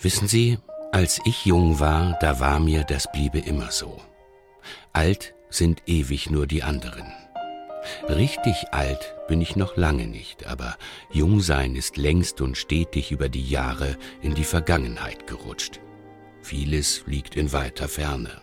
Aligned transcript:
Wissen 0.00 0.28
Sie, 0.28 0.58
als 0.92 1.20
ich 1.24 1.46
jung 1.46 1.80
war, 1.80 2.16
da 2.20 2.38
war 2.38 2.60
mir, 2.60 2.84
das 2.84 3.10
bliebe 3.10 3.38
immer 3.38 3.70
so. 3.70 4.00
Alt 4.92 5.34
sind 5.48 5.82
ewig 5.86 6.30
nur 6.30 6.46
die 6.46 6.62
anderen. 6.62 7.12
Richtig 8.08 8.56
alt 8.72 9.14
bin 9.28 9.40
ich 9.40 9.56
noch 9.56 9.76
lange 9.76 10.06
nicht, 10.06 10.46
aber 10.46 10.76
Jungsein 11.12 11.76
ist 11.76 11.96
längst 11.96 12.40
und 12.40 12.56
stetig 12.56 13.12
über 13.12 13.28
die 13.28 13.48
Jahre 13.48 13.96
in 14.22 14.34
die 14.34 14.44
Vergangenheit 14.44 15.26
gerutscht. 15.26 15.80
Vieles 16.42 17.04
liegt 17.06 17.36
in 17.36 17.52
weiter 17.52 17.88
Ferne. 17.88 18.42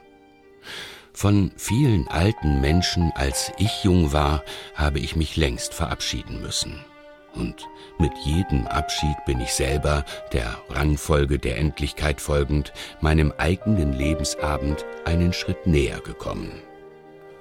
Von 1.14 1.52
vielen 1.58 2.08
alten 2.08 2.62
Menschen, 2.62 3.12
als 3.16 3.52
ich 3.58 3.84
jung 3.84 4.14
war, 4.14 4.44
habe 4.76 5.00
ich 5.00 5.16
mich 5.16 5.38
längst 5.38 5.74
verabschieden 5.74 6.42
müssen. 6.42 6.84
Und 7.36 7.68
mit 8.00 8.12
jedem 8.24 8.68
Abschied 8.68 9.16
bin 9.26 9.42
ich 9.42 9.54
selber, 9.54 10.06
der 10.34 10.58
Rangfolge 10.70 11.40
der 11.40 11.58
Endlichkeit 11.58 12.22
folgend, 12.22 12.74
meinem 13.02 13.34
eigenen 13.38 13.94
Lebensabend 13.94 14.86
einen 15.06 15.34
Schritt 15.34 15.66
näher 15.66 16.00
gekommen. 16.00 16.52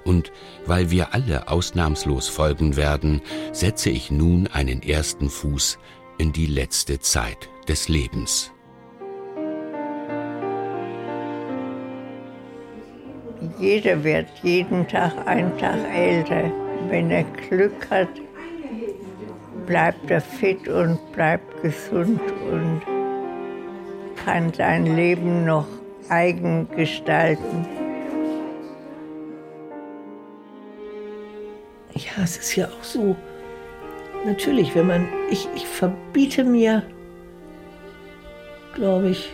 Und 0.03 0.31
weil 0.65 0.91
wir 0.91 1.13
alle 1.13 1.47
ausnahmslos 1.47 2.27
folgen 2.27 2.75
werden, 2.75 3.21
setze 3.51 3.89
ich 3.89 4.11
nun 4.11 4.47
einen 4.47 4.81
ersten 4.81 5.29
Fuß 5.29 5.77
in 6.17 6.33
die 6.33 6.47
letzte 6.47 6.99
Zeit 6.99 7.49
des 7.67 7.87
Lebens. 7.87 8.51
Jeder 13.59 14.03
wird 14.03 14.27
jeden 14.41 14.87
Tag 14.87 15.27
einen 15.27 15.57
Tag 15.57 15.79
älter. 15.93 16.51
Wenn 16.89 17.11
er 17.11 17.23
Glück 17.23 17.89
hat, 17.89 18.09
bleibt 19.65 20.09
er 20.09 20.21
fit 20.21 20.67
und 20.67 20.99
bleibt 21.13 21.61
gesund 21.61 22.21
und 22.51 22.81
kann 24.25 24.53
sein 24.53 24.95
Leben 24.95 25.45
noch 25.45 25.67
eigen 26.09 26.67
gestalten. 26.75 27.65
Ja, 31.93 32.23
es 32.23 32.37
ist 32.37 32.55
ja 32.55 32.67
auch 32.67 32.83
so. 32.83 33.15
Natürlich, 34.25 34.73
wenn 34.75 34.87
man. 34.87 35.07
Ich, 35.29 35.47
ich 35.55 35.67
verbiete 35.67 36.43
mir, 36.43 36.83
glaube 38.73 39.09
ich, 39.09 39.33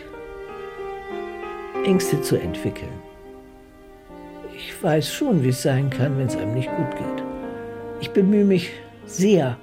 Ängste 1.84 2.20
zu 2.20 2.36
entwickeln. 2.36 2.92
Ich 4.54 4.82
weiß 4.82 5.10
schon, 5.10 5.42
wie 5.42 5.48
es 5.48 5.62
sein 5.62 5.88
kann, 5.88 6.18
wenn 6.18 6.26
es 6.26 6.36
einem 6.36 6.54
nicht 6.54 6.68
gut 6.76 6.90
geht. 6.90 7.24
Ich 8.00 8.10
bemühe 8.10 8.44
mich 8.44 8.70
sehr, 9.06 9.56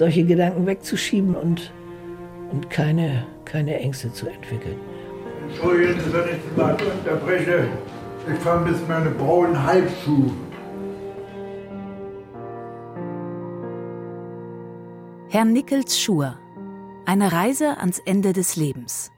solche 0.00 0.24
Gedanken 0.24 0.66
wegzuschieben 0.66 1.36
und, 1.36 1.74
und 2.52 2.70
keine, 2.70 3.26
keine 3.44 3.78
Ängste 3.80 4.10
zu 4.10 4.28
entwickeln. 4.28 4.80
Entschuldigen 5.46 6.00
Sie, 6.00 6.10
wenn 6.14 6.24
ich 6.24 6.56
mal 6.56 6.72
unterbreche. 6.72 7.68
Ich 8.26 8.38
vermisse 8.38 8.80
meine 8.88 9.10
braunen 9.10 9.62
Halbschuhe. 9.62 10.30
Herr 15.28 15.44
Nickels 15.44 16.00
Schuhe. 16.00 16.38
Eine 17.04 17.30
Reise 17.30 17.76
ans 17.76 17.98
Ende 17.98 18.32
des 18.32 18.56
Lebens. 18.56 19.12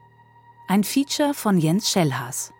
Ein 0.67 0.83
Feature 0.83 1.33
von 1.33 1.59
Jens 1.59 1.89
Schellhaas. 1.91 2.51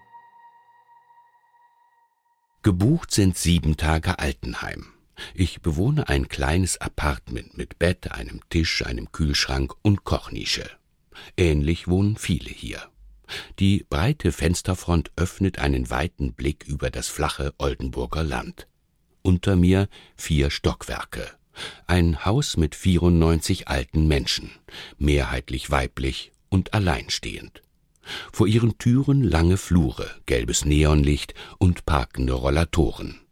Gebucht 2.61 3.11
sind 3.11 3.37
sieben 3.37 3.75
Tage 3.75 4.17
Altenheim. 4.17 4.92
Ich 5.33 5.61
bewohne 5.61 6.09
ein 6.09 6.27
kleines 6.27 6.79
Apartment 6.79 7.57
mit 7.57 7.79
Bett, 7.79 8.11
einem 8.11 8.41
Tisch, 8.49 8.85
einem 8.85 9.11
Kühlschrank 9.11 9.73
und 9.81 10.03
Kochnische. 10.03 10.69
Ähnlich 11.37 11.87
wohnen 11.87 12.17
viele 12.17 12.49
hier. 12.49 12.81
Die 13.59 13.85
breite 13.89 14.31
Fensterfront 14.31 15.11
öffnet 15.15 15.59
einen 15.59 15.89
weiten 15.89 16.33
Blick 16.33 16.65
über 16.67 16.89
das 16.89 17.07
flache 17.07 17.53
Oldenburger 17.57 18.23
Land. 18.23 18.67
Unter 19.21 19.55
mir 19.55 19.87
vier 20.17 20.51
Stockwerke. 20.51 21.31
Ein 21.87 22.25
Haus 22.25 22.57
mit 22.57 22.75
94 22.75 23.67
alten 23.67 24.07
Menschen, 24.07 24.51
mehrheitlich 24.97 25.69
weiblich 25.69 26.31
und 26.49 26.73
alleinstehend. 26.73 27.61
Vor 28.31 28.47
ihren 28.47 28.77
Türen 28.77 29.23
lange 29.23 29.57
Flure, 29.57 30.09
gelbes 30.25 30.65
Neonlicht 30.65 31.33
und 31.57 31.85
parkende 31.85 32.33
Rollatoren. 32.33 33.22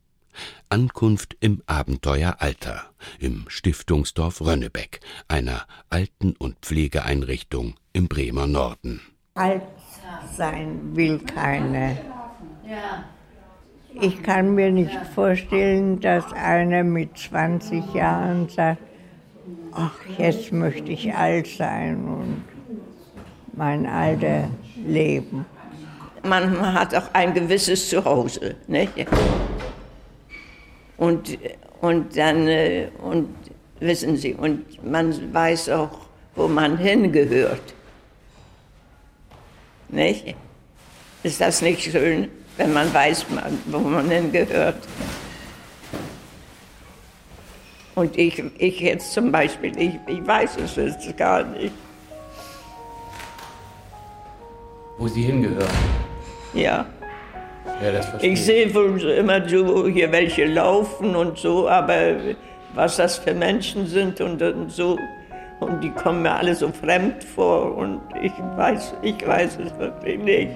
Ankunft 0.71 1.35
im 1.41 1.61
Abenteueralter, 1.67 2.83
im 3.19 3.43
Stiftungsdorf 3.49 4.39
Rönnebeck, 4.39 5.01
einer 5.27 5.65
Alten- 5.89 6.33
und 6.37 6.59
Pflegeeinrichtung 6.61 7.75
im 7.91 8.07
Bremer 8.07 8.47
Norden. 8.47 9.01
Alt 9.33 9.63
sein 10.37 10.79
will 10.95 11.19
keiner. 11.19 11.97
Ich 13.99 14.23
kann 14.23 14.55
mir 14.55 14.71
nicht 14.71 14.95
vorstellen, 15.13 15.99
dass 15.99 16.31
einer 16.31 16.85
mit 16.85 17.17
20 17.17 17.93
Jahren 17.93 18.47
sagt, 18.47 18.81
ach, 19.73 19.91
jetzt 20.17 20.53
möchte 20.53 20.89
ich 20.89 21.13
alt 21.13 21.47
sein 21.47 22.05
und 22.05 22.43
mein 23.51 23.85
Alter 23.85 24.49
leben. 24.87 25.45
Man 26.23 26.73
hat 26.73 26.95
auch 26.95 27.13
ein 27.13 27.33
gewisses 27.33 27.89
Zuhause. 27.89 28.55
Nicht? 28.67 28.93
Und, 31.01 31.37
und 31.81 32.15
dann, 32.15 32.47
äh, 32.47 32.87
und 33.01 33.29
wissen 33.79 34.15
Sie, 34.17 34.33
und 34.33 34.83
man 34.83 35.33
weiß 35.33 35.69
auch, 35.69 36.05
wo 36.35 36.47
man 36.47 36.77
hingehört. 36.77 37.73
Nicht? 39.89 40.35
Ist 41.23 41.41
das 41.41 41.61
nicht 41.61 41.81
schön? 41.81 42.29
wenn 42.57 42.73
man 42.73 42.93
weiß, 42.93 43.25
wo 43.67 43.79
man 43.79 44.09
hingehört. 44.09 44.87
Und 47.95 48.17
ich, 48.17 48.43
ich 48.57 48.79
jetzt 48.79 49.13
zum 49.13 49.31
Beispiel, 49.31 49.77
ich, 49.77 49.93
ich 50.07 50.25
weiß 50.25 50.57
es 50.57 50.75
jetzt 50.75 51.17
gar 51.17 51.43
nicht. 51.43 51.73
Wo 54.97 55.07
Sie 55.07 55.23
hingehören? 55.23 55.67
Ja. 56.53 56.85
Ja, 57.83 57.91
das 57.91 58.05
verstehe 58.05 58.31
ich 58.31 58.45
sehe 58.45 58.73
wohl 58.73 59.01
immer 59.01 59.47
so, 59.47 59.87
hier 59.87 60.11
welche 60.11 60.45
laufen 60.45 61.15
und 61.15 61.37
so, 61.37 61.67
aber 61.67 62.15
was 62.73 62.97
das 62.97 63.17
für 63.17 63.33
Menschen 63.33 63.87
sind 63.87 64.21
und, 64.21 64.41
und 64.41 64.71
so, 64.71 64.97
und 65.59 65.83
die 65.83 65.89
kommen 65.89 66.21
mir 66.21 66.35
alle 66.35 66.55
so 66.55 66.69
fremd 66.69 67.23
vor 67.23 67.75
und 67.75 68.01
ich 68.21 68.31
weiß, 68.55 68.93
ich 69.01 69.27
weiß 69.27 69.57
es 69.65 69.79
wirklich 69.79 70.19
nicht. 70.19 70.49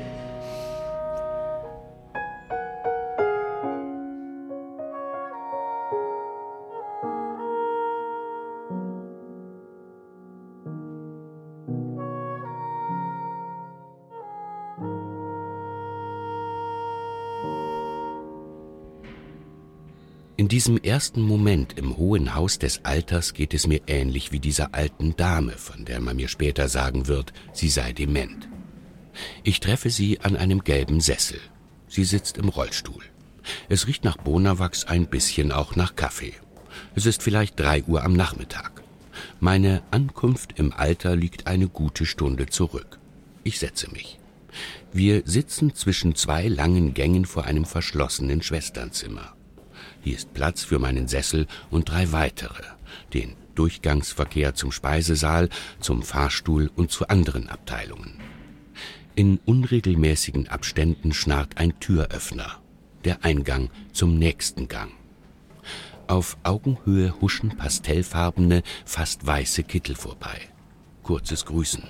Diesem 20.66 20.84
ersten 20.84 21.22
Moment 21.22 21.78
im 21.78 21.96
hohen 21.96 22.34
Haus 22.34 22.58
des 22.58 22.84
Alters 22.86 23.36
geht 23.36 23.54
es 23.54 23.68
mir 23.68 23.82
ähnlich 23.86 24.32
wie 24.32 24.40
dieser 24.40 24.74
alten 24.74 25.16
Dame, 25.16 25.52
von 25.52 25.86
der 25.86 26.02
man 26.02 26.16
mir 26.16 26.28
später 26.28 26.70
sagen 26.70 27.06
wird, 27.06 27.34
sie 27.54 27.70
sei 27.70 27.94
dement. 27.94 28.50
Ich 29.44 29.60
treffe 29.60 29.92
sie 29.92 30.22
an 30.22 30.36
einem 30.36 30.64
gelben 30.64 31.02
Sessel. 31.02 31.40
Sie 31.88 32.04
sitzt 32.04 32.40
im 32.40 32.50
Rollstuhl. 32.50 33.04
Es 33.70 33.86
riecht 33.86 34.04
nach 34.04 34.18
Bonawachs 34.18 34.86
ein 34.86 35.06
bisschen 35.06 35.52
auch 35.52 35.76
nach 35.76 35.96
Kaffee. 35.96 36.34
Es 36.96 37.06
ist 37.06 37.22
vielleicht 37.22 37.60
drei 37.60 37.84
Uhr 37.84 38.04
am 38.04 38.14
Nachmittag. 38.14 38.82
Meine 39.40 39.84
Ankunft 39.92 40.58
im 40.58 40.74
Alter 40.74 41.16
liegt 41.16 41.46
eine 41.46 41.68
gute 41.68 42.08
Stunde 42.08 42.48
zurück. 42.48 42.98
Ich 43.44 43.60
setze 43.60 43.92
mich. 43.92 44.18
Wir 44.92 45.22
sitzen 45.26 45.76
zwischen 45.76 46.16
zwei 46.16 46.48
langen 46.48 46.96
Gängen 46.96 47.26
vor 47.26 47.44
einem 47.44 47.66
verschlossenen 47.66 48.42
Schwesternzimmer. 48.42 49.35
Hier 50.06 50.18
ist 50.18 50.36
Platz 50.36 50.64
für 50.64 50.78
meinen 50.78 51.08
Sessel 51.08 51.48
und 51.72 51.90
drei 51.90 52.12
weitere, 52.12 52.62
den 53.16 53.36
Durchgangsverkehr 53.56 54.54
zum 54.54 54.72
Speisesaal, 54.72 55.50
zum 55.80 56.04
Fahrstuhl 56.04 56.70
und 56.76 56.92
zu 56.92 57.08
anderen 57.08 57.50
Abteilungen. 57.50 58.20
In 59.16 59.40
unregelmäßigen 59.46 60.48
Abständen 60.48 61.12
schnarrt 61.12 61.58
ein 61.58 61.80
Türöffner, 61.80 62.62
der 63.04 63.26
Eingang 63.26 63.72
zum 63.94 64.20
nächsten 64.20 64.68
Gang. 64.68 64.92
Auf 66.06 66.38
Augenhöhe 66.44 67.20
huschen 67.20 67.58
pastellfarbene, 67.58 68.62
fast 68.86 69.26
weiße 69.26 69.64
Kittel 69.64 69.96
vorbei. 69.96 70.40
Kurzes 71.02 71.46
Grüßen. 71.48 71.84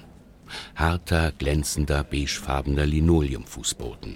Harter, 0.73 1.33
glänzender, 1.33 2.05
beigefarbener 2.05 2.85
Linoleumfußboden. 2.85 4.15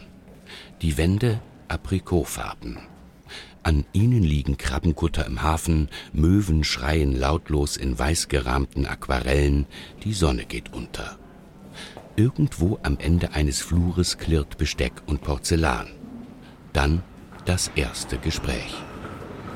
Die 0.81 0.95
Wände 0.95 1.41
aprikotfarben. 1.67 2.77
An 3.61 3.85
ihnen 3.91 4.23
liegen 4.23 4.57
Krabbenkutter 4.57 5.25
im 5.25 5.43
Hafen, 5.43 5.89
Möwen 6.13 6.63
schreien 6.63 7.17
lautlos 7.17 7.77
in 7.77 7.99
weißgerahmten 7.99 8.85
Aquarellen, 8.85 9.65
die 10.03 10.13
Sonne 10.13 10.45
geht 10.45 10.73
unter. 10.73 11.17
Irgendwo 12.15 12.79
am 12.83 12.97
Ende 12.99 13.33
eines 13.33 13.61
Flures 13.61 14.17
klirrt 14.17 14.57
Besteck 14.57 14.93
und 15.07 15.21
Porzellan. 15.21 15.87
Dann 16.73 17.03
das 17.45 17.71
erste 17.75 18.17
Gespräch. 18.17 18.75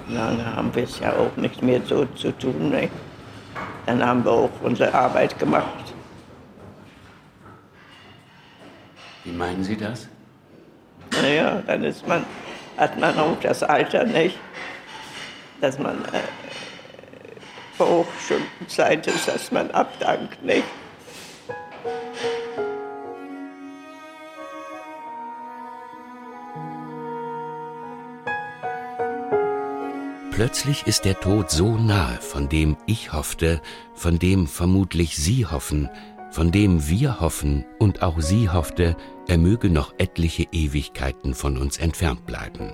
Lange 0.09 0.45
haben 0.45 0.73
wir 0.75 0.83
es 0.83 0.99
ja 0.99 1.13
auch 1.13 1.35
nicht 1.37 1.61
mehr 1.61 1.81
so 1.85 2.05
zu 2.15 2.31
tun. 2.37 2.69
Ne? 2.69 2.89
Dann 3.85 4.03
haben 4.05 4.23
wir 4.25 4.31
auch 4.31 4.61
unsere 4.61 4.93
Arbeit 4.93 5.37
gemacht. 5.39 5.93
Wie 9.23 9.31
meinen 9.31 9.63
Sie 9.63 9.77
das? 9.77 10.07
Naja, 11.11 11.61
dann 11.65 11.83
ist 11.83 12.05
man, 12.07 12.25
hat 12.77 12.99
man 12.99 13.17
auch 13.17 13.39
das 13.41 13.63
Alter 13.63 14.03
nicht, 14.03 14.37
dass 15.61 15.79
man 15.79 16.03
äh, 16.05 16.19
schon 17.77 18.41
Zeit 18.67 19.07
ist, 19.07 19.27
dass 19.27 19.51
man 19.51 19.71
abdankt, 19.71 20.43
nicht? 20.43 20.63
Plötzlich 30.31 30.87
ist 30.87 31.05
der 31.05 31.19
Tod 31.19 31.51
so 31.51 31.77
nahe, 31.77 32.17
von 32.19 32.49
dem 32.49 32.75
ich 32.87 33.13
hoffte, 33.13 33.61
von 33.93 34.17
dem 34.17 34.47
vermutlich 34.47 35.15
Sie 35.15 35.45
hoffen, 35.45 35.89
von 36.33 36.51
dem 36.51 36.89
wir 36.89 37.19
hoffen 37.19 37.63
und 37.77 38.01
auch 38.01 38.19
sie 38.19 38.49
hoffte, 38.49 38.97
er 39.27 39.37
möge 39.37 39.69
noch 39.69 39.93
etliche 39.99 40.47
Ewigkeiten 40.51 41.35
von 41.35 41.59
uns 41.59 41.77
entfernt 41.77 42.25
bleiben. 42.25 42.71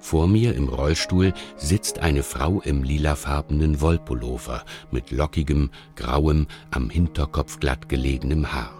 Vor 0.00 0.26
mir 0.26 0.56
im 0.56 0.68
Rollstuhl 0.68 1.32
sitzt 1.56 2.00
eine 2.00 2.24
Frau 2.24 2.60
im 2.60 2.82
lilafarbenen 2.82 3.80
Wollpullover 3.80 4.64
mit 4.90 5.12
lockigem, 5.12 5.70
grauem, 5.94 6.48
am 6.72 6.90
Hinterkopf 6.90 7.60
glatt 7.60 7.88
gelegenem 7.88 8.52
Haar 8.52 8.78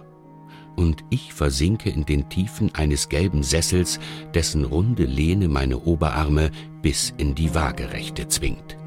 und 0.75 1.03
ich 1.09 1.33
versinke 1.33 1.89
in 1.89 2.05
den 2.05 2.29
Tiefen 2.29 2.73
eines 2.73 3.09
gelben 3.09 3.43
Sessels, 3.43 3.99
dessen 4.33 4.63
runde 4.63 5.03
Lehne 5.03 5.49
meine 5.49 5.77
Oberarme 5.77 6.51
bis 6.81 7.13
in 7.17 7.35
die 7.35 7.53
Waagerechte 7.53 8.29
zwingt. 8.29 8.78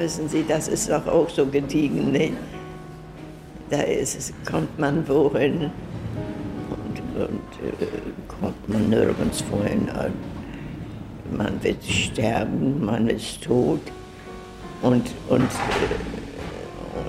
Wissen 0.00 0.28
Sie, 0.28 0.44
das 0.46 0.68
ist 0.68 0.90
doch 0.90 1.06
auch 1.06 1.28
so 1.28 1.46
gediegen, 1.46 2.12
ne? 2.12 2.32
Da 3.70 3.82
ist, 3.82 4.32
kommt 4.44 4.76
man 4.78 5.06
wohin 5.08 5.70
und, 6.70 7.22
und 7.22 7.40
äh, 7.62 7.86
kommt 8.26 8.68
man 8.68 8.88
nirgends 8.88 9.44
wohin. 9.50 9.88
Man 11.36 11.62
wird 11.62 11.84
sterben, 11.84 12.84
man 12.84 13.08
ist 13.08 13.44
tot 13.44 13.80
und, 14.82 15.04
und 15.28 15.42
äh, 15.42 16.20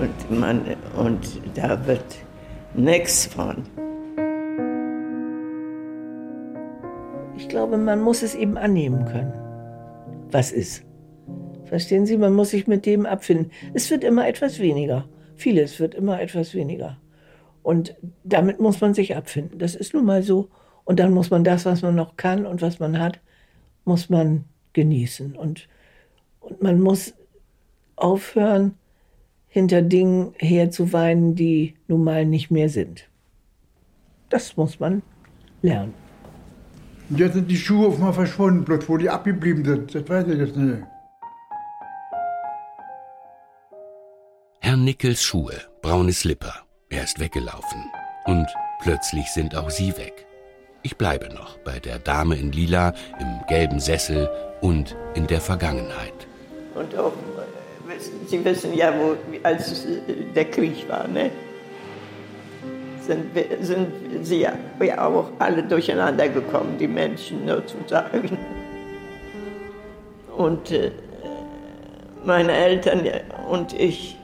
und, 0.00 0.40
man, 0.40 0.62
und 0.96 1.40
da 1.54 1.86
wird 1.86 2.04
nichts 2.74 3.26
von. 3.26 3.64
Ich 7.36 7.48
glaube, 7.48 7.76
man 7.76 8.00
muss 8.00 8.22
es 8.22 8.34
eben 8.34 8.56
annehmen 8.56 9.04
können, 9.06 9.32
was 10.30 10.52
ist. 10.52 10.84
Verstehen 11.72 12.04
Sie, 12.04 12.18
man 12.18 12.34
muss 12.34 12.50
sich 12.50 12.66
mit 12.66 12.84
dem 12.84 13.06
abfinden. 13.06 13.50
Es 13.72 13.90
wird 13.90 14.04
immer 14.04 14.28
etwas 14.28 14.58
weniger. 14.58 15.08
Vieles 15.36 15.80
wird 15.80 15.94
immer 15.94 16.20
etwas 16.20 16.52
weniger. 16.52 16.98
Und 17.62 17.96
damit 18.24 18.60
muss 18.60 18.82
man 18.82 18.92
sich 18.92 19.16
abfinden. 19.16 19.58
Das 19.58 19.74
ist 19.74 19.94
nun 19.94 20.04
mal 20.04 20.22
so. 20.22 20.50
Und 20.84 21.00
dann 21.00 21.14
muss 21.14 21.30
man 21.30 21.44
das, 21.44 21.64
was 21.64 21.80
man 21.80 21.94
noch 21.94 22.18
kann 22.18 22.44
und 22.44 22.60
was 22.60 22.78
man 22.78 22.98
hat, 22.98 23.20
muss 23.86 24.10
man 24.10 24.44
genießen. 24.74 25.34
Und, 25.34 25.66
und 26.40 26.62
man 26.62 26.78
muss 26.78 27.14
aufhören, 27.96 28.74
hinter 29.48 29.80
Dingen 29.80 30.34
herzuweinen, 30.36 31.36
die 31.36 31.76
nun 31.88 32.04
mal 32.04 32.26
nicht 32.26 32.50
mehr 32.50 32.68
sind. 32.68 33.08
Das 34.28 34.58
muss 34.58 34.78
man 34.78 35.00
lernen. 35.62 35.94
Und 37.08 37.18
jetzt 37.18 37.32
sind 37.32 37.50
die 37.50 37.56
Schuhe 37.56 37.88
auf 37.88 37.98
mal 37.98 38.12
verschwunden, 38.12 38.62
bloß 38.62 38.86
wo 38.90 38.98
die 38.98 39.08
abgeblieben 39.08 39.64
sind. 39.64 39.94
Das 39.94 40.06
weiß 40.06 40.28
ich 40.28 40.38
jetzt 40.38 40.54
nicht. 40.54 40.82
Herr 44.72 44.78
Nickels 44.78 45.22
Schuhe, 45.22 45.52
braune 45.82 46.14
Slipper. 46.14 46.54
Er 46.88 47.04
ist 47.04 47.20
weggelaufen. 47.20 47.90
Und 48.24 48.46
plötzlich 48.80 49.26
sind 49.26 49.54
auch 49.54 49.68
sie 49.68 49.94
weg. 49.98 50.24
Ich 50.82 50.96
bleibe 50.96 51.28
noch 51.34 51.58
bei 51.58 51.78
der 51.78 51.98
Dame 51.98 52.36
in 52.36 52.52
Lila, 52.52 52.94
im 53.20 53.46
gelben 53.50 53.80
Sessel 53.80 54.30
und 54.62 54.96
in 55.12 55.26
der 55.26 55.42
Vergangenheit. 55.42 56.14
Und 56.74 56.96
auch 56.96 57.12
Sie 58.24 58.42
wissen 58.42 58.72
ja, 58.72 58.94
wo, 58.98 59.14
als 59.42 59.84
der 60.34 60.46
Krieg 60.46 60.88
war, 60.88 61.06
ne? 61.06 61.30
sind, 63.06 63.26
sind 63.60 63.92
sie 64.22 64.40
ja 64.40 64.54
auch 64.96 65.32
alle 65.38 65.64
durcheinander 65.64 66.30
gekommen, 66.30 66.78
die 66.78 66.88
Menschen 66.88 67.46
sozusagen. 67.46 68.38
Und 70.34 70.70
äh, 70.70 70.92
meine 72.24 72.52
Eltern 72.52 73.06
und 73.50 73.74
ich, 73.74 74.16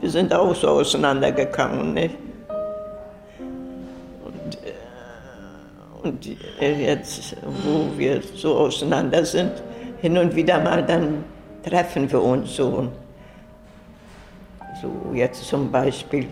wir 0.00 0.10
sind 0.10 0.32
auch 0.32 0.54
so 0.54 0.68
auseinandergegangen. 0.68 1.94
Ne? 1.94 2.10
Und, 4.24 4.58
äh, 4.64 6.06
und 6.06 6.26
jetzt, 6.60 7.36
wo 7.42 7.96
wir 7.96 8.22
so 8.34 8.56
auseinander 8.56 9.24
sind, 9.24 9.52
hin 10.00 10.16
und 10.16 10.34
wieder 10.34 10.60
mal 10.60 10.84
dann 10.84 11.24
treffen 11.62 12.10
wir 12.10 12.22
uns 12.22 12.56
so. 12.56 12.88
So 14.80 15.12
jetzt 15.12 15.44
zum 15.44 15.72
Beispiel, 15.72 16.28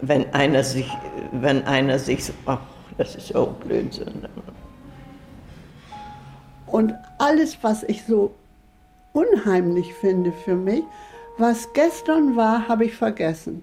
wenn 0.00 0.32
einer 0.34 0.64
sich, 0.64 0.90
wenn 1.32 1.64
einer 1.64 1.98
sich, 1.98 2.32
ach, 2.46 2.58
das 2.98 3.14
ist 3.14 3.34
auch 3.34 3.52
Blödsinn. 3.54 4.26
Und 6.66 6.92
alles, 7.18 7.58
was 7.62 7.84
ich 7.84 8.04
so 8.04 8.34
unheimlich 9.12 9.94
finde 9.94 10.32
für 10.32 10.56
mich, 10.56 10.82
was 11.36 11.72
gestern 11.72 12.36
war, 12.36 12.68
habe 12.68 12.84
ich 12.84 12.94
vergessen. 12.94 13.62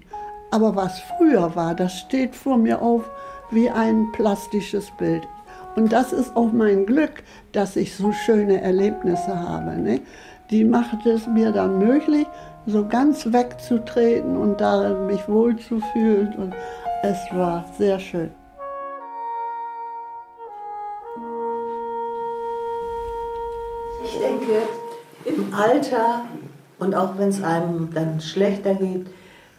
Aber 0.50 0.76
was 0.76 1.00
früher 1.16 1.56
war, 1.56 1.74
das 1.74 1.98
steht 1.98 2.36
vor 2.36 2.58
mir 2.58 2.82
auf 2.82 3.10
wie 3.50 3.70
ein 3.70 4.12
plastisches 4.12 4.90
Bild. 4.92 5.26
Und 5.74 5.90
das 5.90 6.12
ist 6.12 6.36
auch 6.36 6.52
mein 6.52 6.84
Glück, 6.84 7.22
dass 7.52 7.76
ich 7.76 7.96
so 7.96 8.12
schöne 8.12 8.60
Erlebnisse 8.60 9.38
habe. 9.38 9.78
Ne? 9.78 10.02
Die 10.50 10.64
macht 10.64 11.06
es 11.06 11.26
mir 11.26 11.50
dann 11.50 11.78
möglich, 11.78 12.26
so 12.66 12.86
ganz 12.86 13.32
wegzutreten 13.32 14.36
und 14.36 14.60
darin 14.60 15.06
mich 15.06 15.26
wohlzufühlen. 15.26 16.34
Und 16.36 16.54
es 17.02 17.18
war 17.32 17.64
sehr 17.78 17.98
schön. 17.98 18.30
Ich 24.04 24.18
denke, 24.18 24.62
im 25.24 25.54
Alter 25.54 26.22
und 26.82 26.96
auch 26.96 27.16
wenn 27.16 27.28
es 27.28 27.40
einem 27.42 27.90
dann 27.94 28.20
schlechter 28.20 28.74
geht, 28.74 29.06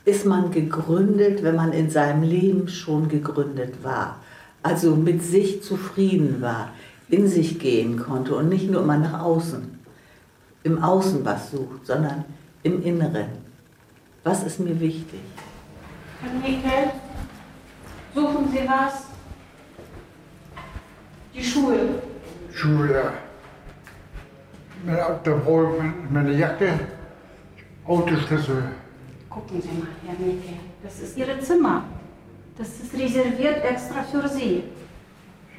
ist 0.03 0.25
man 0.25 0.51
gegründet, 0.51 1.41
wenn 1.41 1.55
man 1.55 1.71
in 1.71 1.89
seinem 1.89 2.23
Leben 2.23 2.67
schon 2.67 3.07
gegründet 3.07 3.81
war. 3.81 4.17
Also 4.61 4.97
mit 4.97 5.23
sich 5.23 5.63
zufrieden 5.63 6.41
war, 6.41 6.71
in 7.07 7.27
sich 7.27 7.59
gehen 7.59 7.97
konnte 7.97 8.35
und 8.35 8.49
nicht 8.49 8.69
nur 8.69 8.81
immer 8.81 8.97
nach 8.97 9.21
außen, 9.21 9.79
im 10.63 10.83
Außen 10.83 11.23
was 11.23 11.51
sucht, 11.51 11.85
sondern 11.85 12.25
im 12.63 12.83
Inneren. 12.83 13.27
Was 14.25 14.43
ist 14.43 14.59
mir 14.59 14.77
wichtig? 14.79 15.21
Herr 16.21 16.33
Nickel, 16.33 16.91
suchen 18.13 18.51
Sie 18.51 18.67
was? 18.67 19.05
Die 21.33 21.43
Schuhe. 21.43 22.01
Schuhe, 22.51 22.91
ja. 22.91 23.13
Meine, 24.85 25.19
da 25.23 25.31
brauche 25.35 25.77
ich 25.77 26.11
meine 26.11 26.33
Jacke, 26.33 26.73
Autoschlüssel. 27.85 28.71
Gucken 29.29 29.61
Sie 29.61 29.67
mal, 29.67 29.87
Herr 30.05 30.13
Nickel, 30.13 30.53
das 30.83 30.99
ist 30.99 31.17
Ihr 31.17 31.39
Zimmer. 31.41 31.85
Das 32.57 32.67
ist 32.79 32.93
reserviert 32.93 33.63
extra 33.65 34.03
für 34.03 34.27
Sie. 34.29 34.63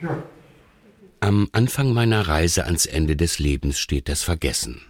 Ja. 0.01 0.23
Am 1.21 1.49
Anfang 1.53 1.93
meiner 1.93 2.29
Reise 2.29 2.65
ans 2.65 2.87
Ende 2.87 3.17
des 3.17 3.39
Lebens 3.39 3.79
steht 3.79 4.09
das 4.09 4.23
Vergessen. 4.23 4.81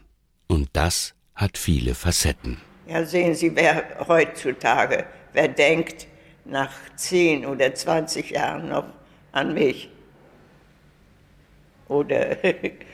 Und 0.49 0.69
das 0.75 1.15
hat 1.35 1.59
viele 1.59 1.95
Facetten. 1.95 2.61
Ja, 2.87 3.05
sehen 3.05 3.35
Sie, 3.35 3.55
wer 3.57 4.07
heutzutage, 4.07 5.07
wer 5.33 5.49
denkt 5.49 6.07
nach 6.45 6.71
10 6.97 7.47
oder 7.47 7.75
20 7.75 8.31
Jahren 8.31 8.69
noch 8.69 8.85
an 9.33 9.55
mich? 9.55 9.89
Oder, 11.89 12.37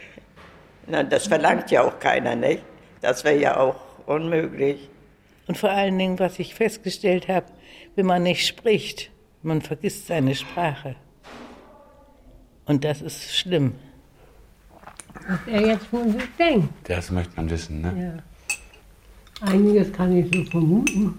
na, 0.87 1.03
das 1.03 1.27
verlangt 1.27 1.71
ja 1.71 1.83
auch 1.83 1.99
keiner, 1.99 2.37
nicht? 2.37 2.63
Das 3.01 3.25
wäre 3.25 3.39
ja 3.41 3.57
auch 3.57 3.90
unmöglich. 4.11 4.89
Und 5.47 5.57
vor 5.57 5.71
allen 5.71 5.99
Dingen, 5.99 6.19
was 6.19 6.39
ich 6.39 6.55
festgestellt 6.55 7.29
habe, 7.29 7.47
wenn 7.97 8.07
man 8.07 8.23
nicht 8.23 8.47
spricht, 8.47 9.11
man 9.43 9.63
vergisst 9.63 10.07
seine 10.07 10.35
Sprache. 10.35 10.97
Und 12.67 12.85
das 12.85 13.03
ist 13.03 13.37
schlimm. 13.37 13.75
Was 15.27 15.39
er 15.47 15.67
jetzt 15.67 15.87
von 15.87 16.13
sich 16.13 16.29
denkt. 16.39 16.69
Das 16.85 17.11
möchte 17.11 17.35
man 17.37 17.51
wissen, 17.51 17.81
ne? 17.81 18.23
Ja. 19.43 19.49
Einiges 19.49 19.93
kann 19.93 20.17
ich 20.17 20.27
so 20.33 20.45
vermuten. 20.51 21.15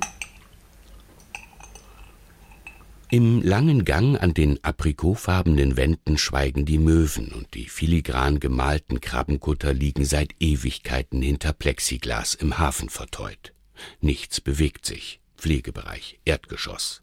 Im 3.14 3.42
langen 3.42 3.84
Gang 3.84 4.18
an 4.18 4.34
den 4.34 4.64
aprikotfarbenen 4.64 5.76
Wänden 5.76 6.18
schweigen 6.18 6.64
die 6.64 6.78
Möwen 6.78 7.34
und 7.34 7.56
die 7.56 7.68
filigran 7.68 8.40
gemalten 8.40 9.02
Krabbenkutter 9.02 9.74
liegen 9.74 10.06
seit 10.06 10.34
Ewigkeiten 10.40 11.22
hinter 11.22 11.52
Plexiglas 11.52 12.36
im 12.36 12.58
Hafen 12.58 12.88
verteut. 12.88 13.54
Nichts 14.00 14.40
bewegt 14.40 14.86
sich. 14.86 15.20
Pflegebereich, 15.36 16.22
Erdgeschoss. 16.24 17.02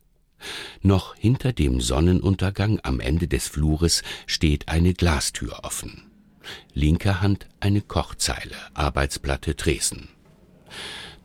Noch 0.81 1.15
hinter 1.15 1.53
dem 1.53 1.79
Sonnenuntergang 1.79 2.81
am 2.85 3.01
Ende 3.01 3.29
des 3.29 3.47
Flures 3.47 4.03
steht 4.27 4.69
eine 4.69 4.95
Glastür 4.95 5.63
offen. 5.63 6.11
Linker 6.73 7.21
Hand 7.21 7.51
eine 7.61 7.83
Kochzeile, 7.83 8.57
Arbeitsplatte 8.73 9.57
Tresen. 9.57 10.09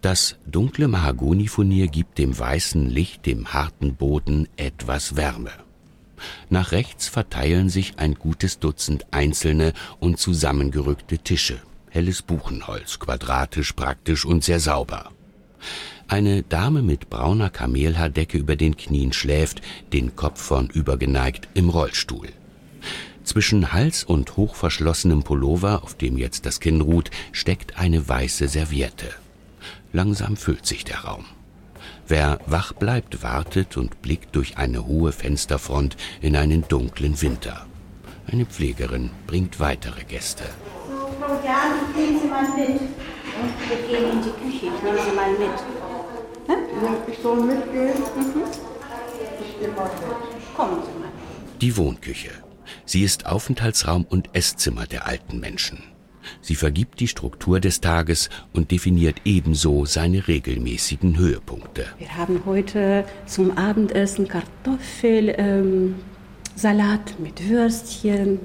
Das 0.04 0.36
dunkle 0.46 0.90
Mahagonifurnier 0.90 1.88
gibt 1.88 2.18
dem 2.18 2.38
weißen 2.38 2.90
Licht, 2.90 3.26
dem 3.26 3.54
harten 3.54 3.96
Boden 3.96 4.50
etwas 4.58 5.16
Wärme. 5.16 5.52
Nach 6.50 6.74
rechts 6.74 7.08
verteilen 7.08 7.70
sich 7.70 8.00
ein 8.00 8.16
gutes 8.16 8.60
Dutzend 8.60 9.06
einzelne 9.12 9.72
und 10.02 10.20
zusammengerückte 10.20 11.20
Tische. 11.20 11.62
Helles 11.90 12.22
Buchenholz, 12.22 13.00
quadratisch, 13.00 13.72
praktisch 13.72 14.26
und 14.26 14.44
sehr 14.44 14.60
sauber. 14.60 15.10
Eine 16.10 16.44
Dame 16.44 16.82
mit 16.82 17.10
brauner 17.10 17.50
Kamelhaardecke 17.50 18.38
über 18.38 18.58
den 18.58 18.76
Knien 18.76 19.14
schläft, 19.14 19.62
den 19.94 20.18
Kopf 20.18 20.42
vornüber 20.42 20.98
geneigt, 20.98 21.48
im 21.54 21.70
Rollstuhl. 21.70 22.28
Zwischen 23.24 23.72
Hals 23.72 24.04
und 24.04 24.36
hochverschlossenem 24.36 25.24
Pullover, 25.24 25.82
auf 25.82 25.96
dem 25.96 26.18
jetzt 26.18 26.46
das 26.46 26.60
Kinn 26.60 26.82
ruht, 26.82 27.10
steckt 27.32 27.78
eine 27.78 28.06
weiße 28.06 28.50
Serviette. 28.50 29.23
Langsam 29.94 30.36
füllt 30.38 30.66
sich 30.66 30.84
der 30.84 31.02
Raum. 31.06 31.26
Wer 32.08 32.40
wach 32.48 32.74
bleibt, 32.74 33.22
wartet 33.22 33.78
und 33.78 34.02
blickt 34.02 34.36
durch 34.36 34.58
eine 34.58 34.88
hohe 34.88 35.12
Fensterfront 35.12 35.96
in 36.20 36.36
einen 36.36 36.68
dunklen 36.68 37.22
Winter. 37.22 37.68
Eine 38.26 38.46
Pflegerin 38.46 39.12
bringt 39.28 39.60
weitere 39.60 40.04
Gäste. 40.04 40.46
So, 40.90 41.14
Frau 41.20 41.34
Jan, 41.46 41.94
gehen 41.96 42.20
Sie 42.20 42.28
mal 42.28 42.44
mit. 42.58 42.82
Wir 43.70 43.88
gehen 43.88 44.12
in 44.12 44.22
die 44.24 44.32
Küche, 44.32 44.74
ich 44.76 44.84
nehme 44.84 44.98
Sie 44.98 45.16
mal 45.16 45.32
mit. 45.32 45.60
Hm? 46.48 46.96
Ich 47.08 47.20
soll 47.22 47.44
mitgehen? 47.44 47.94
Mhm. 47.94 48.44
Ich 49.42 49.60
gehe 49.60 49.70
mal 49.70 49.84
mit. 49.84 50.56
Kommen 50.56 50.82
Sie 50.84 51.00
mal. 51.00 51.12
Die 51.62 51.78
Wohnküche. 51.78 52.32
Sie 52.86 53.04
ist 53.04 53.28
Aufenthaltsraum 53.28 54.06
und 54.10 54.30
Esszimmer 54.34 54.88
der 54.88 55.06
alten 55.06 55.40
Menschen. 55.40 55.93
Sie 56.42 56.56
vergibt 56.56 57.00
die 57.00 57.08
Struktur 57.08 57.60
des 57.60 57.82
Tages 57.82 58.30
und 58.54 58.72
definiert 58.72 59.22
ebenso 59.26 59.86
seine 59.86 60.28
regelmäßigen 60.28 61.18
Höhepunkte. 61.18 61.86
Wir 62.00 62.16
haben 62.16 62.42
heute 62.46 63.06
zum 63.26 63.58
Abendessen 63.58 64.28
Kartoffel, 64.28 65.36
ähm, 65.38 65.96
mit 67.20 67.50
Würstchen. 67.50 68.40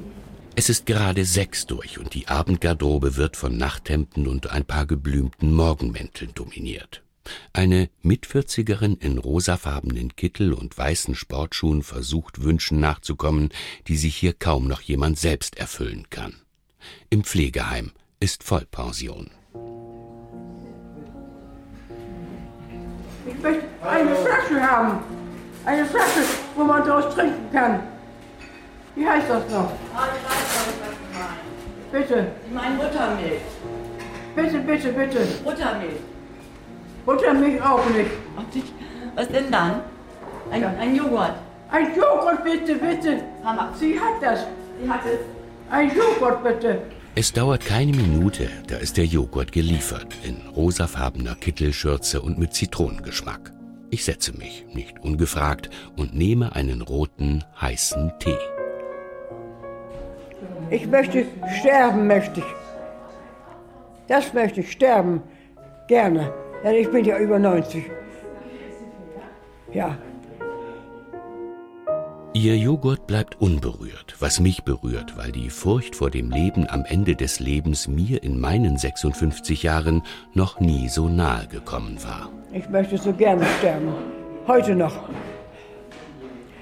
Es 0.56 0.68
ist 0.68 0.87
gerade 0.87 1.25
sechs 1.25 1.66
durch 1.66 1.99
und 1.99 2.14
die 2.14 2.26
Abendgarderobe 2.26 3.16
wird 3.16 3.37
von 3.37 3.56
Nachthemden 3.56 4.26
und 4.26 4.50
ein 4.50 4.64
paar 4.64 4.87
geblümten 4.87 5.54
Morgenmänteln 5.54 6.32
dominiert. 6.35 7.02
Eine 7.52 7.90
Mitvierzigerin 8.02 8.97
in 8.97 9.18
rosafarbenen 9.18 10.16
Kittel 10.16 10.52
und 10.52 10.76
weißen 10.76 11.14
Sportschuhen 11.14 11.82
versucht 11.82 12.42
Wünschen 12.42 12.80
nachzukommen, 12.80 13.50
die 13.87 13.97
sich 13.97 14.16
hier 14.16 14.32
kaum 14.32 14.66
noch 14.66 14.80
jemand 14.80 15.18
selbst 15.18 15.58
erfüllen 15.58 16.06
kann. 16.11 16.35
Im 17.11 17.25
Pflegeheim 17.25 17.92
ist 18.20 18.42
Vollpension. 18.42 19.30
Ich 23.26 23.42
möchte 23.42 23.64
eine 23.82 24.14
Flasche 24.14 24.61
haben. 24.61 24.99
Eine 25.64 25.85
Flasche, 25.85 26.20
wo 26.56 26.64
man 26.64 26.82
draus 26.82 27.14
trinken 27.14 27.52
kann. 27.52 27.80
Wie 28.94 29.06
heißt 29.06 29.28
das 29.28 29.50
noch? 29.50 29.73
Bitte. 31.92 32.32
Ich 32.47 32.54
meine 32.54 32.76
Buttermilch. 32.76 33.42
Bitte, 34.35 34.58
bitte, 34.58 34.92
bitte. 34.92 35.26
Buttermilch. 35.44 36.00
Buttermilch 37.04 37.62
auch 37.62 37.85
nicht. 37.90 38.11
Was 39.14 39.28
denn 39.28 39.50
dann? 39.50 39.80
Ein, 40.50 40.64
ein 40.64 40.94
Joghurt. 40.94 41.35
Ein 41.70 41.94
Joghurt 41.94 42.44
bitte, 42.44 42.75
bitte. 42.76 43.23
Mama. 43.42 43.73
Sie 43.78 43.99
hat 43.99 44.23
das. 44.23 44.47
Sie 44.80 44.88
hat 44.88 45.00
es. 45.04 45.38
Ein 45.70 45.90
Joghurt 45.94 46.42
bitte. 46.42 46.80
Es 47.14 47.32
dauert 47.32 47.64
keine 47.64 47.92
Minute, 47.92 48.48
da 48.68 48.76
ist 48.76 48.96
der 48.96 49.04
Joghurt 49.04 49.52
geliefert, 49.52 50.06
in 50.22 50.37
rosafarbener 50.54 51.34
Kittelschürze 51.34 52.22
und 52.22 52.38
mit 52.38 52.54
Zitronengeschmack. 52.54 53.52
Ich 53.90 54.04
setze 54.04 54.32
mich, 54.37 54.64
nicht 54.72 55.00
ungefragt, 55.00 55.68
und 55.96 56.14
nehme 56.14 56.54
einen 56.54 56.80
roten, 56.80 57.44
heißen 57.60 58.12
Tee. 58.18 58.38
Ich 60.70 60.87
möchte 60.87 61.26
sterben, 61.60 62.06
möchte 62.06 62.40
ich. 62.40 62.46
Das 64.06 64.32
möchte 64.32 64.60
ich, 64.60 64.72
sterben. 64.72 65.22
Gerne. 65.87 66.32
Denn 66.64 66.75
ich 66.76 66.90
bin 66.90 67.04
ja 67.04 67.18
über 67.18 67.38
90. 67.38 67.90
Ja. 69.72 69.98
Ihr 72.35 72.56
Joghurt 72.58 73.06
bleibt 73.06 73.40
unberührt, 73.40 74.14
was 74.20 74.38
mich 74.38 74.62
berührt, 74.62 75.16
weil 75.16 75.32
die 75.32 75.49
Furcht 75.49 75.97
vor 75.97 76.11
dem 76.11 76.30
Leben 76.30 76.68
am 76.68 76.85
Ende 76.85 77.16
des 77.16 77.40
Lebens 77.40 77.88
mir 77.88 78.23
in 78.23 78.38
meinen 78.38 78.76
56 78.76 79.62
Jahren 79.62 80.02
noch 80.35 80.61
nie 80.61 80.88
so 80.88 81.08
nahe 81.08 81.47
gekommen 81.47 81.99
war. 82.04 82.28
Ich 82.52 82.68
möchte 82.68 82.99
so 82.99 83.14
gerne 83.14 83.47
sterben. 83.58 83.88
Heute 84.47 84.75
noch. 84.75 84.94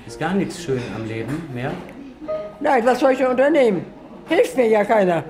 Ist 0.07 0.21
gar 0.21 0.35
nichts 0.35 0.63
schön 0.63 0.81
am 0.95 1.05
Leben 1.07 1.43
mehr. 1.53 1.73
Nein, 2.61 2.87
was 2.87 3.01
soll 3.01 3.13
ich 3.13 3.19
denn 3.19 3.27
unternehmen? 3.27 3.85
Hilft 4.29 4.57
mir 4.57 4.69
ja 4.69 4.85
keiner. 4.85 5.25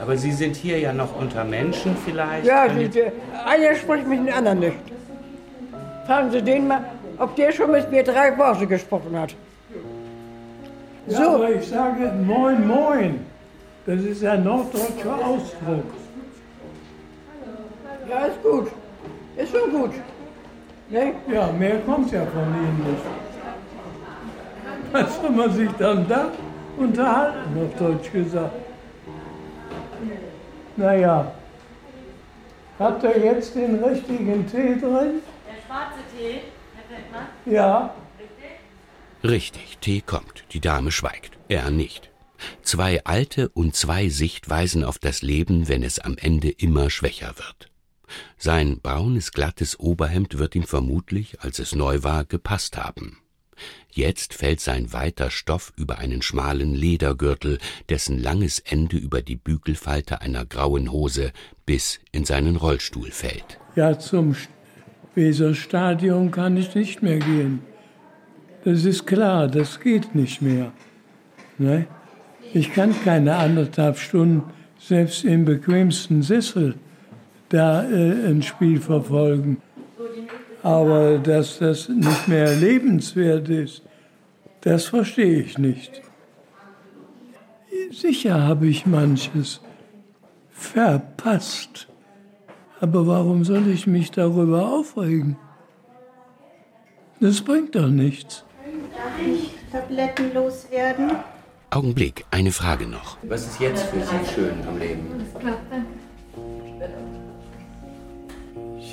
Aber 0.00 0.16
Sie 0.16 0.32
sind 0.32 0.56
hier 0.56 0.78
ja 0.78 0.94
noch 0.94 1.14
unter 1.20 1.44
Menschen 1.44 1.94
vielleicht. 2.02 2.46
Ja, 2.46 2.66
die, 2.66 2.90
einer 3.46 3.74
spricht 3.74 4.06
mit 4.06 4.26
dem 4.26 4.34
anderen 4.34 4.60
nicht. 4.60 4.76
Fragen 6.06 6.30
Sie 6.30 6.40
den 6.40 6.66
mal, 6.66 6.82
ob 7.18 7.36
der 7.36 7.52
schon 7.52 7.70
mit 7.70 7.90
mir 7.90 8.02
drei 8.02 8.36
Worte 8.38 8.66
gesprochen 8.66 9.18
hat. 9.18 9.34
Ja, 11.06 11.34
aber 11.34 11.50
ich 11.50 11.66
sage 11.66 12.12
Moin 12.24 12.66
Moin. 12.66 13.26
Das 13.86 14.00
ist 14.00 14.24
ein 14.24 14.44
norddeutscher 14.44 15.14
Ausdruck. 15.14 15.84
Ja, 18.08 18.26
ist 18.26 18.42
gut. 18.42 18.68
Ist 19.36 19.52
schon 19.52 19.70
gut. 19.70 19.92
Ne? 20.90 21.12
Ja, 21.32 21.50
mehr 21.52 21.78
kommt 21.80 22.10
ja 22.12 22.24
von 22.26 22.42
Ihnen 22.42 22.86
nicht. 22.90 23.02
Was 24.92 25.20
soll 25.20 25.30
man 25.30 25.52
sich 25.52 25.70
dann 25.78 26.06
da 26.08 26.30
unterhalten, 26.76 27.38
auf 27.62 27.78
Deutsch 27.78 28.10
gesagt? 28.10 28.54
Naja, 30.76 31.32
habt 32.78 33.02
ihr 33.02 33.18
jetzt 33.18 33.54
den 33.54 33.82
richtigen 33.82 34.46
Tee 34.46 34.76
drin? 34.80 35.20
Der 35.46 35.58
schwarze 35.66 36.00
Tee, 36.16 36.40
Feldmann. 37.08 37.26
Ja. 37.46 37.94
Richtig, 39.24 39.78
Tee 39.80 40.00
kommt, 40.00 40.44
die 40.52 40.60
Dame 40.60 40.92
schweigt, 40.92 41.38
er 41.48 41.70
nicht. 41.70 42.10
Zwei 42.62 43.04
alte 43.04 43.48
und 43.48 43.74
zwei 43.74 44.08
Sichtweisen 44.08 44.84
auf 44.84 44.98
das 44.98 45.22
Leben, 45.22 45.66
wenn 45.68 45.82
es 45.82 45.98
am 45.98 46.16
Ende 46.16 46.50
immer 46.50 46.88
schwächer 46.88 47.34
wird. 47.36 47.70
Sein 48.36 48.80
braunes, 48.80 49.32
glattes 49.32 49.78
Oberhemd 49.80 50.38
wird 50.38 50.54
ihm 50.54 50.62
vermutlich, 50.62 51.40
als 51.40 51.58
es 51.58 51.74
neu 51.74 52.04
war, 52.04 52.24
gepasst 52.24 52.76
haben. 52.76 53.18
Jetzt 53.90 54.34
fällt 54.34 54.60
sein 54.60 54.92
weiter 54.92 55.32
Stoff 55.32 55.72
über 55.76 55.98
einen 55.98 56.22
schmalen 56.22 56.74
Ledergürtel, 56.74 57.58
dessen 57.88 58.18
langes 58.22 58.60
Ende 58.60 58.96
über 58.96 59.20
die 59.20 59.34
Bügelfalte 59.34 60.20
einer 60.20 60.46
grauen 60.46 60.92
Hose 60.92 61.32
bis 61.66 61.98
in 62.12 62.24
seinen 62.24 62.54
Rollstuhl 62.54 63.10
fällt. 63.10 63.58
Ja, 63.74 63.98
zum 63.98 64.36
Weserstadion 65.18 66.30
kann 66.30 66.56
ich 66.56 66.74
nicht 66.76 67.02
mehr 67.02 67.18
gehen. 67.18 67.60
Das 68.64 68.84
ist 68.84 69.04
klar, 69.04 69.48
das 69.48 69.80
geht 69.80 70.14
nicht 70.14 70.40
mehr. 70.40 70.70
Ne? 71.58 71.86
Ich 72.54 72.72
kann 72.72 72.94
keine 73.04 73.34
anderthalb 73.34 73.98
Stunden, 73.98 74.44
selbst 74.78 75.24
im 75.24 75.44
bequemsten 75.44 76.22
Sessel, 76.22 76.76
da 77.48 77.82
äh, 77.82 78.30
ein 78.30 78.42
Spiel 78.42 78.80
verfolgen. 78.80 79.60
Aber 80.62 81.18
dass 81.18 81.58
das 81.58 81.88
nicht 81.88 82.28
mehr 82.28 82.54
lebenswert 82.54 83.48
ist, 83.48 83.82
das 84.60 84.86
verstehe 84.86 85.40
ich 85.40 85.58
nicht. 85.58 86.00
Sicher 87.90 88.42
habe 88.42 88.68
ich 88.68 88.86
manches 88.86 89.60
verpasst. 90.50 91.88
Aber 92.80 93.06
warum 93.06 93.44
soll 93.44 93.66
ich 93.68 93.86
mich 93.86 94.10
darüber 94.10 94.72
aufregen? 94.72 95.36
Das 97.20 97.40
bringt 97.40 97.74
doch 97.74 97.88
nichts. 97.88 98.44
Darf 98.94 99.26
ich 99.26 99.50
Tabletten 99.72 100.32
loswerden? 100.34 101.10
Augenblick, 101.70 102.24
eine 102.30 102.52
Frage 102.52 102.86
noch. 102.86 103.18
Was 103.22 103.46
ist 103.46 103.60
jetzt 103.60 103.82
für 103.86 104.00
Sie 104.00 104.32
schön 104.34 104.54
am 104.66 104.78
Leben? 104.78 105.06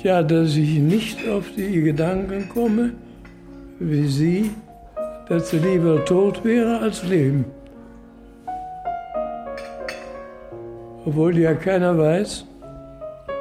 Ja, 0.02 0.22
dass 0.22 0.56
ich 0.56 0.78
nicht 0.78 1.28
auf 1.28 1.44
die 1.56 1.80
Gedanken 1.82 2.48
komme, 2.48 2.92
wie 3.78 4.06
Sie, 4.06 4.50
dass 5.28 5.50
sie 5.50 5.58
lieber 5.58 6.04
tot 6.04 6.44
wäre 6.44 6.78
als 6.78 7.02
leben. 7.02 7.44
Obwohl 11.04 11.38
ja 11.38 11.54
keiner 11.54 11.96
weiß, 11.96 12.44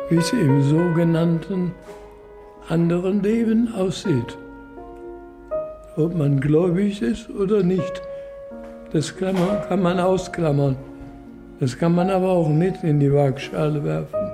wie 0.10 0.18
es 0.18 0.32
im 0.34 0.62
sogenannten 0.62 1.72
anderen 2.70 3.24
Leben 3.24 3.74
aussieht. 3.74 4.38
Ob 5.98 6.16
man 6.16 6.40
gläubig 6.40 7.02
ist 7.02 7.30
oder 7.30 7.64
nicht, 7.64 8.02
das 8.92 9.16
kann 9.16 9.36
man, 9.36 9.62
kann 9.68 9.82
man 9.82 10.00
ausklammern. 10.00 10.76
Das 11.60 11.78
kann 11.78 11.96
man 11.96 12.10
aber 12.10 12.30
auch 12.30 12.50
mit 12.50 12.84
in 12.84 13.00
die 13.00 13.12
Waagschale 13.12 13.84
werfen. 13.84 14.25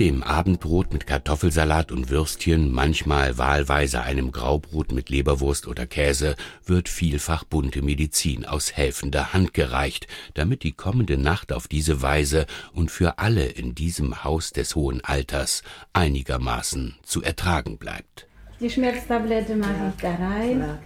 Dem 0.00 0.22
Abendbrot 0.22 0.94
mit 0.94 1.06
Kartoffelsalat 1.06 1.92
und 1.92 2.08
Würstchen, 2.08 2.72
manchmal 2.72 3.36
wahlweise 3.36 4.00
einem 4.00 4.32
Graubrot 4.32 4.92
mit 4.92 5.10
Leberwurst 5.10 5.68
oder 5.68 5.86
Käse, 5.86 6.36
wird 6.64 6.88
vielfach 6.88 7.44
bunte 7.44 7.82
Medizin 7.82 8.46
aus 8.46 8.72
helfender 8.72 9.34
Hand 9.34 9.52
gereicht, 9.52 10.06
damit 10.32 10.62
die 10.62 10.72
kommende 10.72 11.18
Nacht 11.18 11.52
auf 11.52 11.68
diese 11.68 12.00
Weise 12.00 12.46
und 12.72 12.90
für 12.90 13.18
alle 13.18 13.44
in 13.44 13.74
diesem 13.74 14.24
Haus 14.24 14.52
des 14.52 14.74
hohen 14.74 15.04
Alters 15.04 15.62
einigermaßen 15.92 16.96
zu 17.02 17.22
ertragen 17.22 17.76
bleibt. 17.76 18.26
Die 18.58 18.70
Schmerztablette 18.70 19.54
mache 19.54 19.92
ich 19.94 20.02
da 20.02 20.14
rein. 20.14 20.78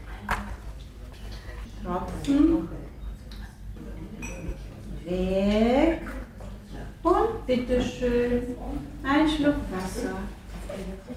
Tropfen. 1.84 2.68
Weg. 5.04 6.23
Und 7.04 7.46
bitteschön, 7.46 8.56
ein 9.04 9.28
Schluck 9.28 9.56
Wasser. 9.70 10.16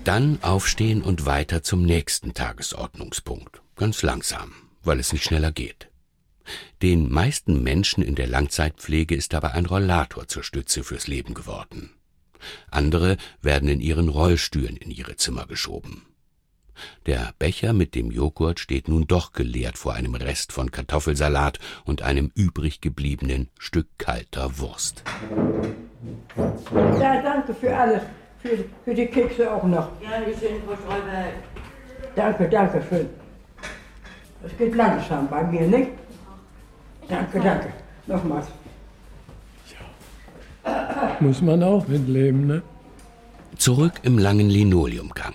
Dann 0.03 0.37
aufstehen 0.41 1.01
und 1.01 1.25
weiter 1.25 1.63
zum 1.63 1.83
nächsten 1.83 2.33
Tagesordnungspunkt. 2.33 3.61
Ganz 3.75 4.01
langsam, 4.03 4.51
weil 4.83 4.99
es 4.99 5.13
nicht 5.13 5.23
schneller 5.23 5.51
geht. 5.51 5.89
Den 6.81 7.11
meisten 7.11 7.63
Menschen 7.63 8.03
in 8.03 8.15
der 8.15 8.27
Langzeitpflege 8.27 9.15
ist 9.15 9.33
dabei 9.33 9.51
ein 9.51 9.65
Rollator 9.65 10.27
zur 10.27 10.43
Stütze 10.43 10.83
fürs 10.83 11.07
Leben 11.07 11.33
geworden. 11.33 11.91
Andere 12.69 13.17
werden 13.41 13.69
in 13.69 13.81
ihren 13.81 14.09
Rollstühlen 14.09 14.77
in 14.77 14.91
ihre 14.91 15.15
Zimmer 15.15 15.47
geschoben. 15.47 16.05
Der 17.05 17.33
Becher 17.39 17.73
mit 17.73 17.95
dem 17.95 18.11
Joghurt 18.11 18.59
steht 18.59 18.87
nun 18.87 19.07
doch 19.07 19.33
geleert 19.33 19.77
vor 19.77 19.93
einem 19.93 20.15
Rest 20.15 20.51
von 20.51 20.71
Kartoffelsalat 20.71 21.59
und 21.85 22.01
einem 22.01 22.31
übrig 22.35 22.81
gebliebenen 22.81 23.49
Stück 23.57 23.87
kalter 23.97 24.59
Wurst. 24.59 25.03
Ja, 26.99 27.21
danke 27.21 27.53
für 27.53 27.75
alles. 27.75 28.01
Für, 28.39 28.57
für 28.85 28.93
die 28.93 29.07
Kekse 29.07 29.51
auch 29.51 29.63
noch. 29.63 29.89
Ja, 30.01 30.25
wir 30.25 30.35
sind 30.35 30.63
Frau 30.65 30.75
Schreiber. 30.75 31.31
Danke, 32.15 32.49
danke 32.49 32.83
schön. 32.87 33.09
Es 34.43 34.55
geht 34.57 34.75
langsam 34.75 35.27
bei 35.27 35.43
mir, 35.43 35.61
nicht? 35.61 35.91
Danke, 37.07 37.39
danke. 37.39 37.73
Nochmals. 38.05 38.47
Muss 41.19 41.41
man 41.41 41.63
auch 41.63 41.87
mitleben, 41.87 42.47
ne? 42.47 42.61
Zurück 43.57 43.93
im 44.03 44.19
langen 44.19 44.49
Linoleumgang. 44.49 45.33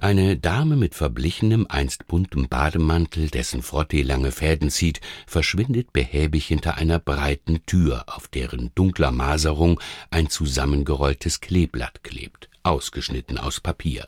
Eine 0.00 0.36
Dame 0.36 0.76
mit 0.76 0.94
verblichenem, 0.94 1.66
einst 1.68 2.06
buntem 2.06 2.48
Bademantel, 2.48 3.30
dessen 3.30 3.62
Frottee 3.62 4.02
lange 4.02 4.32
Fäden 4.32 4.70
zieht, 4.70 5.00
verschwindet 5.26 5.92
behäbig 5.92 6.46
hinter 6.46 6.76
einer 6.76 6.98
breiten 6.98 7.64
Tür, 7.66 8.04
auf 8.06 8.28
deren 8.28 8.70
dunkler 8.74 9.10
Maserung 9.10 9.80
ein 10.10 10.28
zusammengerolltes 10.28 11.40
Kleeblatt 11.40 12.02
klebt, 12.02 12.48
ausgeschnitten 12.62 13.38
aus 13.38 13.60
Papier. 13.60 14.06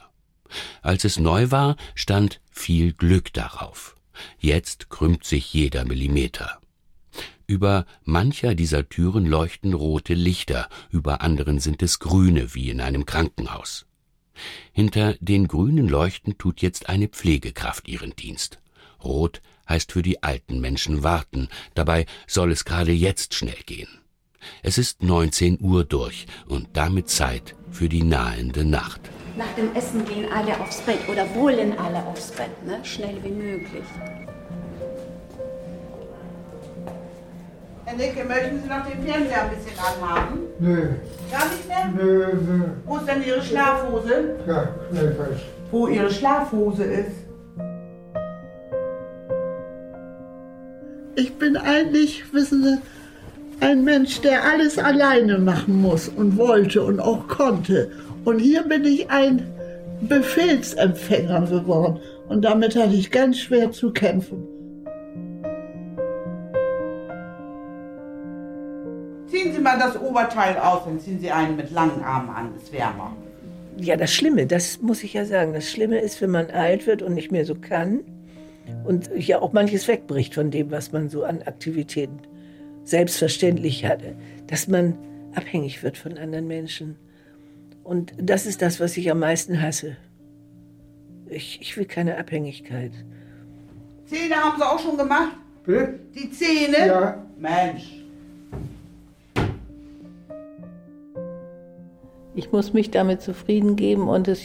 Als 0.83 1.05
es 1.05 1.19
neu 1.19 1.51
war, 1.51 1.77
stand 1.95 2.41
viel 2.51 2.93
Glück 2.93 3.33
darauf. 3.33 3.97
Jetzt 4.39 4.91
krümmt 4.91 5.25
sich 5.25 5.53
jeder 5.55 5.85
Millimeter. 5.85 6.61
Über 7.47 7.87
mancher 8.05 8.55
dieser 8.55 8.89
Türen 8.89 9.27
leuchten 9.27 9.75
rote 9.75 10.15
Lichter, 10.15 10.69
über 10.91 11.21
anderen 11.21 11.61
sind 11.61 11.83
es 11.83 11.99
grüne, 11.99 12.55
wie 12.55 12.71
in 12.71 12.81
einem 12.81 13.05
Krankenhaus. 13.05 13.87
Hinter 14.73 15.15
den 15.21 15.49
grünen 15.49 15.89
Leuchten 15.89 16.39
tut 16.39 16.63
jetzt 16.63 16.89
eine 16.89 17.09
Pflegekraft 17.09 17.89
ihren 17.89 18.17
Dienst. 18.17 18.61
Rot 19.03 19.43
heißt 19.69 19.93
für 19.93 20.03
die 20.03 20.23
alten 20.23 20.61
Menschen 20.61 21.03
warten, 21.03 21.49
dabei 21.75 22.07
soll 22.27 22.53
es 22.53 22.65
gerade 22.65 22.93
jetzt 22.93 23.35
schnell 23.35 23.63
gehen. 23.67 23.89
Es 24.63 24.79
ist 24.79 25.03
19 25.03 25.59
Uhr 25.61 25.85
durch 25.85 26.27
und 26.47 26.69
damit 26.73 27.09
Zeit 27.09 27.55
für 27.71 27.89
die 27.89 28.03
nahende 28.03 28.65
Nacht. 28.65 29.01
Nach 29.37 29.55
dem 29.55 29.75
Essen 29.75 30.05
gehen 30.05 30.31
alle 30.31 30.61
aufs 30.61 30.81
Bett 30.83 31.09
oder 31.09 31.33
wollen 31.35 31.79
alle 31.79 32.05
aufs 32.07 32.33
Bett, 32.33 32.63
ne? 32.67 32.85
schnell 32.85 33.23
wie 33.25 33.31
möglich. 33.31 33.85
Herr 37.85 37.97
Nicke, 37.97 38.25
möchten 38.25 38.63
Sie 38.63 38.69
noch 38.69 38.87
den 38.87 39.03
Fernseher 39.03 39.43
ein 39.43 39.51
bisschen 39.51 39.77
anhaben? 39.79 40.39
Nö. 40.61 40.89
Gar 41.31 41.47
nicht 41.47 41.69
mehr? 41.69 41.91
Nö, 41.97 42.27
nö. 42.35 42.65
Wo 42.87 42.97
ist 42.99 43.09
denn 43.09 43.25
Ihre 43.25 43.43
Schlafhose? 43.43 44.37
Ja, 44.47 44.69
schnell 44.91 45.17
was. 45.19 45.41
Wo 45.73 45.89
Ihre 45.89 46.11
Schlafhose 46.11 46.85
ist? 46.85 47.17
Ich 51.17 51.35
bin 51.35 51.57
eigentlich, 51.57 52.33
wissen 52.33 52.63
Sie, 52.63 52.79
ein 53.61 53.83
Mensch, 53.83 54.21
der 54.21 54.45
alles 54.45 54.79
alleine 54.79 55.39
machen 55.39 55.83
muss 55.83 56.09
und 56.09 56.37
wollte 56.37 56.83
und 56.83 57.01
auch 57.01 57.27
konnte. 57.27 57.91
Und 58.25 58.39
hier 58.39 58.63
bin 58.63 58.85
ich 58.85 59.11
ein 59.11 59.43
Befehlsempfänger 60.03 61.47
geworden. 61.47 61.99
Und 62.29 62.45
damit 62.45 62.77
hatte 62.77 62.95
ich 62.95 63.11
ganz 63.11 63.39
schwer 63.39 63.73
zu 63.73 63.93
kämpfen. 63.93 64.47
Ziehen 69.43 69.55
Sie 69.55 69.61
mal 69.61 69.79
das 69.79 70.01
Oberteil 70.01 70.57
aus 70.57 70.87
und 70.87 71.01
ziehen 71.01 71.19
Sie 71.19 71.31
einen 71.31 71.57
mit 71.57 71.73
langen 71.73 72.03
Armen 72.03 72.31
an, 72.31 72.55
ist 72.57 72.73
wärmer. 72.73 73.17
Ja, 73.77 73.97
das 73.97 74.13
Schlimme, 74.13 74.47
das 74.47 74.81
muss 74.81 75.03
ich 75.03 75.15
ja 75.15 75.25
sagen, 75.25 75.53
das 75.53 75.69
Schlimme 75.69 75.99
ist, 75.99 76.21
wenn 76.21 76.31
man 76.31 76.51
alt 76.51 76.87
wird 76.87 77.03
und 77.03 77.15
nicht 77.15 77.33
mehr 77.33 77.45
so 77.45 77.57
kann 77.57 78.01
und 78.85 79.11
ja 79.17 79.41
auch 79.41 79.53
manches 79.53 79.89
wegbricht 79.89 80.35
von 80.35 80.51
dem, 80.51 80.71
was 80.71 80.93
man 80.93 81.09
so 81.09 81.25
an 81.25 81.43
Aktivitäten 81.43 82.21
selbstverständlich 82.85 83.85
hatte, 83.85 84.15
dass 84.47 84.69
man 84.69 84.97
abhängig 85.35 85.83
wird 85.83 85.97
von 85.97 86.19
anderen 86.19 86.47
Menschen. 86.47 86.97
Und 87.83 88.13
das 88.19 88.47
ist 88.47 88.63
das, 88.63 88.79
was 88.79 88.97
ich 88.97 89.11
am 89.11 89.19
meisten 89.19 89.61
hasse. 89.61 89.97
Ich, 91.27 91.61
ich 91.61 91.77
will 91.77 91.87
keine 91.87 92.19
Abhängigkeit. 92.19 92.93
Zähne 94.07 94.37
haben 94.37 94.57
Sie 94.59 94.65
auch 94.65 94.79
schon 94.79 94.97
gemacht? 94.97 95.37
Bitte? 95.65 95.99
Die 96.15 96.31
Zähne? 96.31 96.87
Ja. 96.87 97.27
Mensch. 97.39 98.03
Ich 102.35 102.51
muss 102.53 102.73
mich 102.73 102.91
damit 102.91 103.21
zufrieden 103.21 103.77
geben 103.77 104.09
und 104.09 104.27
es, 104.29 104.43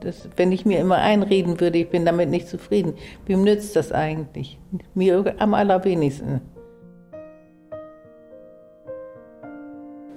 das, 0.00 0.28
wenn 0.36 0.52
ich 0.52 0.64
mir 0.64 0.78
immer 0.80 0.96
einreden 0.96 1.60
würde, 1.60 1.78
ich 1.78 1.90
bin 1.90 2.04
damit 2.06 2.30
nicht 2.30 2.48
zufrieden, 2.48 2.94
wem 3.26 3.42
nützt 3.42 3.76
das 3.76 3.92
eigentlich? 3.92 4.58
Mir 4.94 5.34
am 5.38 5.54
allerwenigsten. 5.54 6.40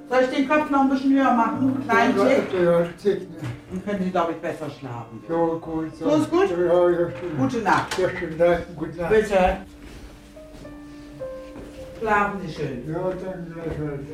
Soll 0.10 0.22
ich 0.30 0.38
den 0.38 0.48
Kopf 0.48 0.70
noch 0.70 0.82
ein 0.82 0.90
bisschen 0.92 1.14
höher 1.14 1.34
machen? 1.34 1.84
Kleinen 1.88 2.18
Ja, 2.18 2.26
Tick? 2.26 2.44
ja, 2.64 2.86
Tick. 3.02 3.28
Dann 3.72 3.84
können 3.84 4.04
Sie, 4.04 4.12
glaube 4.12 4.32
ich, 4.34 4.38
besser 4.38 4.70
schlafen. 4.70 5.24
Ja, 5.28 5.36
gut. 5.60 5.96
So 5.96 6.10
ist 6.10 6.30
gut? 6.30 6.50
Ja, 6.52 6.90
ja. 6.90 7.08
Gute 7.38 7.58
Nacht. 7.60 7.98
Ja, 7.98 8.10
schönen 8.10 8.38
Dank. 8.38 8.62
Gute 8.78 8.98
Nacht. 8.98 9.10
Bitte. 9.10 9.58
Schlafen 12.00 12.42
Sie 12.46 12.54
schön. 12.54 12.84
Ja, 12.88 13.00
danke 13.10 13.54
gleichfalls. 13.54 14.08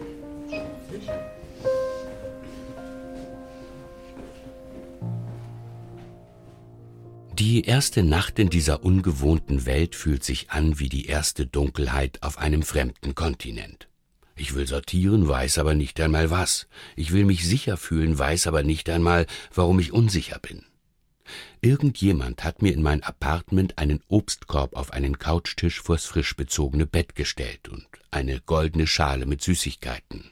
Die 7.39 7.63
erste 7.63 8.03
Nacht 8.03 8.37
in 8.37 8.49
dieser 8.49 8.83
ungewohnten 8.83 9.65
Welt 9.65 9.95
fühlt 9.95 10.25
sich 10.25 10.51
an 10.51 10.77
wie 10.77 10.89
die 10.89 11.05
erste 11.05 11.47
Dunkelheit 11.47 12.21
auf 12.21 12.37
einem 12.37 12.63
fremden 12.63 13.15
Kontinent. 13.15 13.87
Ich 14.35 14.55
will 14.55 14.67
sortieren, 14.67 15.25
weiß 15.25 15.57
aber 15.57 15.73
nicht 15.73 16.01
einmal 16.01 16.31
was. 16.31 16.67
Ich 16.97 17.13
will 17.13 17.23
mich 17.23 17.47
sicher 17.47 17.77
fühlen, 17.77 18.19
weiß 18.19 18.47
aber 18.47 18.63
nicht 18.63 18.89
einmal, 18.89 19.25
warum 19.53 19.79
ich 19.79 19.93
unsicher 19.93 20.37
bin. 20.39 20.65
Irgendjemand 21.61 22.43
hat 22.43 22.61
mir 22.61 22.73
in 22.73 22.81
mein 22.81 23.03
Apartment 23.03 23.77
einen 23.77 24.03
Obstkorb 24.09 24.75
auf 24.75 24.91
einen 24.91 25.17
Couchtisch 25.17 25.81
vors 25.81 26.03
frisch 26.03 26.35
bezogene 26.35 26.87
Bett 26.87 27.15
gestellt 27.15 27.69
und 27.69 27.87
eine 28.11 28.41
goldene 28.41 28.85
Schale 28.85 29.25
mit 29.25 29.41
Süßigkeiten. 29.41 30.29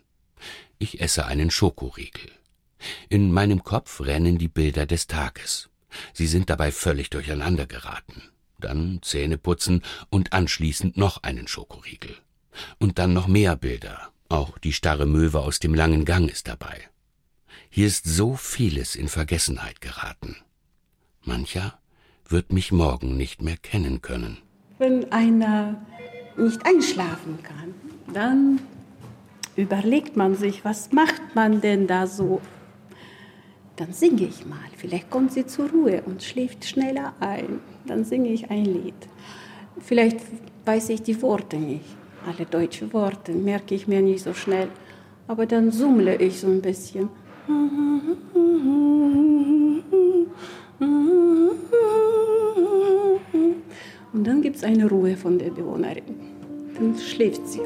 Ich 0.77 0.99
esse 0.99 1.25
einen 1.25 1.51
Schokoriegel. 1.51 2.31
In 3.07 3.31
meinem 3.31 3.63
Kopf 3.63 4.01
rennen 4.01 4.37
die 4.37 4.49
Bilder 4.49 4.85
des 4.85 5.07
Tages. 5.07 5.69
Sie 6.13 6.27
sind 6.27 6.49
dabei 6.49 6.71
völlig 6.71 7.09
durcheinander 7.09 7.65
geraten. 7.65 8.21
Dann 8.59 8.99
Zähne 9.01 9.37
putzen 9.37 9.83
und 10.09 10.33
anschließend 10.33 10.97
noch 10.97 11.23
einen 11.23 11.47
Schokoriegel. 11.47 12.15
Und 12.79 12.97
dann 12.97 13.13
noch 13.13 13.27
mehr 13.27 13.55
Bilder. 13.55 14.11
Auch 14.29 14.57
die 14.57 14.73
starre 14.73 15.05
Möwe 15.05 15.39
aus 15.39 15.59
dem 15.59 15.73
langen 15.73 16.05
Gang 16.05 16.29
ist 16.29 16.47
dabei. 16.47 16.81
Hier 17.69 17.87
ist 17.87 18.05
so 18.05 18.35
vieles 18.35 18.95
in 18.95 19.07
Vergessenheit 19.07 19.81
geraten. 19.81 20.37
Mancher 21.23 21.79
wird 22.27 22.51
mich 22.51 22.71
morgen 22.71 23.17
nicht 23.17 23.41
mehr 23.41 23.57
kennen 23.57 24.01
können. 24.01 24.37
Wenn 24.79 25.11
einer 25.11 25.85
nicht 26.37 26.65
einschlafen 26.65 27.41
kann, 27.43 27.73
dann 28.13 28.59
überlegt 29.55 30.15
man 30.15 30.35
sich, 30.35 30.63
was 30.63 30.91
macht 30.91 31.35
man 31.35 31.61
denn 31.61 31.87
da 31.87 32.07
so? 32.07 32.41
Dann 33.77 33.93
singe 33.93 34.23
ich 34.23 34.43
mal. 34.45 34.57
Vielleicht 34.75 35.11
kommt 35.11 35.31
sie 35.31 35.45
zur 35.45 35.69
Ruhe 35.69 36.01
und 36.05 36.23
schläft 36.23 36.65
schneller 36.65 37.13
ein. 37.19 37.59
Dann 37.85 38.03
singe 38.03 38.29
ich 38.29 38.49
ein 38.49 38.65
Lied. 38.65 38.95
Vielleicht 39.79 40.19
weiß 40.65 40.89
ich 40.89 41.03
die 41.03 41.21
Worte 41.21 41.57
nicht. 41.57 41.85
Alle 42.25 42.47
deutschen 42.47 42.91
Worte 42.91 43.33
merke 43.33 43.75
ich 43.75 43.87
mir 43.87 44.01
nicht 44.01 44.23
so 44.23 44.33
schnell. 44.33 44.67
Aber 45.27 45.45
dann 45.45 45.71
summle 45.71 46.15
ich 46.15 46.39
so 46.39 46.47
ein 46.47 46.59
bisschen. 46.59 47.09
Und 54.11 54.23
dann 54.23 54.41
gibt 54.41 54.55
es 54.55 54.63
eine 54.63 54.89
Ruhe 54.89 55.15
von 55.15 55.37
der 55.37 55.51
Bewohnerin. 55.51 56.15
Dann 56.73 56.97
schläft 56.97 57.47
sie. 57.47 57.61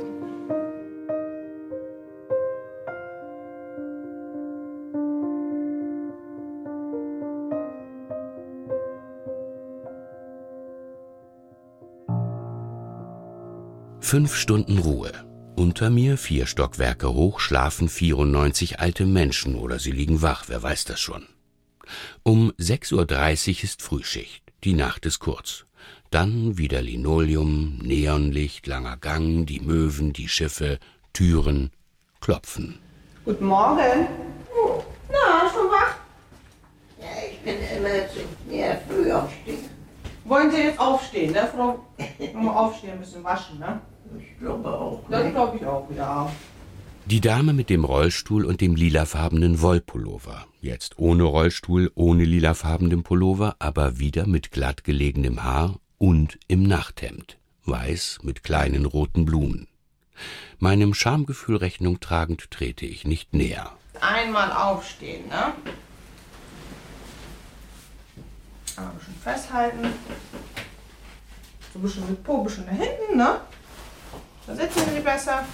Fünf 14.12 14.36
Stunden 14.36 14.78
Ruhe. 14.78 15.14
Unter 15.56 15.90
mir, 15.90 16.18
vier 16.18 16.46
Stockwerke 16.46 17.14
hoch, 17.14 17.40
schlafen 17.40 17.88
94 17.88 18.82
alte 18.82 19.06
Menschen 19.06 19.56
oder 19.56 19.80
sie 19.80 19.92
liegen 19.92 20.22
wach, 20.22 20.50
wer 20.50 20.62
weiß 20.62 20.84
das 20.84 21.00
schon. 21.00 21.28
Um 22.22 22.52
6.30 22.60 22.94
Uhr 22.98 23.64
ist 23.64 23.82
Frühschicht, 23.82 24.44
die 24.66 24.74
Nacht 24.74 25.06
ist 25.06 25.20
kurz. 25.20 25.64
Dann 26.10 26.58
wieder 26.58 26.82
Linoleum, 26.82 27.78
Neonlicht, 27.82 28.68
langer 28.68 28.98
Gang, 28.98 29.46
die 29.46 29.62
Möwen, 29.62 30.12
die 30.12 30.28
Schiffe, 30.28 30.78
Türen, 31.14 31.72
Klopfen. 32.20 32.80
Guten 33.24 33.46
Morgen. 33.46 34.08
Oh, 34.54 34.84
na, 35.10 35.50
schon 35.54 35.72
wach? 35.72 35.96
Ja, 37.00 37.08
ich 37.32 37.40
bin 37.40 37.56
immer 37.78 38.10
zu 38.10 38.20
ja, 38.54 38.78
früh 38.90 39.10
aufstehen. 39.10 39.61
Wollen 40.32 40.50
Sie 40.50 40.62
jetzt 40.62 40.80
aufstehen, 40.80 41.34
ne, 41.34 41.46
Frau? 41.54 41.86
Mal 42.34 42.54
aufstehen, 42.54 42.94
ein 42.94 43.00
bisschen 43.00 43.22
waschen, 43.22 43.60
ne? 43.60 43.82
Ich 44.18 44.40
glaube 44.40 44.70
auch. 44.70 45.02
Das 45.10 45.26
ne? 45.26 45.32
glaube 45.32 45.58
ich 45.58 45.66
auch, 45.66 45.90
ja. 45.94 46.32
Die 47.06 47.20
Dame 47.20 47.52
mit 47.52 47.70
dem 47.70 47.84
Rollstuhl 47.84 48.46
und 48.46 48.62
dem 48.62 48.76
lilafarbenen 48.76 49.62
Wollpullover. 49.62 50.46
Jetzt 50.62 50.98
ohne 50.98 51.24
Rollstuhl, 51.24 51.92
ohne 51.96 52.24
lilafarbenen 52.24 53.04
Pullover, 53.04 53.58
aber 53.60 54.00
wieder 54.00 54.26
mit 54.26 54.52
glatt 54.52 54.86
gelegenem 54.86 55.44
Haar 55.44 55.82
und 55.98 56.40
im 56.48 56.64
Nachthemd. 56.64 57.38
Weiß 57.66 58.20
mit 58.24 58.42
kleinen 58.42 58.86
roten 58.86 59.26
Blumen. 59.26 59.68
Meinem 60.60 60.94
Schamgefühl 60.94 61.58
Rechnung 61.58 62.00
tragend 62.00 62.50
trete 62.52 62.86
ich 62.86 63.04
nicht 63.04 63.34
näher. 63.34 63.74
Einmal 64.00 64.54
aufstehen, 64.54 65.28
ne? 65.28 65.52
Einmal 68.78 68.94
ein 68.94 68.98
bisschen 69.00 69.16
festhalten. 69.16 69.94
So 71.74 71.80
ein 71.80 71.82
bisschen 71.82 72.10
mit 72.10 72.24
Po, 72.24 72.40
ein 72.40 72.44
bisschen 72.44 72.66
nach 72.66 72.74
hinten, 72.74 73.18
ne? 73.18 73.42
Da 74.48 74.56
sitzen 74.56 74.82
Sie 74.94 75.00
besser. 75.00 75.46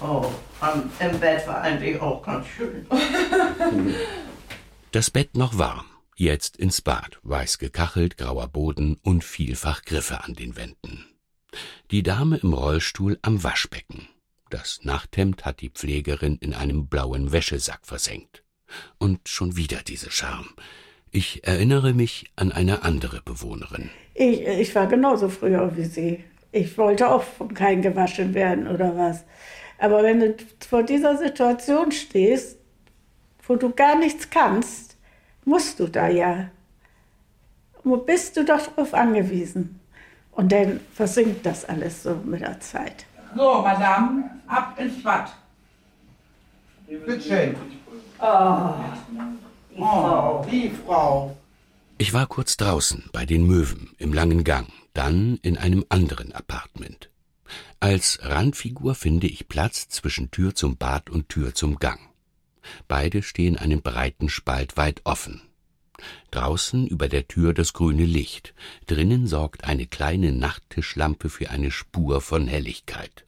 Oh, 0.00 0.30
am, 0.60 0.90
im 1.00 1.18
Bett 1.18 1.46
war 1.46 1.62
eigentlich 1.62 2.00
auch 2.00 2.22
ganz 2.22 2.46
schön. 2.46 2.86
Das 4.90 5.10
Bett 5.10 5.36
noch 5.36 5.58
warm. 5.58 5.84
Jetzt 6.16 6.56
ins 6.56 6.80
Bad. 6.80 7.18
Weiß 7.22 7.58
gekachelt, 7.58 8.16
grauer 8.16 8.48
Boden 8.48 8.98
und 9.02 9.22
vielfach 9.22 9.82
Griffe 9.82 10.24
an 10.24 10.32
den 10.34 10.56
Wänden. 10.56 11.04
Die 11.90 12.02
Dame 12.02 12.38
im 12.38 12.54
Rollstuhl 12.54 13.18
am 13.20 13.44
Waschbecken. 13.44 14.08
Das 14.48 14.80
Nachthemd 14.84 15.44
hat 15.44 15.60
die 15.60 15.68
Pflegerin 15.68 16.38
in 16.38 16.54
einem 16.54 16.88
blauen 16.88 17.32
Wäschesack 17.32 17.86
versenkt. 17.86 18.44
Und 18.96 19.28
schon 19.28 19.56
wieder 19.56 19.82
diese 19.82 20.10
Scham. 20.10 20.48
Ich 21.10 21.46
erinnere 21.46 21.94
mich 21.94 22.30
an 22.36 22.52
eine 22.52 22.82
andere 22.82 23.22
Bewohnerin. 23.22 23.90
Ich, 24.14 24.40
ich 24.46 24.74
war 24.74 24.86
genauso 24.86 25.28
früher 25.28 25.76
wie 25.76 25.84
Sie. 25.84 26.24
Ich 26.52 26.76
wollte 26.78 27.10
auch 27.10 27.22
von 27.22 27.54
keinem 27.54 27.82
gewaschen 27.82 28.34
werden 28.34 28.66
oder 28.66 28.96
was. 28.96 29.24
Aber 29.78 30.02
wenn 30.02 30.20
du 30.20 30.36
vor 30.68 30.82
dieser 30.82 31.16
Situation 31.16 31.92
stehst, 31.92 32.58
wo 33.46 33.56
du 33.56 33.70
gar 33.70 33.96
nichts 33.98 34.28
kannst, 34.28 34.96
musst 35.44 35.80
du 35.80 35.86
da 35.86 36.08
ja. 36.08 36.50
Wo 37.84 37.96
bist 37.96 38.36
du 38.36 38.44
doch 38.44 38.66
darauf 38.66 38.92
angewiesen? 38.92 39.80
Und 40.32 40.52
dann 40.52 40.80
versinkt 40.94 41.46
das 41.46 41.64
alles 41.64 42.02
so 42.02 42.14
mit 42.24 42.40
der 42.42 42.60
Zeit. 42.60 43.06
So, 43.34 43.62
Madame, 43.62 44.30
ab 44.46 44.78
ins 44.78 45.02
Bad. 45.02 45.32
Bitte 46.86 47.20
schön. 47.20 47.56
Oh, 48.20 48.74
Oh, 49.80 50.44
die 50.50 50.70
Frau. 50.70 51.36
Ich 51.98 52.12
war 52.12 52.26
kurz 52.26 52.56
draußen 52.56 53.10
bei 53.12 53.24
den 53.26 53.46
Möwen 53.46 53.90
im 53.98 54.12
langen 54.12 54.42
Gang, 54.42 54.68
dann 54.92 55.38
in 55.42 55.56
einem 55.56 55.84
anderen 55.88 56.32
Apartment. 56.32 57.10
Als 57.78 58.18
Randfigur 58.22 58.96
finde 58.96 59.28
ich 59.28 59.48
Platz 59.48 59.88
zwischen 59.88 60.32
Tür 60.32 60.54
zum 60.54 60.76
Bad 60.76 61.10
und 61.10 61.28
Tür 61.28 61.54
zum 61.54 61.78
Gang. 61.78 62.00
Beide 62.88 63.22
stehen 63.22 63.56
einen 63.56 63.80
breiten 63.80 64.28
Spalt 64.28 64.76
weit 64.76 65.00
offen. 65.04 65.42
Draußen 66.32 66.86
über 66.86 67.08
der 67.08 67.28
Tür 67.28 67.54
das 67.54 67.72
grüne 67.72 68.04
Licht, 68.04 68.54
drinnen 68.86 69.28
sorgt 69.28 69.64
eine 69.64 69.86
kleine 69.86 70.32
Nachttischlampe 70.32 71.28
für 71.28 71.50
eine 71.50 71.70
Spur 71.70 72.20
von 72.20 72.48
Helligkeit. 72.48 73.26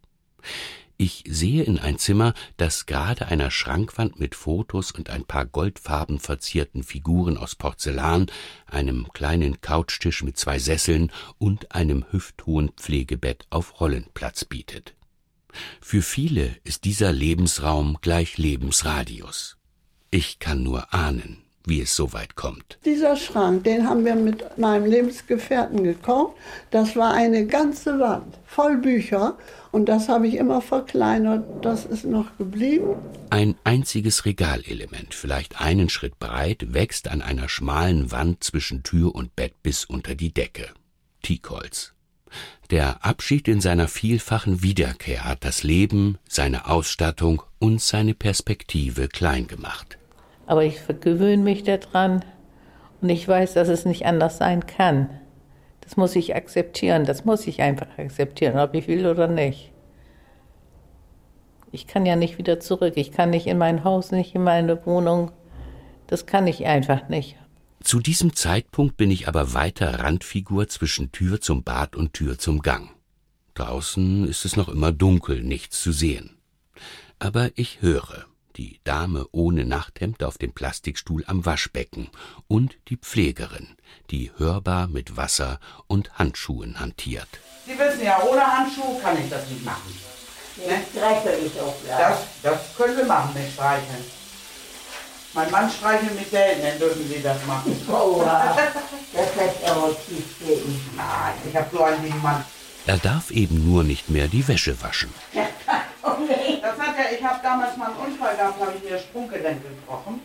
Ich 1.03 1.25
sehe 1.27 1.63
in 1.63 1.79
ein 1.79 1.97
Zimmer, 1.97 2.35
das 2.59 2.85
gerade 2.85 3.29
einer 3.29 3.51
Schrankwand 3.51 4.21
mit 4.21 4.35
Fotos 4.35 4.93
und 4.93 5.09
ein 5.09 5.25
paar 5.25 5.47
goldfarben 5.47 6.19
verzierten 6.19 6.83
Figuren 6.83 7.39
aus 7.39 7.55
Porzellan, 7.55 8.27
einem 8.67 9.07
kleinen 9.15 9.63
Couchtisch 9.63 10.23
mit 10.23 10.37
zwei 10.37 10.59
Sesseln 10.59 11.11
und 11.39 11.75
einem 11.75 12.05
hüfthohen 12.11 12.73
Pflegebett 12.77 13.47
auf 13.49 13.81
Rollen 13.81 14.09
Platz 14.13 14.45
bietet. 14.45 14.95
Für 15.81 16.03
viele 16.03 16.55
ist 16.65 16.85
dieser 16.85 17.13
Lebensraum 17.13 17.97
gleich 18.03 18.37
Lebensradius. 18.37 19.57
Ich 20.11 20.39
kann 20.39 20.63
nur 20.63 20.93
ahnen, 20.93 21.39
wie 21.65 21.81
es 21.81 21.97
so 21.97 22.13
weit 22.13 22.37
kommt. 22.37 22.79
Dieser 22.85 23.17
Schrank, 23.17 23.65
den 23.65 23.89
haben 23.89 24.05
wir 24.05 24.17
mit 24.17 24.59
meinem 24.59 24.85
Lebensgefährten 24.85 25.83
gekauft. 25.83 26.37
Das 26.71 26.95
war 26.95 27.15
eine 27.15 27.47
ganze 27.47 27.99
Wand 27.99 28.39
voll 28.45 28.77
Bücher 28.77 29.39
und 29.73 29.87
das 29.89 30.09
habe 30.09 30.27
ich 30.27 30.35
immer 30.35 30.61
verkleinert. 30.61 31.65
Das 31.65 31.85
ist 31.85 32.05
noch 32.05 32.37
geblieben. 32.39 32.97
Ein 33.31 33.55
einziges 33.65 34.25
Regalelement, 34.25 35.15
vielleicht 35.15 35.61
einen 35.61 35.89
Schritt 35.89 36.19
breit, 36.19 36.75
wächst 36.75 37.09
an 37.09 37.23
einer 37.23 37.49
schmalen 37.49 38.11
Wand 38.11 38.43
zwischen 38.43 38.83
Tür 38.83 39.15
und 39.15 39.37
Bett 39.37 39.55
bis 39.63 39.85
unter 39.85 40.15
die 40.15 40.35
Decke. 40.35 40.69
Teakholz. 41.23 41.95
Der 42.71 43.05
Abschied 43.05 43.49
in 43.49 43.61
seiner 43.61 43.89
vielfachen 43.89 44.63
Wiederkehr 44.63 45.25
hat 45.25 45.45
das 45.45 45.63
Leben, 45.63 46.19
seine 46.29 46.69
Ausstattung 46.69 47.43
und 47.59 47.81
seine 47.81 48.15
Perspektive 48.15 49.09
klein 49.09 49.47
gemacht. 49.47 49.99
Aber 50.47 50.65
ich 50.65 50.81
gewöhne 51.01 51.43
mich 51.43 51.63
daran 51.63 52.25
und 53.01 53.09
ich 53.09 53.27
weiß, 53.27 53.55
dass 53.55 53.69
es 53.69 53.85
nicht 53.85 54.07
anders 54.07 54.39
sein 54.39 54.67
kann. 54.67 55.11
Das 55.91 55.97
muss 55.97 56.15
ich 56.15 56.37
akzeptieren, 56.37 57.05
das 57.05 57.25
muss 57.25 57.49
ich 57.49 57.63
einfach 57.63 57.89
akzeptieren, 57.99 58.61
ob 58.61 58.75
ich 58.75 58.87
will 58.87 59.09
oder 59.09 59.27
nicht. 59.27 59.73
Ich 61.73 61.89
kann 61.89 62.07
ja 62.07 62.15
nicht 62.15 62.39
wieder 62.39 62.61
zurück, 62.61 62.93
ich 62.95 63.11
kann 63.11 63.31
nicht 63.31 63.49
in 63.49 63.59
mein 63.59 63.83
Haus, 63.83 64.13
nicht 64.13 64.37
in 64.37 64.45
meine 64.45 64.87
Wohnung. 64.87 65.33
Das 66.07 66.27
kann 66.27 66.47
ich 66.47 66.65
einfach 66.65 67.09
nicht. 67.09 67.35
Zu 67.83 67.99
diesem 67.99 68.37
Zeitpunkt 68.37 68.99
bin 68.99 69.11
ich 69.11 69.27
aber 69.27 69.53
weiter 69.53 69.99
Randfigur 69.99 70.69
zwischen 70.69 71.11
Tür 71.11 71.41
zum 71.41 71.65
Bad 71.65 71.97
und 71.97 72.13
Tür 72.13 72.39
zum 72.39 72.63
Gang. 72.63 72.91
Draußen 73.55 74.29
ist 74.29 74.45
es 74.45 74.55
noch 74.55 74.69
immer 74.69 74.93
dunkel, 74.93 75.43
nichts 75.43 75.83
zu 75.83 75.91
sehen. 75.91 76.37
Aber 77.19 77.51
ich 77.57 77.83
höre 77.83 78.30
die 78.57 78.81
Dame 78.85 79.27
ohne 79.33 79.65
Nachthemd 79.65 80.23
auf 80.23 80.39
dem 80.39 80.53
Plastikstuhl 80.53 81.25
am 81.27 81.47
Waschbecken 81.47 82.09
und 82.49 82.77
die 82.89 82.97
Pflegerin, 82.97 83.77
die 84.11 84.31
hörbar 84.37 84.89
mit 84.89 85.17
Wasser 85.17 85.61
und 85.87 86.19
Handschuhen 86.19 86.81
hantiert. 86.81 87.29
Sie 87.67 87.79
wissen 87.79 88.05
ja, 88.05 88.23
ohne 88.23 88.45
Handschuhe 88.45 89.01
kann 89.01 89.17
ich 89.23 89.29
das 89.31 89.49
nicht 89.49 89.65
machen. 89.65 89.95
Ne? 90.67 90.83
Ich 90.93 91.61
auch 91.61 91.75
gleich. 91.85 91.99
Das, 91.99 92.19
das 92.43 92.77
können 92.77 92.97
Sie 92.97 93.05
machen 93.05 93.33
mit 93.35 93.51
Streicheln. 93.53 94.05
Mein 95.33 95.51
Mann 95.51 95.71
streichelt 95.71 96.19
mich 96.19 96.29
selten, 96.29 96.63
dann 96.63 96.79
dürfen 96.79 97.09
Sie 97.09 97.23
das 97.23 97.45
machen. 97.47 97.77
Oh, 97.93 98.23
das 99.13 99.37
lässt 99.37 99.65
aber 99.65 99.95
tief. 100.07 100.25
Nein, 100.97 101.35
ich 101.49 101.57
habe 101.57 101.69
so 101.73 101.83
einen 101.83 102.05
lieben 102.05 102.23
Mann. 102.23 102.45
Er 102.87 102.99
darf 102.99 103.31
eben 103.31 103.71
nur 103.71 103.85
nicht 103.85 104.09
mehr 104.11 104.27
die 104.29 104.47
Wäsche 104.47 104.81
waschen. 104.83 105.13
Das 106.63 106.79
hat 106.79 106.95
ja, 106.99 107.05
ich 107.17 107.25
habe 107.25 107.41
damals 107.43 107.77
mal 107.77 107.87
einen 107.87 108.13
Unfall 108.13 108.37
gehabt, 108.37 108.61
habe 108.61 108.73
ich 108.77 108.85
mir 108.85 108.91
das 108.91 109.03
Sprunggelenk 109.03 109.63
gebrochen. 109.63 110.21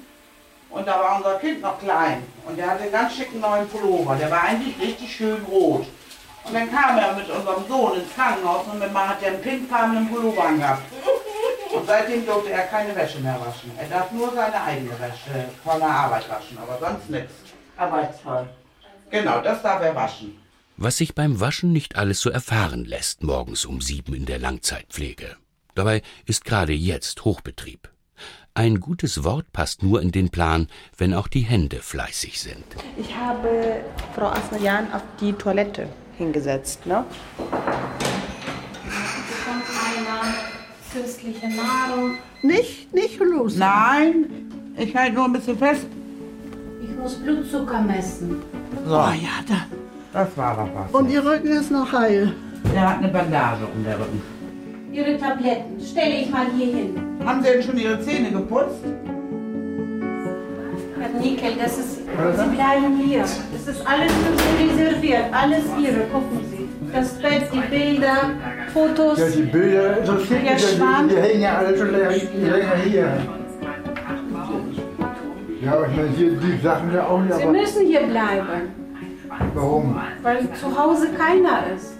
Und 0.70 0.86
da 0.86 1.00
war 1.00 1.18
unser 1.18 1.40
Kind 1.40 1.62
noch 1.62 1.80
klein. 1.80 2.24
Und 2.46 2.58
der 2.58 2.70
hatte 2.70 2.84
einen 2.84 2.92
ganz 2.92 3.16
schicken 3.16 3.40
neuen 3.40 3.68
Pullover. 3.70 4.16
Der 4.16 4.30
war 4.30 4.44
eigentlich 4.44 4.78
richtig 4.80 5.16
schön 5.16 5.42
rot. 5.46 5.86
Und 6.44 6.54
dann 6.54 6.70
kam 6.70 6.98
er 6.98 7.16
mit 7.16 7.30
unserem 7.30 7.66
Sohn 7.68 8.00
ins 8.00 8.14
Krankenhaus 8.14 8.68
und 8.68 8.80
man 8.80 9.10
hat 9.10 9.22
ja 9.22 9.30
einen 9.30 9.42
pinkfarbenen 9.42 10.10
Pullover 10.10 10.44
angehabt. 10.44 10.84
Und 11.74 11.88
seitdem 11.88 12.26
durfte 12.26 12.52
er 12.52 12.64
keine 12.64 12.96
Wäsche 12.96 13.20
mehr 13.20 13.40
waschen. 13.40 13.72
Er 13.78 13.88
darf 13.88 14.12
nur 14.12 14.34
seine 14.34 14.62
eigene 14.62 14.92
Wäsche 15.00 15.50
von 15.64 15.80
der 15.80 15.90
Arbeit 15.90 16.30
waschen, 16.30 16.58
aber 16.58 16.78
sonst 16.80 17.10
nichts. 17.10 17.34
Arbeitsvoll. 17.78 18.48
Genau, 19.10 19.40
das 19.40 19.62
darf 19.62 19.82
er 19.82 19.96
waschen. 19.96 20.45
Was 20.78 20.98
sich 20.98 21.16
beim 21.16 21.40
Waschen 21.40 21.72
nicht 21.72 21.96
alles 21.96 22.20
so 22.20 22.30
erfahren 22.30 22.86
lässt, 22.86 23.24
morgens 23.24 23.66
um 23.66 23.82
sieben 23.82 24.14
in 24.14 24.26
der 24.26 24.40
Langzeitpflege. 24.40 25.38
Dabei 25.74 26.02
ist 26.26 26.46
gerade 26.46 26.74
jetzt 26.74 27.26
Hochbetrieb. 27.26 27.90
Ein 28.54 28.80
gutes 28.80 29.24
Wort 29.24 29.52
passt 29.52 29.84
nur 29.84 30.02
in 30.02 30.12
den 30.12 30.30
Plan, 30.30 30.68
wenn 30.98 31.14
auch 31.14 31.28
die 31.28 31.42
Hände 31.42 31.78
fleißig 31.78 32.40
sind. 32.40 32.64
Ich 32.98 33.14
habe 33.16 33.84
Frau 34.14 34.28
Asnajan 34.28 34.92
auf 34.94 35.04
die 35.20 35.34
Toilette 35.34 35.90
hingesetzt. 36.18 36.86
Ne? 36.86 37.06
fürstliche 40.96 41.50
Nahrung. 41.50 42.18
Nicht, 42.42 42.94
nicht 42.94 43.20
los. 43.20 43.58
Nein, 43.58 44.26
ich 44.78 44.96
halte 44.96 45.16
nur 45.16 45.26
ein 45.26 45.34
bisschen 45.34 45.58
fest. 45.58 45.88
Ich 46.82 46.96
muss 46.98 47.16
Blutzucker 47.16 47.82
messen. 47.82 48.42
So. 48.86 48.96
Oh 48.96 49.12
ja, 49.12 49.44
da. 49.48 49.66
Das 50.16 50.38
war 50.38 50.56
doch 50.56 50.70
was. 50.74 50.98
Und 50.98 51.12
Ihr 51.12 51.26
Rücken 51.26 51.50
ist 51.50 51.70
noch 51.72 51.92
heil. 51.92 52.32
Der 52.74 52.90
hat 52.90 53.00
eine 53.00 53.10
Bandage 53.10 53.66
um 53.76 53.84
der 53.84 54.00
Rücken. 54.00 54.22
Ihre 54.94 55.18
Tabletten 55.18 55.78
stelle 55.78 56.22
ich 56.22 56.30
mal 56.30 56.46
hier 56.58 56.74
hin. 56.74 56.96
Haben 57.26 57.44
Sie 57.44 57.50
denn 57.50 57.62
schon 57.62 57.78
Ihre 57.78 58.00
Zähne 58.00 58.32
geputzt? 58.32 58.80
Herr 60.98 61.20
Nickel, 61.20 61.56
das 61.62 61.78
ist. 61.78 61.96
Sie 61.98 62.56
bleiben 62.56 62.98
hier. 63.06 63.20
Das 63.24 63.76
ist 63.76 63.86
alles 63.86 64.14
für 64.14 64.38
Sie 64.38 64.82
reserviert. 64.82 65.26
Alles 65.34 65.66
Ihre. 65.78 66.06
Gucken 66.06 66.40
Sie. 66.50 66.70
Das 66.94 67.10
Bett, 67.16 67.50
die 67.54 67.76
Bilder, 67.76 68.30
Fotos. 68.74 69.20
Ja, 69.20 69.28
die 69.28 69.42
Bilder 69.42 69.98
interessieren 69.98 70.44
mich 70.44 71.10
die, 71.10 71.14
die 71.14 71.22
hängen 71.22 71.42
ja 71.42 71.58
alle 71.58 71.78
schon 71.78 71.92
länger, 71.92 72.12
länger 72.12 72.76
hier. 72.86 73.10
Ja, 75.62 75.74
aber 75.74 75.88
ich 75.90 75.96
meine, 75.98 76.10
hier 76.16 76.32
die 76.32 76.64
Sachen 76.64 76.94
ja 76.94 77.06
auch 77.06 77.20
nicht, 77.20 77.36
Sie 77.36 77.44
aber 77.44 77.52
müssen 77.52 77.86
hier 77.86 78.04
bleiben, 78.04 78.85
warum? 79.54 80.00
weil 80.22 80.48
zu 80.54 80.78
Hause 80.78 81.08
keiner 81.18 81.64
ist. 81.76 81.96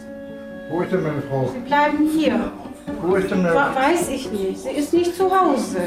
Wo 0.70 0.82
ist 0.82 0.92
denn 0.92 1.04
meine 1.04 1.22
Frau? 1.30 1.50
Sie 1.54 1.60
bleiben 1.60 2.10
hier. 2.18 2.52
Wo 3.02 3.16
ist 3.16 3.30
denn 3.32 3.44
meine 3.44 3.56
Wa- 3.56 3.76
Weiß 3.76 4.10
ich 4.10 4.32
nicht. 4.32 4.60
Sie 4.60 4.70
ist 4.70 4.94
nicht 4.94 5.16
zu 5.16 5.26
Hause. 5.26 5.78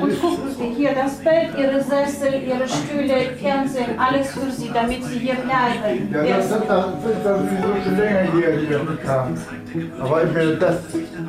Und 0.00 0.20
gucken 0.20 0.50
Sie, 0.56 0.74
hier 0.76 0.90
das 0.94 1.16
Bett, 1.16 1.48
Ihre 1.58 1.80
Sessel, 1.82 2.34
Ihre 2.46 2.68
Stühle, 2.68 3.32
Fernsehen, 3.40 3.98
alles 3.98 4.30
für 4.30 4.48
Sie, 4.50 4.70
damit 4.72 5.02
Sie 5.04 5.18
hier 5.18 5.34
bleiben. 5.34 6.08
Ja, 6.12 6.36
das, 6.36 6.50
das, 6.50 6.60
das, 6.68 6.86
das 7.24 7.40
ist 7.42 7.50
sowieso 7.50 7.82
schon 7.84 7.96
länger 7.98 8.32
hier, 8.32 8.58
hier 8.60 8.98
kam. 9.04 9.34
Aber 10.00 10.22
ich 10.22 10.32
meine, 10.32 10.54
das, 10.56 10.76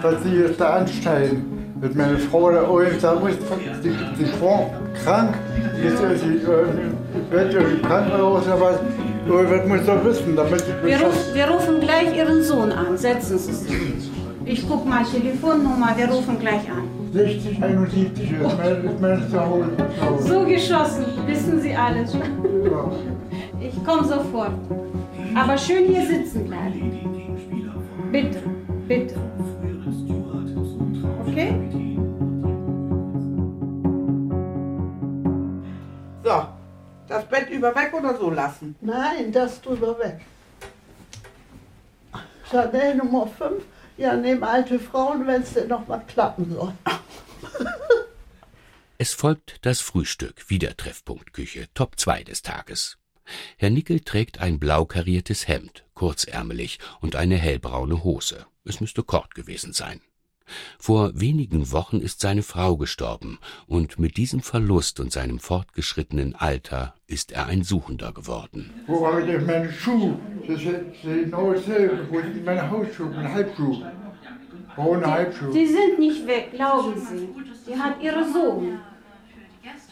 was 0.04 0.24
Sie 0.24 0.36
jetzt 0.36 0.62
da 0.62 0.70
anstellen, 0.78 1.74
mit 1.82 1.96
meiner 1.96 2.18
Frau 2.20 2.52
da 2.52 2.70
oben, 2.70 2.88
da 3.02 3.14
ist 3.28 3.40
die, 3.84 3.96
die 4.20 4.26
Frau 4.40 4.72
krank, 5.04 5.34
ist 5.84 6.02
ja 6.04 6.10
sie 6.16 6.40
wird 7.30 7.54
im 7.54 7.82
Krankenhaus, 7.82 8.48
aber 8.48 8.80
irgendwas 9.28 9.68
muss 9.68 9.86
doch 9.86 10.06
wissen, 10.06 10.36
damit 10.36 10.62
ich 10.62 10.86
Wir, 10.86 11.02
ruf, 11.02 11.34
wir 11.34 11.48
rufen 11.50 11.80
gleich 11.80 12.16
Ihren 12.16 12.44
Sohn 12.44 12.72
an. 12.72 12.98
Setzen 12.98 13.38
Sie 13.38 13.54
sich. 13.54 14.12
Ich 14.46 14.68
guck 14.68 14.86
mal 14.88 15.04
Telefonnummer, 15.04 15.94
wir 15.96 16.10
rufen 16.10 16.40
gleich 16.40 16.70
an. 16.70 16.84
60, 17.14 17.64
71 17.64 18.32
ist 18.32 18.58
mein, 18.58 18.86
ist 18.86 19.02
mein 19.02 19.30
Zuhause. 19.30 19.70
So 20.20 20.46
geschossen, 20.46 21.06
wissen 21.26 21.62
Sie 21.62 21.76
alles. 21.76 22.16
Ich 23.60 23.84
komme 23.84 24.08
sofort. 24.08 24.52
Aber 25.36 25.58
schön 25.58 25.86
hier 25.86 26.06
sitzen 26.06 26.46
bleiben. 26.46 27.00
Bitte, 28.12 28.40
bitte. 28.88 29.16
Okay? 31.28 31.69
Das 37.10 37.28
Bett 37.28 37.50
über 37.50 37.76
weg 37.76 37.94
oder 37.94 38.18
so 38.18 38.30
lassen? 38.30 38.76
Nein, 38.82 39.32
das 39.32 39.62
drüber 39.62 39.98
weg. 40.00 40.22
Chanel 42.50 42.96
Nummer 42.96 43.28
5. 43.28 43.64
Ja, 43.98 44.16
neben 44.16 44.44
alte 44.44 44.80
Frauen, 44.80 45.28
wenn 45.28 45.42
es 45.42 45.54
denn 45.54 45.68
noch 45.68 45.88
mal 45.88 46.02
klappen 46.08 46.54
soll. 46.54 46.74
Es 49.02 49.14
folgt 49.14 49.66
das 49.66 49.80
Frühstück, 49.80 50.50
wieder 50.50 50.76
Treffpunktküche, 50.76 51.70
Top 51.74 51.98
2 51.98 52.26
des 52.26 52.42
Tages. 52.42 52.98
Herr 53.56 53.70
Nickel 53.70 54.02
trägt 54.02 54.40
ein 54.42 54.60
blau 54.60 54.84
kariertes 54.84 55.48
Hemd, 55.48 55.86
kurzärmelig 55.94 56.80
und 57.00 57.16
eine 57.16 57.38
hellbraune 57.38 58.04
Hose. 58.04 58.46
Es 58.66 58.82
müsste 58.82 59.04
Kord 59.04 59.36
gewesen 59.36 59.72
sein. 59.72 60.02
Vor 60.78 61.12
wenigen 61.14 61.72
Wochen 61.72 62.00
ist 62.00 62.22
seine 62.22 62.44
Frau 62.44 62.78
gestorben, 62.78 63.40
und 63.68 64.00
mit 64.00 64.18
diesem 64.18 64.42
Verlust 64.42 65.00
und 65.00 65.12
seinem 65.12 65.40
fortgeschrittenen 65.40 66.36
Alter 66.36 66.94
ist 67.08 67.32
er 67.32 67.48
ein 67.48 67.64
Suchender 67.64 68.12
geworden. 68.12 68.72
Wo 68.88 69.06
habe 69.08 69.22
ich 69.22 69.28
denn 69.28 69.46
meine 69.46 69.72
Schuhe? 69.72 70.18
Das 70.48 70.62
ist 70.62 70.68
genau 71.04 71.54
dasselbe. 71.54 72.08
Wo 72.10 72.20
sind 72.20 72.46
meine 72.46 72.70
Hausschuhe, 72.70 73.08
meine 73.10 73.34
Halbschuhe? 73.34 73.92
Ohne 74.78 75.06
Halbschuhe. 75.12 75.52
Sie 75.52 75.66
sind 75.66 76.00
nicht 76.00 76.26
weg, 76.28 76.52
glauben 76.54 76.94
Sie. 77.00 77.28
Die 77.68 77.78
hat 77.78 78.02
ihre 78.02 78.24
Sohn. 78.32 78.80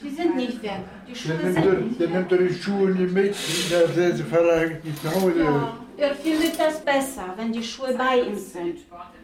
Die 0.01 0.09
sind 0.09 0.35
nicht 0.35 0.61
weg. 0.63 0.79
Die 1.07 1.13
Der 1.13 1.15
Schuhe 1.19 1.33
nimmt, 1.37 1.53
sind 1.55 1.65
doch- 1.65 1.79
nicht 1.81 1.99
der 1.99 2.07
nimmt 2.09 2.31
doch 2.31 2.37
die 2.37 2.53
Schuhe 2.53 2.89
nicht 2.91 3.13
mit, 3.13 3.35
der 3.71 3.87
setzt 3.89 4.23
vielleicht 4.29 4.85
nicht 4.85 5.01
zu 5.01 5.13
Hause. 5.15 5.39
Ja, 5.39 5.73
er 5.97 6.15
findet 6.15 6.59
das 6.59 6.79
besser, 6.85 7.33
wenn 7.35 7.51
die 7.51 7.63
Schuhe 7.63 7.93
bei 7.97 8.21
ihm 8.21 8.37
sind. 8.37 8.77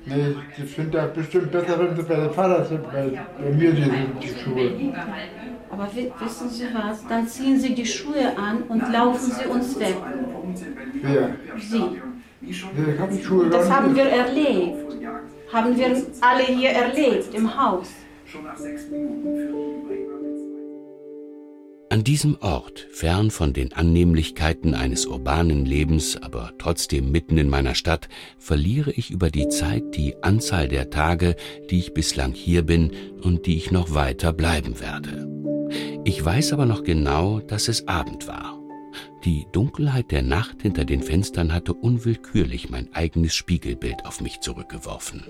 Nee, 0.05 0.35
ich 0.57 0.69
finde 0.75 0.91
das 0.97 1.13
bestimmt 1.13 1.51
besser, 1.51 1.79
wenn 1.79 1.95
sie 1.95 2.03
bei 2.03 2.15
der 2.15 2.29
Vater 2.31 2.65
sind, 2.65 2.83
weil 2.93 3.11
bei 3.39 3.49
mir 3.51 3.71
die 3.71 3.83
sind 3.83 3.95
die 4.21 4.27
Schuhe. 4.27 4.93
Aber 5.69 5.87
wi- 5.95 6.11
wissen 6.19 6.49
Sie 6.49 6.65
was? 6.73 7.07
Dann 7.07 7.25
ziehen 7.27 7.57
Sie 7.59 7.73
die 7.73 7.85
Schuhe 7.85 8.37
an 8.37 8.63
und 8.63 8.91
laufen 8.91 9.31
Sie 9.31 9.45
uns 9.47 9.79
weg. 9.79 9.95
Wer? 11.01 11.29
Sie. 11.57 11.79
Nee, 12.41 12.49
ich 12.49 12.99
hab 12.99 13.09
die 13.11 13.23
Schuhe 13.23 13.49
Das 13.49 13.71
haben 13.71 13.93
nicht. 13.93 14.03
wir 14.03 14.11
erlebt. 14.11 14.93
Haben 15.53 15.77
wir 15.77 15.87
alle 16.21 16.43
hier 16.43 16.69
erlebt 16.71 17.33
im 17.33 17.47
Haus. 17.63 17.89
An 21.93 22.03
diesem 22.03 22.39
Ort, 22.41 22.87
fern 22.89 23.29
von 23.29 23.53
den 23.53 23.71
Annehmlichkeiten 23.71 24.73
eines 24.73 25.05
urbanen 25.05 25.63
Lebens, 25.63 26.17
aber 26.19 26.51
trotzdem 26.57 27.11
mitten 27.11 27.37
in 27.37 27.49
meiner 27.49 27.75
Stadt, 27.75 28.09
verliere 28.39 28.89
ich 28.89 29.11
über 29.11 29.29
die 29.29 29.47
Zeit 29.49 29.83
die 29.95 30.15
Anzahl 30.23 30.67
der 30.67 30.89
Tage, 30.89 31.35
die 31.69 31.77
ich 31.77 31.93
bislang 31.93 32.33
hier 32.33 32.63
bin 32.63 32.93
und 33.21 33.45
die 33.45 33.57
ich 33.57 33.69
noch 33.69 33.93
weiter 33.93 34.33
bleiben 34.33 34.79
werde. 34.79 35.29
Ich 36.03 36.25
weiß 36.25 36.53
aber 36.53 36.65
noch 36.65 36.83
genau, 36.83 37.41
dass 37.41 37.67
es 37.67 37.87
Abend 37.87 38.27
war. 38.27 38.59
Die 39.23 39.45
Dunkelheit 39.51 40.09
der 40.09 40.23
Nacht 40.23 40.63
hinter 40.63 40.85
den 40.85 41.03
Fenstern 41.03 41.53
hatte 41.53 41.75
unwillkürlich 41.75 42.71
mein 42.71 42.91
eigenes 42.93 43.35
Spiegelbild 43.35 44.07
auf 44.07 44.19
mich 44.19 44.39
zurückgeworfen. 44.39 45.25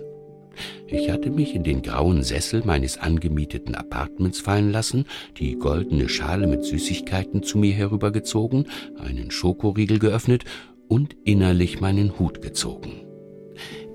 Ich 0.88 1.10
hatte 1.10 1.30
mich 1.30 1.56
in 1.56 1.64
den 1.64 1.82
grauen 1.82 2.24
Sessel 2.24 2.62
meines 2.66 2.98
angemieteten 2.98 3.76
Apartments 3.76 4.40
fallen 4.40 4.72
lassen, 4.72 5.06
die 5.38 5.56
goldene 5.56 6.10
Schale 6.10 6.48
mit 6.48 6.64
Süßigkeiten 6.64 7.44
zu 7.44 7.58
mir 7.58 7.74
herübergezogen, 7.74 8.68
einen 8.98 9.32
Schokoriegel 9.32 10.00
geöffnet 10.00 10.44
und 10.88 11.16
innerlich 11.24 11.82
meinen 11.82 12.20
Hut 12.20 12.42
gezogen. 12.42 13.04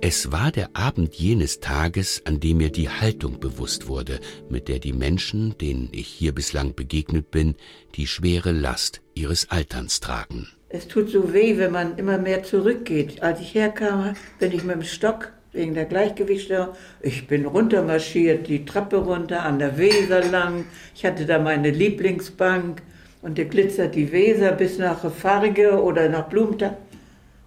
Es 0.01 0.31
war 0.31 0.53
der 0.53 0.71
Abend 0.75 1.16
jenes 1.16 1.59
Tages, 1.59 2.23
an 2.25 2.38
dem 2.38 2.59
mir 2.59 2.71
die 2.71 2.88
Haltung 2.88 3.40
bewusst 3.40 3.88
wurde, 3.88 4.21
mit 4.49 4.68
der 4.68 4.79
die 4.79 4.92
Menschen, 4.92 5.59
denen 5.59 5.88
ich 5.90 6.07
hier 6.07 6.33
bislang 6.33 6.77
begegnet 6.77 7.33
bin, 7.33 7.57
die 7.97 8.07
schwere 8.07 8.53
Last 8.53 9.03
ihres 9.14 9.51
Alterns 9.51 9.99
tragen. 9.99 10.49
Es 10.68 10.87
tut 10.87 11.11
so 11.11 11.33
weh, 11.33 11.59
wenn 11.59 11.73
man 11.73 11.99
immer 11.99 12.18
mehr 12.18 12.44
zurückgeht. 12.44 13.23
Als 13.23 13.40
ich 13.40 13.55
herkam, 13.55 14.14
bin 14.38 14.53
ich 14.53 14.62
mit 14.62 14.77
dem 14.77 14.83
Stock 14.85 15.33
wegen 15.59 15.75
der 15.75 15.85
Gleichgewichtsstörung. 15.85 16.68
Ich 17.03 17.27
bin 17.27 17.44
runtermarschiert, 17.44 18.49
die 18.49 18.64
Treppe 18.64 18.97
runter, 18.97 19.42
an 19.42 19.59
der 19.59 19.77
Weser 19.77 20.25
lang. 20.25 20.64
Ich 20.94 21.05
hatte 21.05 21.27
da 21.27 21.38
meine 21.38 21.71
Lieblingsbank 21.71 22.81
und 23.21 23.37
da 23.37 23.44
glitzert 23.44 23.94
die 23.94 24.11
Weser 24.12 24.53
bis 24.53 24.79
nach 24.79 25.11
Farge 25.12 25.83
oder 25.83 26.09
nach 26.09 26.29
Blumenthal. 26.29 26.77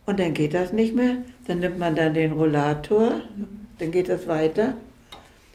Und 0.06 0.19
dann 0.19 0.34
geht 0.34 0.54
das 0.54 0.74
nicht 0.74 0.95
mehr. 0.95 1.17
Dann 1.47 1.60
nimmt 1.60 1.80
man 1.80 1.95
dann 1.95 2.13
den 2.13 2.34
Rollator, 2.34 3.21
dann 3.80 3.91
geht 3.91 4.10
das 4.10 4.28
weiter. 4.28 4.76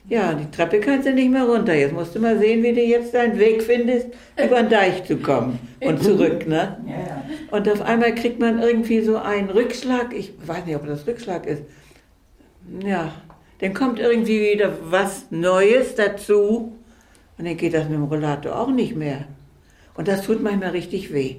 Ja, 0.09 0.35
die 0.35 0.49
Treppe 0.51 0.79
kannst 0.79 1.07
du 1.09 1.13
nicht 1.13 1.31
mehr 1.31 1.43
runter. 1.43 1.75
Jetzt 1.75 1.93
musst 1.93 2.15
du 2.15 2.21
mal 2.21 2.39
sehen, 2.39 2.63
wie 2.63 2.73
du 2.73 2.81
jetzt 2.81 3.13
deinen 3.13 3.39
Weg 3.39 3.61
findest, 3.63 4.07
über 4.37 4.63
den 4.63 4.71
Deich 4.71 5.05
zu 5.05 5.17
kommen 5.17 5.59
und 5.81 6.01
zurück, 6.03 6.47
ne? 6.47 6.77
Und 7.51 7.69
auf 7.69 7.83
einmal 7.83 8.15
kriegt 8.15 8.39
man 8.39 8.63
irgendwie 8.63 9.01
so 9.01 9.17
einen 9.17 9.51
Rückschlag. 9.51 10.15
Ich 10.17 10.33
weiß 10.47 10.65
nicht, 10.65 10.77
ob 10.77 10.87
das 10.87 11.07
Rückschlag 11.09 11.45
ist. 11.47 11.63
Ja, 12.81 13.13
dann 13.61 13.75
kommt 13.75 13.99
irgendwie 13.99 14.53
wieder 14.53 14.73
was 14.91 15.31
Neues 15.31 15.95
dazu 15.95 16.77
und 17.39 17.45
dann 17.47 17.57
geht 17.57 17.75
das 17.75 17.85
mit 17.85 17.95
dem 17.95 18.05
Rollator 18.05 18.59
auch 18.59 18.71
nicht 18.71 18.97
mehr. 18.97 19.25
Und 19.95 20.09
das 20.09 20.23
tut 20.23 20.43
manchmal 20.43 20.71
richtig 20.71 21.13
weh. 21.13 21.37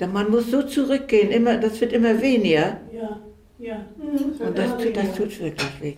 Denn 0.00 0.12
man 0.12 0.30
muss 0.30 0.50
so 0.50 0.62
zurückgehen, 0.62 1.30
immer, 1.30 1.56
das 1.58 1.80
wird 1.80 1.92
immer 1.92 2.20
weniger. 2.22 2.78
Ja, 2.92 3.20
ja. 3.58 3.84
Und 4.38 4.56
das, 4.56 4.76
tut- 4.76 4.96
das 4.96 5.14
tut 5.14 5.40
wirklich 5.40 5.82
weh. 5.82 5.96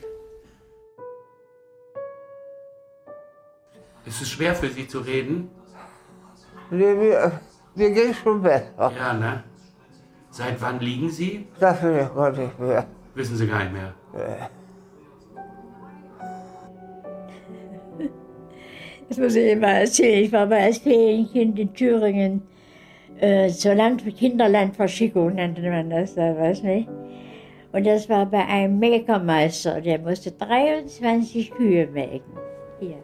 Ist 4.06 4.22
es 4.22 4.28
schwer 4.30 4.54
für 4.54 4.68
Sie 4.68 4.88
zu 4.88 5.00
reden? 5.00 5.50
Nee, 6.70 6.94
mir, 6.94 7.40
mir 7.74 7.90
geht 7.90 8.16
schon 8.16 8.42
besser. 8.42 8.92
Ja, 8.96 9.12
ne? 9.12 9.44
Seit 10.30 10.60
wann 10.62 10.80
liegen 10.80 11.10
Sie? 11.10 11.46
Das 11.60 11.82
will 11.82 12.00
ich 12.08 12.14
gar 12.14 12.30
nicht 12.32 12.58
mehr. 12.58 12.86
Wissen 13.14 13.36
Sie 13.36 13.46
gar 13.46 13.58
nicht 13.64 13.72
mehr. 13.72 13.94
Das 19.08 19.18
muss 19.18 19.34
ich 19.34 19.52
immer 19.52 19.68
erzählen. 19.68 20.24
Ich 20.24 20.32
war 20.32 20.46
mal 20.46 20.60
als 20.60 20.78
Ferienkind 20.78 21.58
in 21.58 21.74
Thüringen 21.74 22.42
äh, 23.20 23.48
zur 23.48 23.74
Land 23.74 24.04
Kinderlandverschickung, 24.16 25.34
nannte 25.34 25.62
man 25.62 25.90
das 25.90 26.14
damals, 26.14 26.62
nicht? 26.62 26.88
Und 27.72 27.86
das 27.86 28.08
war 28.08 28.26
bei 28.26 28.44
einem 28.46 28.78
Melkermeister, 28.78 29.80
der 29.80 29.98
musste 29.98 30.32
23 30.32 31.50
Kühe 31.52 31.86
melken. 31.86 32.32
Hier. 32.80 32.96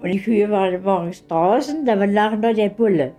Und 0.00 0.12
die 0.12 0.20
Kühe 0.20 0.50
waren 0.50 0.82
morgens 0.82 1.26
draußen, 1.26 1.84
da 1.84 1.94
lag 1.94 2.36
noch 2.38 2.54
der 2.54 2.70
Bulle. 2.70 3.12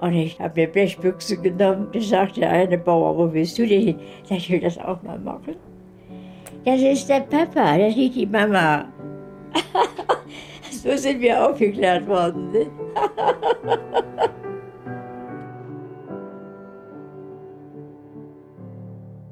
Und 0.00 0.14
ich 0.14 0.40
habe 0.40 0.62
eine 0.62 0.68
Blechbüchse 0.68 1.36
genommen, 1.36 1.88
da 1.92 2.00
sagte 2.00 2.48
eine 2.48 2.78
Bauer, 2.78 3.16
wo 3.16 3.32
willst 3.32 3.58
du 3.58 3.66
denn 3.66 3.82
hin? 3.82 4.00
Ich 4.30 4.50
will 4.50 4.60
das 4.60 4.78
auch 4.78 5.02
mal 5.02 5.18
machen. 5.18 5.56
Das 6.64 6.80
ist 6.80 7.08
der 7.08 7.20
Papa, 7.20 7.76
das 7.78 7.96
ist 7.96 8.14
die 8.14 8.26
Mama. 8.26 8.86
so 10.70 10.96
sind 10.96 11.20
wir 11.20 11.48
aufgeklärt 11.48 12.06
worden. 12.06 12.52
Ne? 12.52 12.66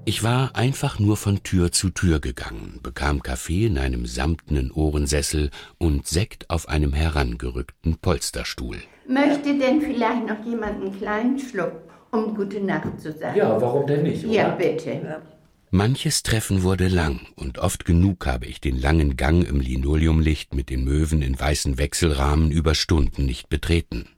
Ich 0.08 0.22
war 0.22 0.56
einfach 0.56 0.98
nur 0.98 1.18
von 1.18 1.42
Tür 1.42 1.70
zu 1.70 1.90
Tür 1.90 2.18
gegangen, 2.18 2.80
bekam 2.82 3.22
Kaffee 3.22 3.66
in 3.66 3.76
einem 3.76 4.06
samtenen 4.06 4.72
Ohrensessel 4.72 5.50
und 5.76 6.06
Sekt 6.06 6.48
auf 6.48 6.66
einem 6.66 6.94
herangerückten 6.94 7.98
Polsterstuhl. 7.98 8.78
Möchte 9.08 9.58
denn 9.58 9.80
vielleicht 9.80 10.26
noch 10.26 10.44
jemand 10.44 10.82
einen 10.82 10.98
kleinen 10.98 11.38
Schluck, 11.38 11.72
um 12.10 12.34
gute 12.34 12.60
Nacht 12.60 13.00
zu 13.00 13.10
sagen? 13.10 13.38
Ja, 13.38 13.58
warum 13.58 13.86
denn 13.86 14.02
nicht, 14.02 14.22
oder? 14.22 14.34
Ja, 14.34 14.48
bitte. 14.50 15.22
Manches 15.70 16.22
Treffen 16.22 16.62
wurde 16.62 16.88
lang, 16.88 17.20
und 17.34 17.58
oft 17.58 17.86
genug 17.86 18.26
habe 18.26 18.44
ich 18.44 18.60
den 18.60 18.78
langen 18.78 19.16
Gang 19.16 19.48
im 19.48 19.60
Linoleumlicht 19.60 20.54
mit 20.54 20.68
den 20.68 20.84
Möwen 20.84 21.22
in 21.22 21.40
weißen 21.40 21.78
Wechselrahmen 21.78 22.50
über 22.50 22.74
Stunden 22.74 23.24
nicht 23.24 23.48
betreten. 23.48 24.10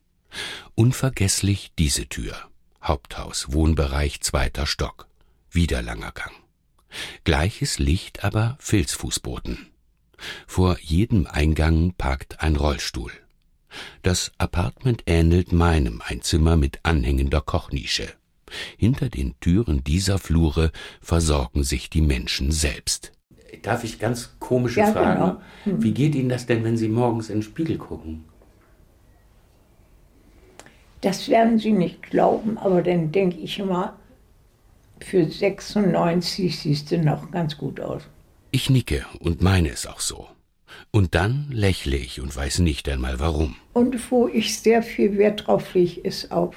Unvergesslich 0.75 1.71
diese 1.79 2.09
Tür. 2.09 2.35
Haupthaus, 2.83 3.53
Wohnbereich, 3.53 4.21
zweiter 4.23 4.67
Stock. 4.67 5.07
Wieder 5.53 5.83
langer 5.83 6.11
Gang. 6.13 6.35
Gleiches 7.23 7.79
Licht, 7.79 8.25
aber 8.25 8.57
Filzfußboden. 8.59 9.69
Vor 10.49 10.79
jedem 10.81 11.29
Eingang 11.29 11.95
parkt 11.97 12.41
ein 12.41 12.57
Rollstuhl. 12.57 13.13
Das 14.03 14.33
Apartment 14.39 15.03
ähnelt 15.07 15.53
meinem, 15.53 16.03
ein 16.07 16.23
Zimmer 16.23 16.57
mit 16.57 16.81
anhängender 16.83 17.41
Kochnische. 17.41 18.09
Hinter 18.77 19.09
den 19.09 19.35
Türen 19.41 19.85
dieser 19.85 20.19
Flure 20.19 20.73
versorgen 21.01 21.63
sich 21.63 21.89
die 21.91 22.03
Menschen 22.03 22.51
selbst. 22.51 23.13
Darf 23.63 23.85
ich 23.85 23.99
ganz 23.99 24.37
komische 24.39 24.81
Ja, 24.81 24.93
Fragen? 24.93 25.21
genau. 25.21 25.41
Hm. 25.65 25.83
Wie 25.83 25.93
geht 25.93 26.15
Ihnen 26.15 26.29
das 26.29 26.47
denn, 26.47 26.65
wenn 26.65 26.77
Sie 26.77 26.89
morgens 26.89 27.29
in 27.29 27.37
den 27.39 27.43
Spiegel 27.43 27.79
gucken? 27.79 28.25
Das 31.01 31.29
werden 31.29 31.59
Sie 31.59 31.73
nicht 31.73 32.03
glauben, 32.03 32.59
aber 32.59 32.83
dann 32.83 33.11
denke 33.13 33.39
ich 33.39 33.59
immer, 33.59 33.97
für 35.01 35.25
96 35.25 36.59
siehst 36.59 36.91
du 36.91 36.99
noch 36.99 37.31
ganz 37.31 37.57
gut 37.57 37.81
aus. 37.81 38.03
Ich 38.51 38.69
nicke 38.69 39.07
und 39.21 39.41
meine 39.43 39.71
es 39.71 39.87
auch 39.87 40.01
so. 40.01 40.29
Und 40.91 41.15
dann 41.15 41.47
lächle 41.51 41.97
ich 41.97 42.21
und 42.21 42.35
weiß 42.35 42.61
nicht 42.61 42.89
einmal 42.89 43.21
warum. 43.21 43.57
Und 43.73 44.11
wo 44.11 44.29
ich 44.29 44.59
sehr 44.59 44.83
viel 44.83 45.19
Wert 45.19 45.47
drauf 45.47 45.75
lege, 45.75 46.01
ist 46.01 46.33
auf 46.33 46.55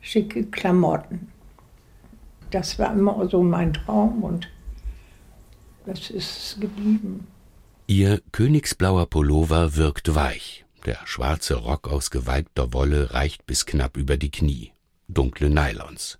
schicke 0.00 0.44
Klamotten. 0.46 1.28
Das 2.50 2.78
war 2.78 2.92
immer 2.92 3.28
so 3.28 3.42
mein 3.42 3.72
Traum 3.72 4.22
und 4.22 4.48
das 5.84 6.10
ist 6.10 6.60
geblieben. 6.60 7.26
Ihr 7.88 8.20
königsblauer 8.32 9.06
Pullover 9.06 9.76
wirkt 9.76 10.14
weich. 10.14 10.64
Der 10.86 10.98
schwarze 11.04 11.56
Rock 11.56 11.88
aus 11.88 12.10
gewalkter 12.10 12.72
Wolle 12.72 13.12
reicht 13.12 13.46
bis 13.46 13.66
knapp 13.66 13.96
über 13.96 14.16
die 14.16 14.30
Knie. 14.30 14.72
Dunkle 15.08 15.50
Nylons. 15.50 16.18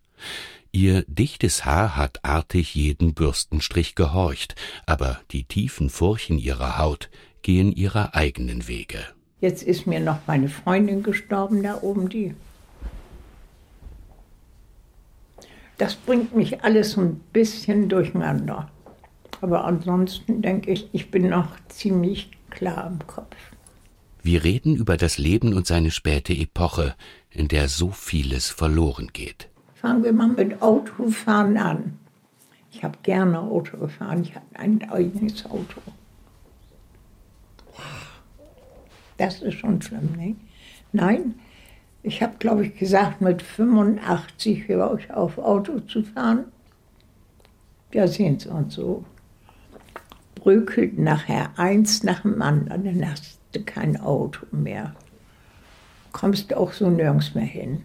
Ihr 0.76 1.06
dichtes 1.08 1.64
Haar 1.64 1.96
hat 1.96 2.22
artig 2.22 2.74
jeden 2.74 3.14
Bürstenstrich 3.14 3.94
gehorcht, 3.94 4.56
aber 4.84 5.20
die 5.30 5.44
tiefen 5.44 5.88
Furchen 5.88 6.36
ihrer 6.36 6.76
Haut 6.76 7.08
gehen 7.40 7.72
ihrer 7.72 8.14
eigenen 8.14 8.68
Wege. 8.68 8.98
Jetzt 9.40 9.62
ist 9.62 9.86
mir 9.86 10.00
noch 10.00 10.18
meine 10.26 10.50
Freundin 10.50 11.02
gestorben, 11.02 11.62
da 11.62 11.80
oben 11.80 12.10
die. 12.10 12.34
Das 15.78 15.94
bringt 15.94 16.36
mich 16.36 16.62
alles 16.62 16.98
ein 16.98 17.20
bisschen 17.32 17.88
durcheinander. 17.88 18.70
Aber 19.40 19.64
ansonsten 19.64 20.42
denke 20.42 20.72
ich, 20.72 20.90
ich 20.92 21.10
bin 21.10 21.30
noch 21.30 21.56
ziemlich 21.68 22.28
klar 22.50 22.86
im 22.86 22.98
Kopf. 23.06 23.34
Wir 24.22 24.44
reden 24.44 24.76
über 24.76 24.98
das 24.98 25.16
Leben 25.16 25.54
und 25.54 25.66
seine 25.66 25.90
späte 25.90 26.34
Epoche, 26.34 26.94
in 27.30 27.48
der 27.48 27.70
so 27.70 27.92
vieles 27.92 28.50
verloren 28.50 29.08
geht. 29.14 29.48
Fangen 29.86 30.02
wir 30.02 30.12
mal 30.12 30.26
mit 30.26 30.60
Autofahren 30.62 31.56
an. 31.56 31.96
Ich 32.72 32.82
habe 32.82 32.98
gerne 33.04 33.38
Auto 33.38 33.76
gefahren. 33.76 34.22
Ich 34.22 34.34
hatte 34.34 34.58
ein 34.58 34.90
eigenes 34.90 35.46
Auto. 35.46 35.80
Das 39.16 39.42
ist 39.42 39.54
schon 39.54 39.80
schlimm, 39.80 40.10
ne? 40.16 40.34
Nein, 40.90 41.36
ich 42.02 42.20
habe, 42.20 42.34
glaube 42.40 42.66
ich, 42.66 42.76
gesagt, 42.76 43.20
mit 43.20 43.42
85 43.42 44.66
höre 44.66 44.98
ich 44.98 45.12
auf, 45.12 45.38
Auto 45.38 45.78
zu 45.78 46.02
fahren. 46.02 46.46
Ja, 47.92 48.08
sehen 48.08 48.40
Sie 48.40 48.48
uns 48.48 48.74
so. 48.74 49.04
Bröckelt 50.34 50.98
nachher 50.98 51.56
eins 51.60 52.02
nach 52.02 52.22
dem 52.22 52.42
anderen, 52.42 52.82
dann 52.82 53.08
hast 53.08 53.38
du 53.52 53.62
kein 53.62 54.00
Auto 54.00 54.46
mehr. 54.50 54.96
Kommst 56.10 56.52
auch 56.54 56.72
so 56.72 56.90
nirgends 56.90 57.36
mehr 57.36 57.44
hin. 57.44 57.84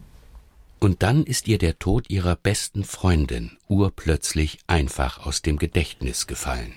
Und 0.83 1.03
dann 1.03 1.23
ist 1.23 1.47
ihr 1.47 1.59
der 1.59 1.77
Tod 1.77 2.09
ihrer 2.09 2.35
besten 2.35 2.83
Freundin 2.83 3.51
urplötzlich 3.67 4.57
einfach 4.65 5.23
aus 5.27 5.43
dem 5.43 5.57
Gedächtnis 5.57 6.25
gefallen. 6.25 6.73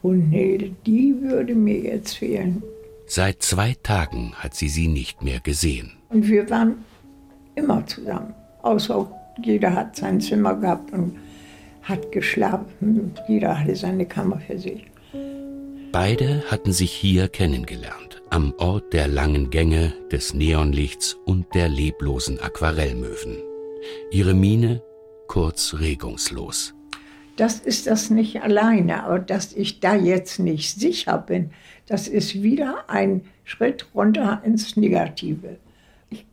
Brunhilde, 0.00 0.74
die 0.86 1.14
würde 1.20 1.54
mir 1.54 1.78
jetzt 1.78 2.16
fehlen. 2.16 2.62
Seit 3.06 3.42
zwei 3.42 3.76
Tagen 3.82 4.32
hat 4.36 4.54
sie 4.54 4.70
sie 4.70 4.88
nicht 4.88 5.22
mehr 5.22 5.40
gesehen. 5.40 5.92
Und 6.08 6.26
wir 6.26 6.48
waren 6.48 6.84
immer 7.54 7.86
zusammen. 7.86 8.34
Außer 8.62 9.10
jeder 9.44 9.74
hat 9.74 9.94
sein 9.94 10.18
Zimmer 10.18 10.54
gehabt 10.54 10.90
und 10.94 11.18
hat 11.82 12.10
geschlafen. 12.12 13.12
Jeder 13.28 13.60
hatte 13.60 13.76
seine 13.76 14.06
Kammer 14.06 14.40
für 14.40 14.58
sich. 14.58 14.86
Beide 15.92 16.44
hatten 16.50 16.72
sich 16.72 16.92
hier 16.92 17.28
kennengelernt, 17.28 18.15
am 18.30 18.54
Ort 18.58 18.92
der 18.92 19.08
langen 19.08 19.50
Gänge, 19.50 19.92
des 20.10 20.34
Neonlichts 20.34 21.14
und 21.24 21.54
der 21.54 21.68
leblosen 21.68 22.40
Aquarellmöwen. 22.40 23.36
Ihre 24.10 24.34
Miene 24.34 24.82
kurz 25.26 25.74
regungslos. 25.78 26.74
Das 27.36 27.60
ist 27.60 27.86
das 27.86 28.10
nicht 28.10 28.42
alleine, 28.42 29.04
aber 29.04 29.18
dass 29.18 29.52
ich 29.52 29.80
da 29.80 29.94
jetzt 29.94 30.38
nicht 30.38 30.78
sicher 30.78 31.18
bin, 31.18 31.50
das 31.86 32.08
ist 32.08 32.42
wieder 32.42 32.88
ein 32.88 33.22
Schritt 33.44 33.86
runter 33.94 34.40
ins 34.44 34.76
Negative. 34.76 35.58
Ich 36.10 36.24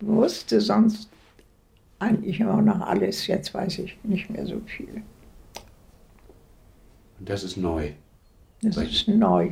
wusste 0.00 0.60
sonst 0.60 1.08
eigentlich 1.98 2.40
immer 2.40 2.62
noch 2.62 2.80
alles, 2.80 3.26
jetzt 3.26 3.52
weiß 3.52 3.80
ich 3.80 3.98
nicht 4.02 4.30
mehr 4.30 4.46
so 4.46 4.60
viel. 4.66 5.02
Und 7.18 7.28
das 7.28 7.44
ist 7.44 7.56
neu. 7.56 7.90
Das 8.62 8.76
ist 8.76 9.08
neu. 9.08 9.50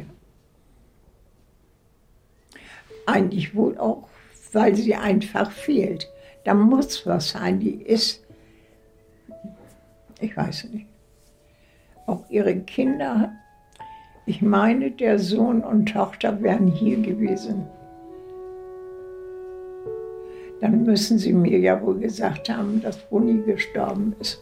Eigentlich 3.07 3.55
wohl 3.55 3.79
auch, 3.79 4.09
weil 4.53 4.75
sie 4.75 4.95
einfach 4.95 5.51
fehlt. 5.51 6.09
Da 6.45 6.55
muss 6.55 7.07
was 7.07 7.31
sein, 7.31 7.61
die 7.61 7.83
ist, 7.83 8.25
ich 10.21 10.37
weiß 10.37 10.69
nicht. 10.73 10.87
auch 12.07 12.25
ihre 12.29 12.57
Kinder. 12.57 13.33
Ich 14.27 14.43
meine, 14.43 14.91
der 14.91 15.19
Sohn 15.19 15.63
und 15.63 15.87
Tochter 15.87 16.43
wären 16.43 16.69
hier 16.69 16.99
gewesen. 16.99 17.67
Dann 20.61 20.85
müssen 20.85 21.19
Sie 21.19 21.33
mir 21.33 21.59
ja 21.59 21.81
wohl 21.83 21.99
gesagt 21.99 22.49
haben, 22.49 22.81
dass 22.81 22.99
Bruni 23.09 23.43
gestorben 23.43 24.17
ist. 24.21 24.41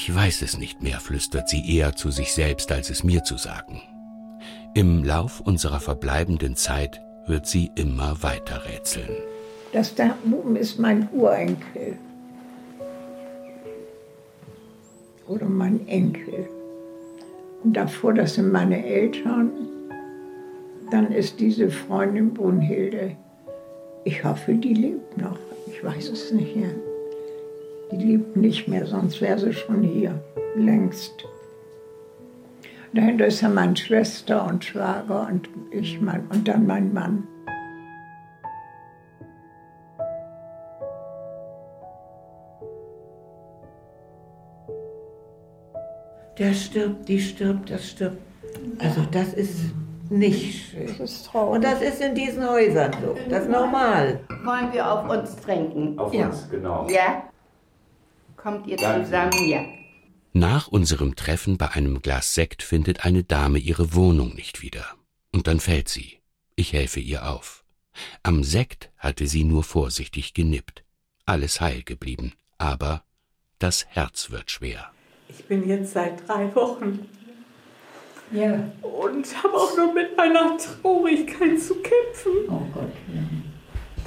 Ich 0.00 0.14
weiß 0.14 0.42
es 0.42 0.56
nicht 0.58 0.80
mehr, 0.80 1.00
flüstert 1.00 1.48
sie 1.48 1.76
eher 1.76 1.96
zu 1.96 2.12
sich 2.12 2.32
selbst, 2.32 2.70
als 2.70 2.88
es 2.88 3.02
mir 3.02 3.24
zu 3.24 3.36
sagen. 3.36 3.82
Im 4.72 5.02
Lauf 5.02 5.40
unserer 5.40 5.80
verbleibenden 5.80 6.54
Zeit 6.54 7.02
wird 7.26 7.48
sie 7.48 7.72
immer 7.74 8.22
weiter 8.22 8.64
rätseln. 8.64 9.10
Das 9.72 9.96
da 9.96 10.14
oben 10.30 10.54
ist 10.54 10.78
mein 10.78 11.08
Urenkel. 11.10 11.98
Oder 15.26 15.46
mein 15.46 15.88
Enkel. 15.88 16.48
Und 17.64 17.72
davor, 17.76 18.14
das 18.14 18.34
sind 18.34 18.52
meine 18.52 18.86
Eltern. 18.86 19.50
Dann 20.92 21.10
ist 21.10 21.40
diese 21.40 21.70
Freundin 21.70 22.32
Brunhilde. 22.34 23.16
Ich 24.04 24.22
hoffe, 24.22 24.54
die 24.54 24.74
lebt 24.74 25.18
noch. 25.18 25.40
Ich 25.66 25.82
weiß 25.82 26.08
es 26.10 26.30
nicht 26.30 26.54
mehr. 26.54 26.70
Die 27.90 27.96
lebt 27.96 28.36
nicht 28.36 28.68
mehr, 28.68 28.86
sonst 28.86 29.20
wäre 29.20 29.38
sie 29.38 29.52
schon 29.52 29.82
hier, 29.82 30.22
längst. 30.54 31.24
Dahinter 32.92 33.26
ist 33.26 33.40
ja 33.40 33.48
meine 33.48 33.76
Schwester 33.76 34.46
und 34.46 34.64
Schwager 34.64 35.28
und 35.30 35.48
ich 35.70 36.00
mein, 36.00 36.26
und 36.28 36.48
dann 36.48 36.66
mein 36.66 36.92
Mann. 36.92 37.26
Der 46.38 46.52
stirbt, 46.52 47.08
die 47.08 47.20
stirbt, 47.20 47.70
das 47.70 47.88
stirbt. 47.88 48.22
Also 48.78 49.02
das 49.10 49.34
ist 49.34 49.72
nicht 50.08 50.70
schön. 50.70 50.86
Das 50.86 51.00
ist 51.00 51.26
traurig. 51.26 51.56
Und 51.56 51.64
das 51.64 51.82
ist 51.82 52.00
in 52.00 52.14
diesen 52.14 52.48
Häusern 52.48 52.92
so. 53.02 53.16
Das 53.28 53.42
ist 53.42 53.50
normal. 53.50 54.20
Wollen 54.44 54.72
wir 54.72 54.90
auf 54.90 55.10
uns 55.10 55.36
trinken? 55.36 55.98
Auf 55.98 56.14
uns, 56.14 56.48
genau. 56.48 56.86
Ja? 56.88 57.24
Kommt 58.40 58.66
ihr 58.66 58.76
Danke. 58.76 59.04
zusammen? 59.04 59.48
Ja. 59.48 59.64
Nach 60.32 60.68
unserem 60.68 61.16
Treffen 61.16 61.58
bei 61.58 61.70
einem 61.72 62.00
Glas 62.00 62.34
Sekt 62.34 62.62
findet 62.62 63.04
eine 63.04 63.24
Dame 63.24 63.58
ihre 63.58 63.94
Wohnung 63.94 64.34
nicht 64.34 64.62
wieder. 64.62 64.84
Und 65.32 65.46
dann 65.46 65.60
fällt 65.60 65.88
sie. 65.88 66.18
Ich 66.56 66.72
helfe 66.72 67.00
ihr 67.00 67.28
auf. 67.28 67.64
Am 68.22 68.44
Sekt 68.44 68.90
hatte 68.96 69.26
sie 69.26 69.44
nur 69.44 69.64
vorsichtig 69.64 70.34
genippt. 70.34 70.84
Alles 71.26 71.60
heil 71.60 71.82
geblieben. 71.82 72.32
Aber 72.58 73.02
das 73.58 73.86
Herz 73.88 74.30
wird 74.30 74.50
schwer. 74.50 74.90
Ich 75.28 75.44
bin 75.44 75.68
jetzt 75.68 75.92
seit 75.92 76.26
drei 76.28 76.54
Wochen 76.54 77.06
Ja. 78.32 78.70
und 78.82 79.42
habe 79.42 79.54
auch 79.54 79.76
noch 79.76 79.92
mit 79.94 80.16
meiner 80.16 80.56
Traurigkeit 80.56 81.60
zu 81.60 81.74
kämpfen. 81.76 82.32
Oh 82.48 82.62
Gott. 82.72 82.92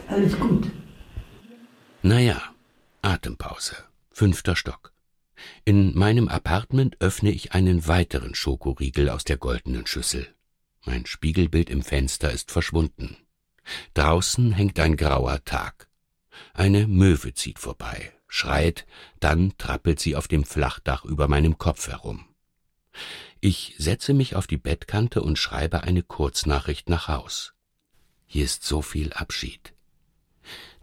Alles 0.07 0.39
gut. 0.39 0.69
Naja, 2.01 2.41
Atempause. 3.01 3.75
Fünfter 4.21 4.55
Stock. 4.55 4.93
In 5.65 5.97
meinem 5.97 6.27
Apartment 6.27 6.97
öffne 7.01 7.31
ich 7.31 7.53
einen 7.53 7.87
weiteren 7.87 8.35
Schokoriegel 8.35 9.09
aus 9.09 9.23
der 9.23 9.37
goldenen 9.37 9.87
Schüssel. 9.87 10.35
Mein 10.85 11.07
Spiegelbild 11.07 11.71
im 11.71 11.81
Fenster 11.81 12.31
ist 12.31 12.51
verschwunden. 12.51 13.17
Draußen 13.95 14.51
hängt 14.51 14.79
ein 14.79 14.95
grauer 14.95 15.43
Tag. 15.43 15.89
Eine 16.53 16.85
Möwe 16.85 17.33
zieht 17.33 17.57
vorbei, 17.57 18.13
schreit, 18.27 18.85
dann 19.19 19.57
trappelt 19.57 19.99
sie 19.99 20.15
auf 20.15 20.27
dem 20.27 20.43
Flachdach 20.43 21.03
über 21.03 21.27
meinem 21.27 21.57
Kopf 21.57 21.87
herum. 21.87 22.27
Ich 23.39 23.73
setze 23.79 24.13
mich 24.13 24.35
auf 24.35 24.45
die 24.45 24.57
Bettkante 24.57 25.23
und 25.23 25.39
schreibe 25.39 25.81
eine 25.81 26.03
Kurznachricht 26.03 26.89
nach 26.89 27.07
Haus. 27.07 27.55
Hier 28.27 28.45
ist 28.45 28.65
so 28.65 28.83
viel 28.83 29.13
Abschied. 29.13 29.73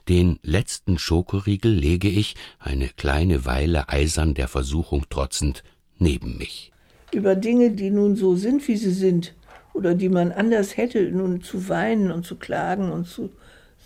Den 0.08 0.38
letzten 0.42 0.98
Schokoriegel 0.98 1.70
lege 1.70 2.08
ich, 2.08 2.34
eine 2.58 2.88
kleine 2.88 3.44
Weile 3.44 3.90
eisern 3.90 4.32
der 4.32 4.48
Versuchung 4.48 5.06
trotzend, 5.10 5.62
neben 5.98 6.38
mich. 6.38 6.72
Über 7.12 7.34
Dinge, 7.34 7.72
die 7.72 7.90
nun 7.90 8.16
so 8.16 8.34
sind, 8.34 8.66
wie 8.68 8.78
sie 8.78 8.92
sind, 8.92 9.34
oder 9.74 9.94
die 9.94 10.08
man 10.08 10.32
anders 10.32 10.78
hätte, 10.78 11.02
nun 11.10 11.42
zu 11.42 11.68
weinen 11.68 12.10
und 12.10 12.24
zu 12.24 12.36
klagen 12.36 12.90
und 12.90 13.06
zu, 13.06 13.28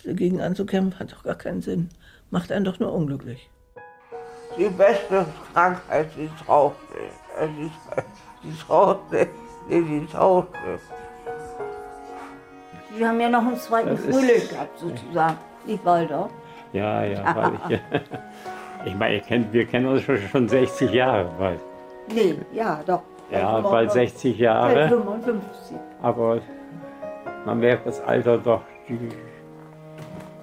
dagegen 0.05 0.39
anzukämpfen, 0.39 0.97
hat 0.97 1.11
doch 1.11 1.23
gar 1.23 1.35
keinen 1.35 1.61
Sinn. 1.61 1.89
Macht 2.31 2.53
einen 2.53 2.63
doch 2.63 2.79
nur 2.79 2.93
unglücklich. 2.93 3.49
Die 4.57 4.69
beste 4.69 5.25
Krankheit 5.51 6.07
ist 6.17 6.23
ist 6.23 6.31
die 6.39 6.47
Rauchen, 8.71 9.27
die 9.73 10.15
Rauchen. 10.15 10.47
Sie 12.95 13.05
haben 13.05 13.19
ja 13.19 13.27
noch 13.27 13.45
einen 13.45 13.57
zweiten 13.57 13.97
Frühling 13.97 14.47
gehabt, 14.47 14.79
sozusagen. 14.79 15.37
Nicht 15.65 15.85
Walter? 15.85 16.29
Ja, 16.73 17.03
ja, 17.05 17.35
weil 17.35 17.51
ich, 17.69 17.79
ich 18.85 18.95
meine, 18.95 19.19
kennt, 19.21 19.53
wir 19.53 19.65
kennen 19.65 19.85
uns 19.87 20.01
schon, 20.03 20.17
schon 20.17 20.49
60 20.49 20.91
Jahre 20.91 21.29
bald. 21.37 21.59
Nee, 22.13 22.35
ja, 22.51 22.81
doch. 22.85 23.01
Ja, 23.31 23.53
Bald 23.61 23.63
bald 23.71 23.91
60 23.91 24.37
Jahre. 24.37 24.89
55. 24.89 25.77
Aber 26.01 26.39
man 27.45 27.59
merkt 27.59 27.87
das 27.87 28.01
Alter 28.01 28.37
doch, 28.37 28.61
die, 28.87 29.09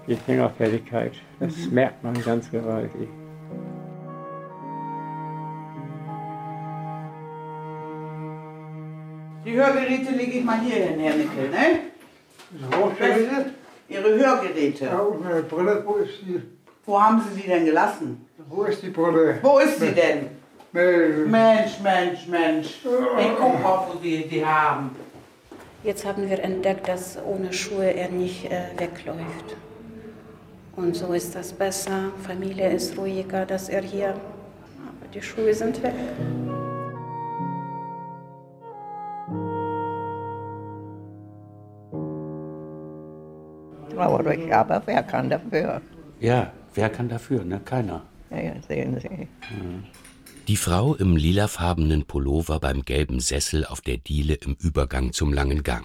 die 0.06 0.16
Fingerfertigkeit. 0.16 1.12
Das 1.38 1.56
Mhm. 1.56 1.74
merkt 1.74 2.02
man 2.02 2.14
ganz 2.24 2.50
gewaltig. 2.50 3.08
Die 9.44 9.52
Hörgeräte 9.54 10.12
lege 10.12 10.38
ich 10.38 10.44
mal 10.44 10.60
hier 10.60 10.84
hin, 10.86 11.00
Herr 11.00 11.14
Nickel, 11.14 11.48
ne? 11.50 11.80
Hörgeräte? 12.70 13.50
Ihre 13.90 14.16
Hörgeräte. 14.16 14.84
Ja, 14.84 14.98
und 15.00 15.22
meine 15.22 15.42
Brille, 15.42 15.82
wo 15.84 15.96
ist 15.96 16.20
die? 16.22 16.40
Wo 16.86 17.00
haben 17.00 17.20
Sie 17.22 17.40
sie 17.40 17.48
denn 17.48 17.64
gelassen? 17.64 18.26
Wo 18.48 18.62
ist 18.64 18.82
die 18.82 18.88
Brille? 18.90 19.38
Wo 19.42 19.58
ist 19.58 19.80
sie 19.80 19.92
denn? 19.92 20.28
Nee. 20.72 21.26
Mensch, 21.26 21.80
Mensch, 21.82 22.26
Mensch. 22.28 22.78
Ich 22.84 23.32
guck 23.38 23.62
mal, 23.62 23.86
wo 23.88 23.98
Sie 24.00 24.26
die 24.28 24.44
haben. 24.44 24.94
Jetzt 25.82 26.04
haben 26.04 26.28
wir 26.28 26.42
entdeckt, 26.42 26.86
dass 26.88 27.18
ohne 27.24 27.52
Schuhe 27.52 27.92
er 27.92 28.08
nicht 28.08 28.44
äh, 28.46 28.66
wegläuft. 28.76 29.56
Und 30.76 30.94
so 30.94 31.12
ist 31.12 31.34
das 31.34 31.52
besser. 31.52 32.12
Familie 32.22 32.70
ist 32.70 32.96
ruhiger, 32.96 33.44
dass 33.44 33.68
er 33.68 33.82
hier. 33.82 34.10
Aber 34.10 35.08
die 35.12 35.22
Schuhe 35.22 35.52
sind 35.52 35.82
weg. 35.82 35.94
Traurig, 44.00 44.52
aber 44.54 44.82
wer 44.86 45.02
kann 45.02 45.28
dafür? 45.28 45.82
Ja, 46.20 46.52
wer 46.74 46.88
kann 46.88 47.08
dafür, 47.08 47.44
ne? 47.44 47.60
Keiner. 47.60 48.02
Ja, 48.30 48.40
ja, 48.40 48.54
sehen 48.66 48.98
Sie. 48.98 49.28
Die 50.48 50.56
Frau 50.56 50.94
im 50.94 51.16
lilafarbenen 51.16 52.06
Pullover 52.06 52.60
beim 52.60 52.82
gelben 52.82 53.20
Sessel 53.20 53.66
auf 53.66 53.82
der 53.82 53.98
Diele 53.98 54.34
im 54.34 54.56
Übergang 54.58 55.12
zum 55.12 55.34
langen 55.34 55.62
Gang. 55.62 55.84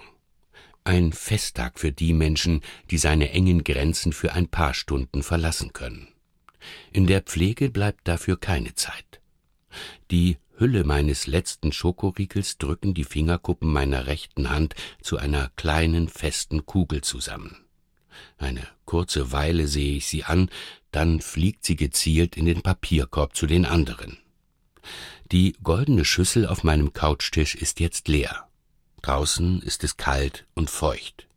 Ein 0.85 1.11
Festtag 1.11 1.77
für 1.77 1.91
die 1.91 2.13
Menschen, 2.13 2.61
die 2.89 2.97
seine 2.97 3.31
engen 3.31 3.63
Grenzen 3.63 4.13
für 4.13 4.31
ein 4.31 4.47
paar 4.47 4.73
Stunden 4.73 5.21
verlassen 5.21 5.73
können. 5.73 6.07
In 6.93 7.07
der 7.07 7.21
Pflege 7.21 7.69
bleibt 7.69 8.07
dafür 8.07 8.39
keine 8.39 8.75
Zeit. 8.75 9.19
Die 10.09 10.37
Hülle 10.57 10.85
meines 10.85 11.27
letzten 11.27 11.73
Schokoriegels 11.73 12.57
drücken 12.59 12.93
die 12.93 13.03
Fingerkuppen 13.03 13.71
meiner 13.71 14.07
rechten 14.07 14.49
Hand 14.49 14.73
zu 15.01 15.17
einer 15.17 15.51
kleinen 15.57 16.07
festen 16.07 16.65
Kugel 16.65 17.01
zusammen. 17.01 17.64
Eine 18.37 18.67
kurze 18.85 19.31
Weile 19.31 19.67
sehe 19.67 19.97
ich 19.97 20.07
sie 20.07 20.23
an, 20.23 20.49
dann 20.91 21.21
fliegt 21.21 21.65
sie 21.65 21.75
gezielt 21.75 22.37
in 22.37 22.45
den 22.45 22.61
Papierkorb 22.61 23.35
zu 23.35 23.47
den 23.47 23.65
anderen. 23.65 24.17
Die 25.31 25.55
goldene 25.63 26.05
Schüssel 26.05 26.47
auf 26.47 26.63
meinem 26.63 26.93
Couchtisch 26.93 27.55
ist 27.55 27.79
jetzt 27.79 28.07
leer. 28.07 28.47
Draußen 29.01 29.61
ist 29.61 29.83
es 29.83 29.97
kalt 29.97 30.45
und 30.53 30.69
feucht. 30.69 31.27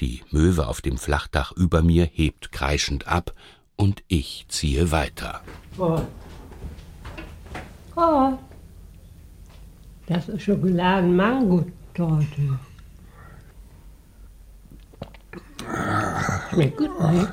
Die 0.00 0.22
Möwe 0.30 0.66
auf 0.66 0.80
dem 0.80 0.98
Flachdach 0.98 1.52
über 1.52 1.82
mir 1.82 2.04
hebt 2.04 2.50
kreischend 2.52 3.06
ab 3.06 3.32
und 3.76 4.02
ich 4.08 4.46
ziehe 4.48 4.90
weiter. 4.90 5.42
Oh. 5.78 6.02
Oh. 7.96 8.32
Das 10.06 10.28
ist 10.28 10.42
Schokoladen-Mango-Torte. 10.42 12.58
Schmeckt 16.52 16.76
gut, 16.76 17.00
ne? 17.00 17.30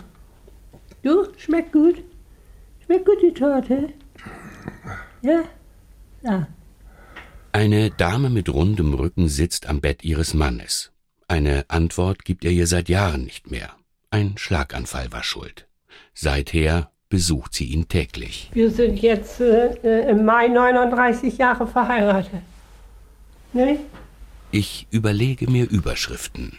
Du, 1.03 1.27
schmeckt 1.37 1.73
gut. 1.73 2.03
Schmeckt 2.85 3.05
gut, 3.05 3.21
die 3.21 3.33
Torte. 3.33 3.89
Ja? 5.21 5.43
Ja. 6.21 6.47
Eine 7.51 7.89
Dame 7.91 8.29
mit 8.29 8.47
rundem 8.49 8.93
Rücken 8.93 9.27
sitzt 9.27 9.67
am 9.67 9.81
Bett 9.81 10.03
ihres 10.03 10.33
Mannes. 10.33 10.91
Eine 11.27 11.65
Antwort 11.67 12.23
gibt 12.23 12.45
er 12.45 12.51
ihr 12.51 12.67
seit 12.67 12.87
Jahren 12.89 13.23
nicht 13.23 13.51
mehr. 13.51 13.75
Ein 14.09 14.37
Schlaganfall 14.37 15.11
war 15.11 15.23
schuld. 15.23 15.67
Seither 16.13 16.91
besucht 17.09 17.53
sie 17.53 17.65
ihn 17.65 17.87
täglich. 17.87 18.49
Wir 18.53 18.71
sind 18.71 18.99
jetzt 19.01 19.41
äh, 19.41 20.09
im 20.09 20.25
Mai 20.25 20.47
39 20.47 21.37
Jahre 21.37 21.67
verheiratet. 21.67 22.41
Ne? 23.51 23.79
Ich 24.51 24.87
überlege 24.91 25.49
mir 25.49 25.69
Überschriften. 25.69 26.57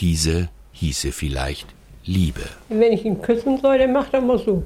Diese 0.00 0.48
hieße 0.72 1.12
vielleicht 1.12 1.74
Liebe. 2.06 2.42
Wenn 2.68 2.92
ich 2.92 3.04
ihn 3.04 3.20
küssen 3.20 3.58
soll, 3.58 3.78
dann 3.78 3.92
macht 3.92 4.14
er 4.14 4.20
mal 4.20 4.38
so. 4.38 4.64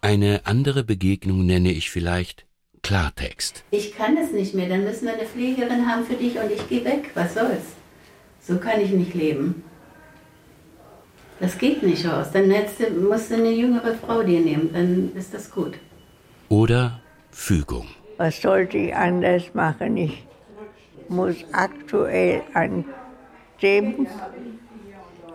Eine 0.00 0.42
andere 0.44 0.84
Begegnung 0.84 1.44
nenne 1.44 1.72
ich 1.72 1.90
vielleicht 1.90 2.46
Klartext. 2.82 3.64
Ich 3.70 3.94
kann 3.94 4.16
es 4.16 4.32
nicht 4.32 4.54
mehr, 4.54 4.68
dann 4.68 4.84
müssen 4.84 5.06
wir 5.06 5.14
eine 5.14 5.26
Pflegerin 5.26 5.86
haben 5.86 6.04
für 6.04 6.14
dich 6.14 6.38
und 6.38 6.50
ich 6.50 6.68
gehe 6.68 6.84
weg. 6.84 7.10
Was 7.14 7.34
soll's? 7.34 7.74
So 8.40 8.56
kann 8.56 8.80
ich 8.80 8.90
nicht 8.90 9.14
leben. 9.14 9.62
Das 11.40 11.58
geht 11.58 11.82
nicht 11.82 12.06
aus. 12.06 12.30
Dann 12.32 12.48
du, 12.48 13.00
musst 13.00 13.30
du 13.30 13.34
eine 13.34 13.50
jüngere 13.50 13.94
Frau 13.94 14.22
dir 14.22 14.40
nehmen, 14.40 14.70
dann 14.72 15.12
ist 15.14 15.34
das 15.34 15.50
gut. 15.50 15.74
Oder 16.48 17.00
Fügung. 17.30 17.88
Was 18.18 18.40
sollte 18.40 18.78
ich 18.78 18.94
anders 18.94 19.54
machen? 19.54 19.96
Ich 19.96 20.24
muss 21.08 21.36
aktuell 21.52 22.42
an 22.54 22.84
dem 23.62 24.06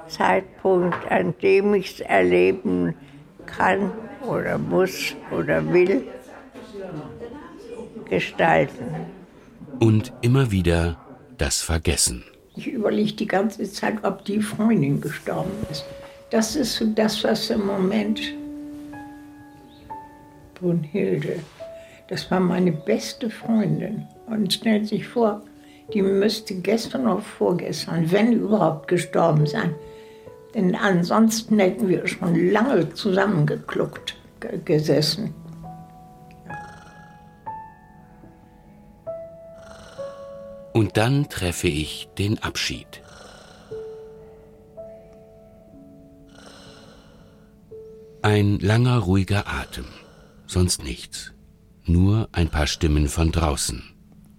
Zeitpunkt, 0.08 1.12
an 1.12 1.34
dem 1.42 1.74
ich 1.74 1.96
es 1.96 2.00
erleben 2.02 2.96
kann 3.46 3.92
oder 4.28 4.58
muss 4.58 5.16
oder 5.32 5.72
will, 5.74 6.08
gestalten. 8.10 8.86
Und 9.80 10.14
immer 10.22 10.52
wieder 10.52 10.98
das 11.38 11.62
Vergessen. 11.62 12.24
Ich 12.56 12.68
überlege 12.68 13.14
die 13.14 13.28
ganze 13.28 13.70
Zeit, 13.70 14.04
ob 14.04 14.24
die 14.26 14.42
Freundin 14.42 15.02
gestorben 15.02 15.52
ist. 15.70 15.86
Das 16.30 16.56
ist 16.56 16.76
so 16.76 16.86
das, 16.86 17.24
was 17.24 17.50
im 17.50 17.66
Moment. 17.66 18.22
Brunhilde, 20.54 21.40
das 22.08 22.32
war 22.32 22.40
meine 22.40 22.72
beste 22.72 23.30
Freundin. 23.30 24.08
Und 24.28 24.54
stellt 24.54 24.88
sich 24.88 25.06
vor, 25.06 25.42
die 25.94 26.02
müsste 26.02 26.56
gestern 26.56 27.08
oder 27.08 27.22
vorgestern, 27.22 28.12
wenn 28.12 28.34
überhaupt, 28.34 28.88
gestorben 28.88 29.46
sein. 29.46 29.76
Denn 30.56 30.74
ansonsten 30.74 31.60
hätten 31.60 31.90
wir 31.90 32.08
schon 32.08 32.52
lange 32.52 32.94
zusammengekluckt 32.94 34.16
gesessen. 34.64 35.34
Und 40.74 40.96
dann 40.98 41.28
treffe 41.30 41.68
ich 41.68 42.08
den 42.18 42.42
Abschied. 42.42 43.02
Ein 48.22 48.60
langer, 48.60 49.00
ruhiger 49.00 49.48
Atem, 49.48 49.86
sonst 50.48 50.84
nichts, 50.84 51.34
nur 51.84 52.30
ein 52.32 52.50
paar 52.50 52.68
Stimmen 52.68 53.08
von 53.08 53.32
draußen, 53.32 53.84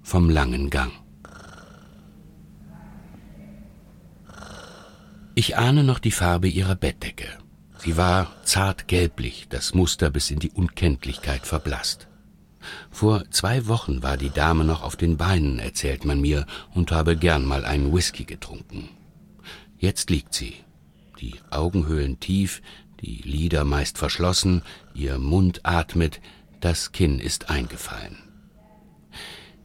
vom 0.02 0.30
langen 0.30 0.70
Gang. 0.70 0.92
Ich 5.38 5.58
ahne 5.58 5.84
noch 5.84 5.98
die 5.98 6.12
Farbe 6.12 6.48
ihrer 6.48 6.76
Bettdecke. 6.76 7.28
Sie 7.76 7.98
war 7.98 8.32
zart 8.44 8.88
gelblich, 8.88 9.48
das 9.50 9.74
Muster 9.74 10.08
bis 10.08 10.30
in 10.30 10.38
die 10.38 10.50
Unkenntlichkeit 10.50 11.46
verblasst. 11.46 12.08
Vor 12.90 13.30
zwei 13.30 13.66
Wochen 13.66 14.02
war 14.02 14.16
die 14.16 14.30
Dame 14.30 14.64
noch 14.64 14.82
auf 14.82 14.96
den 14.96 15.18
Beinen, 15.18 15.58
erzählt 15.58 16.06
man 16.06 16.22
mir, 16.22 16.46
und 16.72 16.90
habe 16.90 17.18
gern 17.18 17.44
mal 17.44 17.66
einen 17.66 17.92
Whisky 17.92 18.24
getrunken. 18.24 18.88
Jetzt 19.76 20.08
liegt 20.08 20.32
sie, 20.32 20.54
die 21.20 21.34
Augenhöhlen 21.50 22.18
tief, 22.18 22.62
die 23.02 23.20
Lider 23.20 23.64
meist 23.64 23.98
verschlossen, 23.98 24.62
ihr 24.94 25.18
Mund 25.18 25.60
atmet, 25.64 26.22
das 26.60 26.92
Kinn 26.92 27.20
ist 27.20 27.50
eingefallen. 27.50 28.16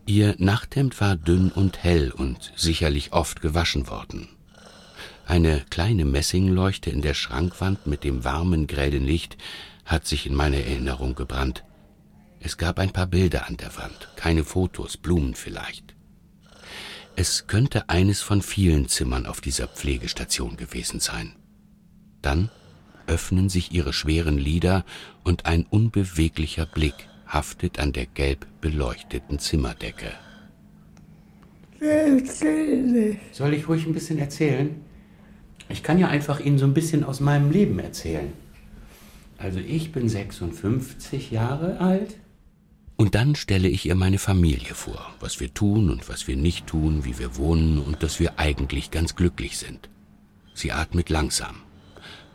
Ihr 0.05 0.35
Nachthemd 0.37 0.99
war 0.99 1.15
dünn 1.15 1.49
und 1.49 1.81
hell 1.81 2.11
und 2.11 2.51
sicherlich 2.57 3.13
oft 3.13 3.39
gewaschen 3.39 3.87
worden. 3.87 4.27
Eine 5.31 5.63
kleine 5.69 6.03
Messingleuchte 6.03 6.89
in 6.89 7.01
der 7.01 7.13
Schrankwand 7.13 7.87
mit 7.87 8.03
dem 8.03 8.25
warmen, 8.25 8.67
grellen 8.67 9.05
Licht 9.05 9.37
hat 9.85 10.05
sich 10.05 10.25
in 10.25 10.35
meine 10.35 10.61
Erinnerung 10.61 11.15
gebrannt. 11.15 11.63
Es 12.41 12.57
gab 12.57 12.79
ein 12.79 12.91
paar 12.91 13.07
Bilder 13.07 13.47
an 13.47 13.55
der 13.55 13.77
Wand, 13.77 14.09
keine 14.17 14.43
Fotos, 14.43 14.97
Blumen 14.97 15.33
vielleicht. 15.33 15.95
Es 17.15 17.47
könnte 17.47 17.87
eines 17.87 18.19
von 18.19 18.41
vielen 18.41 18.89
Zimmern 18.89 19.25
auf 19.25 19.39
dieser 19.39 19.69
Pflegestation 19.69 20.57
gewesen 20.57 20.99
sein. 20.99 21.31
Dann 22.21 22.49
öffnen 23.07 23.47
sich 23.47 23.71
ihre 23.71 23.93
schweren 23.93 24.37
Lider 24.37 24.83
und 25.23 25.45
ein 25.45 25.65
unbeweglicher 25.65 26.65
Blick 26.65 27.07
haftet 27.25 27.79
an 27.79 27.93
der 27.93 28.05
gelb 28.05 28.47
beleuchteten 28.59 29.39
Zimmerdecke. 29.39 30.11
Soll 33.31 33.53
ich 33.53 33.69
ruhig 33.69 33.85
ein 33.85 33.93
bisschen 33.93 34.19
erzählen? 34.19 34.90
Ich 35.71 35.83
kann 35.83 35.97
ja 35.97 36.07
einfach 36.07 36.39
Ihnen 36.39 36.57
so 36.57 36.65
ein 36.65 36.73
bisschen 36.73 37.03
aus 37.03 37.19
meinem 37.19 37.51
Leben 37.51 37.79
erzählen. 37.79 38.33
Also 39.37 39.59
ich 39.59 39.91
bin 39.91 40.07
56 40.07 41.31
Jahre 41.31 41.79
alt. 41.79 42.17
Und 42.97 43.15
dann 43.15 43.35
stelle 43.35 43.67
ich 43.67 43.87
ihr 43.87 43.95
meine 43.95 44.19
Familie 44.19 44.75
vor, 44.75 45.11
was 45.19 45.39
wir 45.39 45.53
tun 45.53 45.89
und 45.89 46.07
was 46.07 46.27
wir 46.27 46.37
nicht 46.37 46.67
tun, 46.67 47.03
wie 47.03 47.17
wir 47.17 47.35
wohnen 47.37 47.79
und 47.79 48.03
dass 48.03 48.19
wir 48.19 48.37
eigentlich 48.37 48.91
ganz 48.91 49.15
glücklich 49.15 49.57
sind. 49.57 49.89
Sie 50.53 50.71
atmet 50.71 51.09
langsam. 51.09 51.55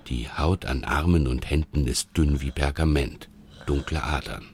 Die 0.09 0.28
Haut 0.28 0.64
an 0.64 0.82
Armen 0.82 1.28
und 1.28 1.49
Händen 1.49 1.87
ist 1.87 2.09
dünn 2.16 2.41
wie 2.41 2.51
Pergament, 2.51 3.28
dunkle 3.66 4.03
Adern. 4.03 4.45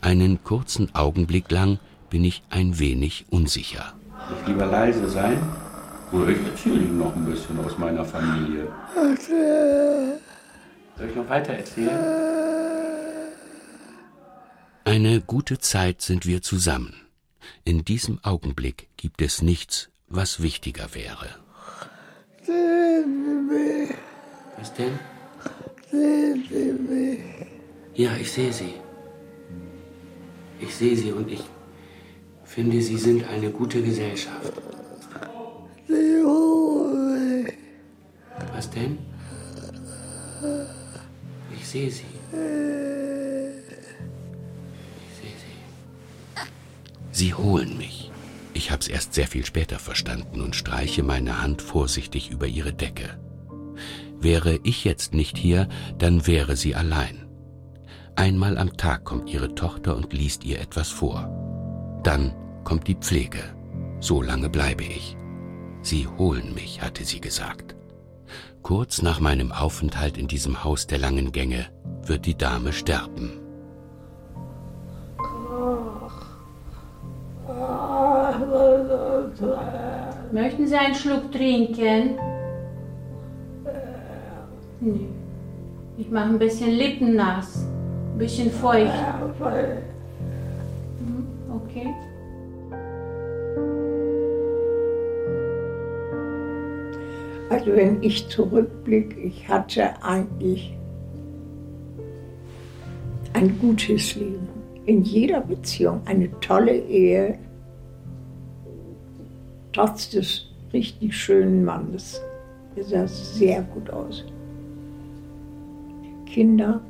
Einen 0.00 0.42
kurzen 0.42 0.92
Augenblick 0.94 1.50
lang 1.52 1.78
bin 2.10 2.24
ich 2.24 2.42
ein 2.50 2.80
wenig 2.80 3.26
unsicher. 3.30 3.92
Ich 4.40 4.48
lieber 4.48 4.66
leise 4.66 5.08
sein? 5.08 5.38
Ich 6.12 6.46
erzähle 6.46 6.80
Ihnen 6.80 6.98
noch 6.98 7.16
ein 7.16 7.24
bisschen 7.24 7.58
aus 7.64 7.78
meiner 7.78 8.04
Familie. 8.04 8.68
Soll 8.94 10.18
ich 11.08 11.16
noch 11.16 11.26
weiter 11.28 11.54
erzählen? 11.54 11.88
Eine 14.84 15.22
gute 15.22 15.58
Zeit 15.58 16.02
sind 16.02 16.26
wir 16.26 16.42
zusammen. 16.42 16.94
In 17.64 17.86
diesem 17.86 18.18
Augenblick 18.22 18.88
gibt 18.98 19.22
es 19.22 19.40
nichts, 19.40 19.88
was 20.06 20.42
wichtiger 20.42 20.94
wäre. 20.94 21.30
Was 24.58 24.74
denn? 24.74 24.98
Ja, 27.94 28.10
ich 28.20 28.30
sehe 28.30 28.52
sie. 28.52 28.74
Ich 30.60 30.74
sehe 30.74 30.94
sie 30.94 31.12
und 31.12 31.30
ich 31.30 31.42
finde, 32.44 32.82
sie 32.82 32.98
sind 32.98 33.26
eine 33.28 33.50
gute 33.50 33.80
Gesellschaft. 33.82 34.52
Was 38.62 38.70
denn? 38.70 38.96
Ich 41.52 41.66
sehe 41.66 41.90
sie. 41.90 42.04
Ich 45.00 45.16
sehe 45.18 45.34
sie. 45.42 46.44
Sie 47.10 47.34
holen 47.34 47.76
mich. 47.76 48.12
Ich 48.54 48.70
hab's 48.70 48.86
erst 48.86 49.14
sehr 49.14 49.26
viel 49.26 49.44
später 49.44 49.80
verstanden 49.80 50.40
und 50.40 50.54
streiche 50.54 51.02
meine 51.02 51.42
Hand 51.42 51.60
vorsichtig 51.60 52.30
über 52.30 52.46
ihre 52.46 52.72
Decke. 52.72 53.18
Wäre 54.20 54.60
ich 54.62 54.84
jetzt 54.84 55.12
nicht 55.12 55.36
hier, 55.36 55.68
dann 55.98 56.28
wäre 56.28 56.54
sie 56.54 56.76
allein. 56.76 57.26
Einmal 58.14 58.58
am 58.58 58.76
Tag 58.76 59.02
kommt 59.02 59.28
ihre 59.28 59.56
Tochter 59.56 59.96
und 59.96 60.12
liest 60.12 60.44
ihr 60.44 60.60
etwas 60.60 60.88
vor. 60.88 62.00
Dann 62.04 62.32
kommt 62.62 62.86
die 62.86 62.94
Pflege. 62.94 63.42
So 63.98 64.22
lange 64.22 64.48
bleibe 64.48 64.84
ich. 64.84 65.16
Sie 65.82 66.06
holen 66.06 66.54
mich, 66.54 66.80
hatte 66.80 67.04
sie 67.04 67.20
gesagt. 67.20 67.74
Kurz 68.62 69.02
nach 69.02 69.18
meinem 69.18 69.50
Aufenthalt 69.50 70.16
in 70.16 70.28
diesem 70.28 70.62
Haus 70.62 70.86
der 70.86 70.98
langen 70.98 71.32
Gänge 71.32 71.66
wird 72.04 72.26
die 72.26 72.36
Dame 72.36 72.72
sterben. 72.72 73.40
Möchten 80.32 80.66
Sie 80.66 80.76
einen 80.76 80.94
Schluck 80.94 81.32
trinken? 81.32 82.18
Nee. 84.80 85.08
Ich 85.98 86.10
mache 86.10 86.26
ein 86.30 86.38
bisschen 86.38 86.70
Lippen 86.70 87.16
nass. 87.16 87.66
Ein 88.14 88.18
bisschen 88.18 88.50
feucht. 88.50 88.92
Hm, 90.98 91.26
Okay. 91.50 91.92
Also 97.52 97.76
wenn 97.76 98.02
ich 98.02 98.28
zurückblicke, 98.28 99.20
ich 99.20 99.46
hatte 99.46 100.02
eigentlich 100.02 100.74
ein 103.34 103.58
gutes 103.58 104.14
Leben. 104.14 104.48
In 104.86 105.02
jeder 105.02 105.42
Beziehung 105.42 106.00
eine 106.06 106.30
tolle 106.40 106.74
Ehe, 106.74 107.38
trotz 109.74 110.08
des 110.08 110.46
richtig 110.72 111.14
schönen 111.14 111.62
Mannes. 111.62 112.22
Er 112.74 112.84
sah 112.84 113.06
sehr 113.06 113.60
gut 113.60 113.90
aus. 113.90 114.24
Kinder. 116.24 116.80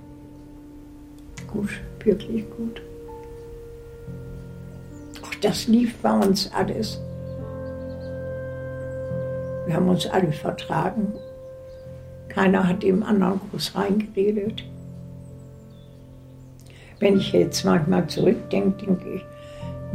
Gut, 1.53 1.71
wirklich 2.05 2.45
gut. 2.57 2.81
Auch 5.25 5.35
das 5.41 5.67
lief 5.67 5.97
bei 5.97 6.17
uns 6.17 6.53
alles. 6.53 7.01
Wir 9.73 9.79
haben 9.79 9.89
uns 9.89 10.07
alle 10.07 10.31
vertragen. 10.33 11.15
Keiner 12.29 12.69
hat 12.69 12.83
dem 12.83 13.03
anderen 13.03 13.41
groß 13.51 13.75
reingeredet. 13.75 14.65
Wenn 17.01 17.17
ich 17.17 17.33
jetzt 17.33 17.65
manchmal 17.65 18.07
zurückdenke, 18.07 18.85
denke 18.85 19.15
ich, 19.15 19.25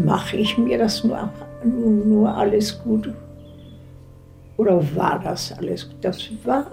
mache 0.04 0.36
ich 0.38 0.58
mir 0.58 0.80
das 0.80 1.04
nur, 1.04 1.30
nur, 1.64 2.36
alles 2.36 2.82
gut? 2.82 3.14
Oder 4.58 4.82
war 4.96 5.20
das 5.20 5.56
alles? 5.56 5.88
Das 6.02 6.28
war 6.44 6.66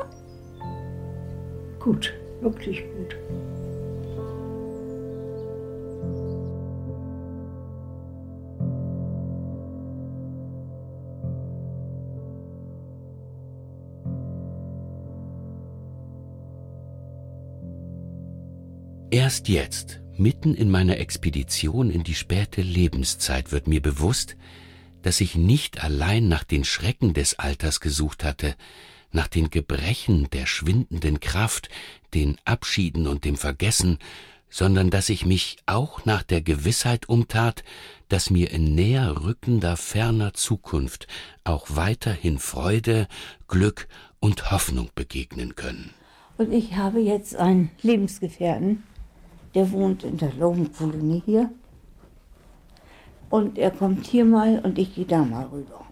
gut, 1.79 2.11
wirklich 2.41 2.85
gut. 2.97 3.17
Erst 19.15 19.49
jetzt, 19.49 20.01
mitten 20.17 20.57
in 20.57 20.73
meiner 20.73 20.99
Expedition 20.99 21.89
in 21.89 22.03
die 22.03 22.17
späte 22.17 22.63
Lebenszeit, 22.63 23.53
wird 23.53 23.69
mir 23.69 23.81
bewusst, 23.81 24.37
dass 25.03 25.21
ich 25.21 25.37
nicht 25.37 25.85
allein 25.85 26.27
nach 26.27 26.43
den 26.43 26.65
Schrecken 26.65 27.15
des 27.15 27.39
Alters 27.39 27.79
gesucht 27.79 28.25
hatte, 28.25 28.57
nach 29.13 29.29
den 29.29 29.51
Gebrechen 29.51 30.29
der 30.33 30.47
schwindenden 30.47 31.21
Kraft, 31.21 31.69
den 32.13 32.39
Abschieden 32.45 33.07
und 33.07 33.25
dem 33.25 33.37
Vergessen, 33.37 34.01
sondern 34.51 34.91
dass 34.91 35.09
ich 35.09 35.25
mich 35.25 35.59
auch 35.65 36.05
nach 36.05 36.25
der 36.25 36.41
Gewissheit 36.41 37.09
umtat, 37.09 37.63
dass 38.09 38.31
mir 38.31 38.51
in 38.51 38.75
näher 38.75 39.23
rückender 39.23 39.77
ferner 39.77 40.35
Zukunft 40.35 41.07
auch 41.45 41.67
weiterhin 41.69 42.41
Freude, 42.41 43.07
Glück 43.47 43.87
und 44.19 44.51
Hoffnung 44.51 44.91
begegnen 44.97 45.55
können. 45.55 45.95
Und 46.37 46.53
ich 46.53 46.75
habe 46.75 46.99
jetzt 46.99 47.37
einen 47.37 47.71
Lebensgefährten, 47.81 48.83
der 49.55 49.71
wohnt 49.71 50.05
in 50.05 50.17
der 50.17 50.33
Laubenkolonie 50.39 51.23
hier. 51.25 51.51
Und 53.31 53.59
er 53.59 53.71
kommt 53.71 54.07
hier 54.07 54.25
mal 54.25 54.61
und 54.61 54.79
ich 54.79 54.95
gehe 54.95 55.05
da 55.05 55.19
mal 55.25 55.47
rüber. 55.47 55.85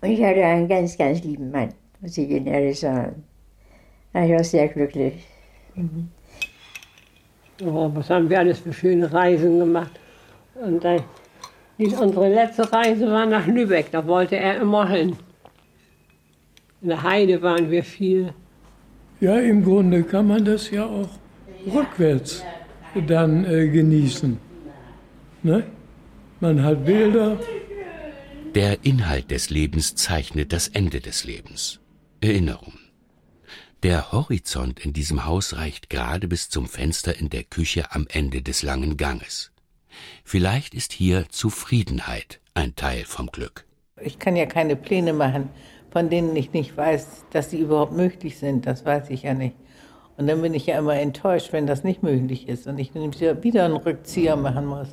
Und 0.00 0.10
ich 0.10 0.22
hatte 0.22 0.44
einen 0.44 0.68
ganz, 0.68 0.96
ganz 0.96 1.22
lieben 1.24 1.50
Mann, 1.50 1.70
muss 2.00 2.16
ich 2.18 2.28
Ihnen 2.28 2.46
ehrlich 2.46 2.78
sagen. 2.80 3.24
Ich 4.12 4.30
war 4.30 4.44
sehr 4.44 4.68
glücklich. 4.68 5.24
Mhm. 5.74 6.08
Oh, 7.64 7.90
was 7.94 8.10
haben 8.10 8.28
wir 8.28 8.38
alles 8.38 8.60
für 8.60 8.72
schöne 8.72 9.12
Reisen 9.12 9.58
gemacht. 9.58 9.92
Und 10.54 10.84
dann, 10.84 11.02
unsere 11.78 12.32
letzte 12.32 12.70
Reise 12.72 13.10
war 13.10 13.26
nach 13.26 13.46
Lübeck, 13.46 13.90
da 13.90 14.06
wollte 14.06 14.36
er 14.36 14.60
immer 14.60 14.88
hin. 14.88 15.16
In 16.82 16.88
der 16.88 17.02
Heide 17.02 17.40
waren 17.42 17.70
wir 17.70 17.82
viel. 17.82 18.32
Ja, 19.20 19.38
im 19.38 19.64
Grunde 19.64 20.02
kann 20.02 20.28
man 20.28 20.44
das 20.44 20.70
ja 20.70 20.84
auch 20.84 21.08
rückwärts 21.72 22.44
dann 23.00 23.44
äh, 23.44 23.68
genießen. 23.68 24.38
Ne? 25.42 25.64
Man 26.40 26.62
hat 26.62 26.84
Bilder. 26.84 27.38
Der 28.54 28.84
Inhalt 28.84 29.30
des 29.30 29.50
Lebens 29.50 29.94
zeichnet 29.94 30.52
das 30.52 30.68
Ende 30.68 31.00
des 31.00 31.24
Lebens. 31.24 31.80
Erinnerung. 32.20 32.74
Der 33.82 34.12
Horizont 34.12 34.80
in 34.80 34.92
diesem 34.92 35.26
Haus 35.26 35.56
reicht 35.56 35.90
gerade 35.90 36.28
bis 36.28 36.48
zum 36.48 36.66
Fenster 36.66 37.18
in 37.18 37.28
der 37.28 37.44
Küche 37.44 37.92
am 37.92 38.06
Ende 38.08 38.40
des 38.40 38.62
langen 38.62 38.96
Ganges. 38.96 39.52
Vielleicht 40.24 40.74
ist 40.74 40.92
hier 40.92 41.28
Zufriedenheit 41.28 42.40
ein 42.54 42.76
Teil 42.76 43.04
vom 43.04 43.26
Glück. 43.26 43.66
Ich 44.00 44.18
kann 44.18 44.36
ja 44.36 44.46
keine 44.46 44.76
Pläne 44.76 45.12
machen, 45.12 45.50
von 45.90 46.08
denen 46.08 46.34
ich 46.34 46.52
nicht 46.52 46.76
weiß, 46.76 47.26
dass 47.30 47.50
sie 47.50 47.58
überhaupt 47.58 47.92
möglich 47.92 48.38
sind. 48.38 48.66
Das 48.66 48.84
weiß 48.84 49.10
ich 49.10 49.24
ja 49.24 49.34
nicht. 49.34 49.54
Und 50.16 50.26
dann 50.28 50.42
bin 50.42 50.54
ich 50.54 50.66
ja 50.66 50.78
immer 50.78 50.94
enttäuscht, 50.94 51.52
wenn 51.52 51.66
das 51.66 51.82
nicht 51.82 52.02
möglich 52.02 52.48
ist 52.48 52.66
und 52.66 52.78
ich 52.78 52.94
wieder 52.94 53.64
einen 53.64 53.76
Rückzieher 53.76 54.36
machen 54.36 54.66
muss. 54.66 54.88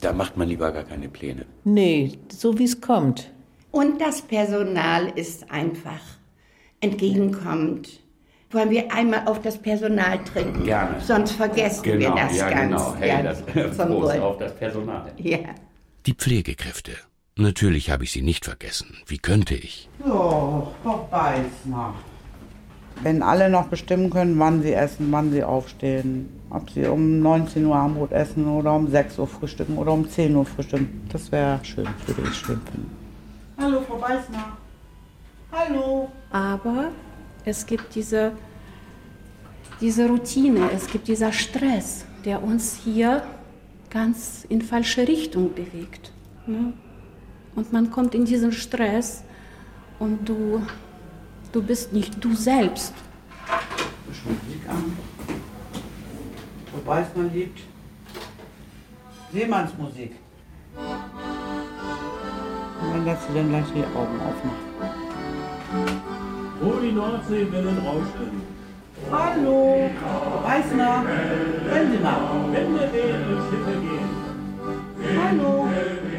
Da 0.00 0.12
macht 0.12 0.36
man 0.36 0.48
lieber 0.48 0.72
gar 0.72 0.82
keine 0.84 1.08
Pläne. 1.08 1.46
Nee, 1.62 2.18
so 2.30 2.58
wie 2.58 2.64
es 2.64 2.80
kommt. 2.80 3.30
Und 3.70 4.00
das 4.00 4.22
Personal 4.22 5.08
ist 5.14 5.50
einfach 5.50 6.00
entgegenkommend. 6.80 8.00
Wollen 8.50 8.70
wir 8.70 8.92
einmal 8.92 9.26
auf 9.26 9.40
das 9.40 9.58
Personal 9.58 10.22
trinken? 10.22 10.64
Gerne. 10.64 11.00
Sonst 11.00 11.32
vergessen 11.32 11.82
genau, 11.82 12.14
wir 12.14 12.22
das 12.22 12.36
ja, 12.36 12.50
ganz. 12.50 12.70
Genau. 12.70 12.94
Hey, 12.96 13.08
gerne. 13.08 13.36
das, 13.54 13.76
Zum 13.76 13.88
Wohl. 13.90 14.20
auf 14.20 14.38
das 14.38 14.54
Personal. 14.54 15.12
Ja. 15.16 15.38
Die 16.06 16.14
Pflegekräfte. 16.14 16.92
Natürlich 17.36 17.90
habe 17.90 18.04
ich 18.04 18.12
sie 18.12 18.22
nicht 18.22 18.44
vergessen. 18.44 18.98
Wie 19.06 19.18
könnte 19.18 19.54
ich? 19.54 19.88
So, 20.04 20.72
Frau 20.84 21.08
Beißner. 21.10 21.94
Wenn 23.02 23.22
alle 23.22 23.50
noch 23.50 23.66
bestimmen 23.66 24.10
können, 24.10 24.38
wann 24.38 24.62
sie 24.62 24.72
essen, 24.72 25.08
wann 25.10 25.30
sie 25.30 25.42
aufstehen, 25.42 26.28
ob 26.50 26.70
sie 26.70 26.86
um 26.86 27.20
19 27.20 27.66
Uhr 27.66 27.76
Abendbrot 27.76 28.12
essen 28.12 28.46
oder 28.46 28.72
um 28.74 28.88
6 28.88 29.18
Uhr 29.18 29.26
frühstücken 29.26 29.76
oder 29.76 29.92
um 29.92 30.08
10 30.08 30.34
Uhr 30.34 30.46
frühstücken, 30.46 31.06
das 31.12 31.30
wäre 31.32 31.60
schön, 31.64 31.88
würde 32.06 32.22
ich 32.22 32.36
schön 32.36 32.60
finden. 32.60 32.90
Hallo, 33.58 33.80
Frau 33.82 33.96
Beißner. 33.96 34.56
Hallo. 35.52 36.08
Aber 36.30 36.90
es 37.44 37.66
gibt 37.66 37.94
diese, 37.94 38.32
diese 39.80 40.08
Routine, 40.08 40.70
es 40.74 40.86
gibt 40.86 41.08
dieser 41.08 41.32
Stress, 41.32 42.04
der 42.24 42.42
uns 42.42 42.80
hier 42.84 43.22
ganz 43.90 44.44
in 44.48 44.62
falsche 44.62 45.06
Richtung 45.06 45.54
bewegt. 45.54 46.10
Ne? 46.46 46.72
Und 47.54 47.72
man 47.72 47.90
kommt 47.90 48.14
in 48.14 48.24
diesen 48.24 48.52
Stress 48.52 49.22
und 49.98 50.28
du, 50.28 50.62
du 51.54 51.62
bist 51.62 51.92
nicht 51.92 52.22
du 52.22 52.34
selbst. 52.34 52.92
Bisschen 54.08 54.36
Musik 54.44 54.68
an. 54.68 54.96
Frau 56.70 56.80
Beißner 56.84 57.24
liebt 57.32 57.60
Seemannsmusik. 59.32 60.12
Und 62.82 62.92
dann 62.92 63.04
lässt 63.04 63.28
sie 63.28 63.34
dann 63.34 63.48
gleich 63.50 63.64
die 63.72 63.84
Augen 63.96 64.20
aufmachen. 64.20 64.74
Wo 66.60 66.72
die 66.80 66.92
Nordseewellen 66.92 67.78
rauschen. 67.78 68.42
Hallo, 69.12 69.90
Sie 71.92 71.98
mal. 72.02 72.20
Wenn 72.52 72.76
durch 73.28 73.44
Schiffe 73.50 73.80
gehen. 73.80 74.10
Hallo. 75.22 75.68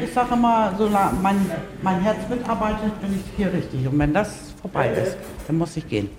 Ich 0.01 0.13
sage 0.13 0.33
immer, 0.33 0.73
solange 0.77 1.19
mein, 1.21 1.51
mein 1.81 1.99
Herz 2.01 2.29
mitarbeitet, 2.29 3.01
bin 3.01 3.15
ich 3.15 3.25
hier 3.35 3.51
richtig. 3.51 3.87
Und 3.87 3.99
wenn 3.99 4.13
das 4.13 4.54
vorbei 4.65 4.89
ist, 4.89 5.17
dann 5.45 5.57
muss 5.57 5.77
ich 5.77 5.87
gehen. 5.87 6.09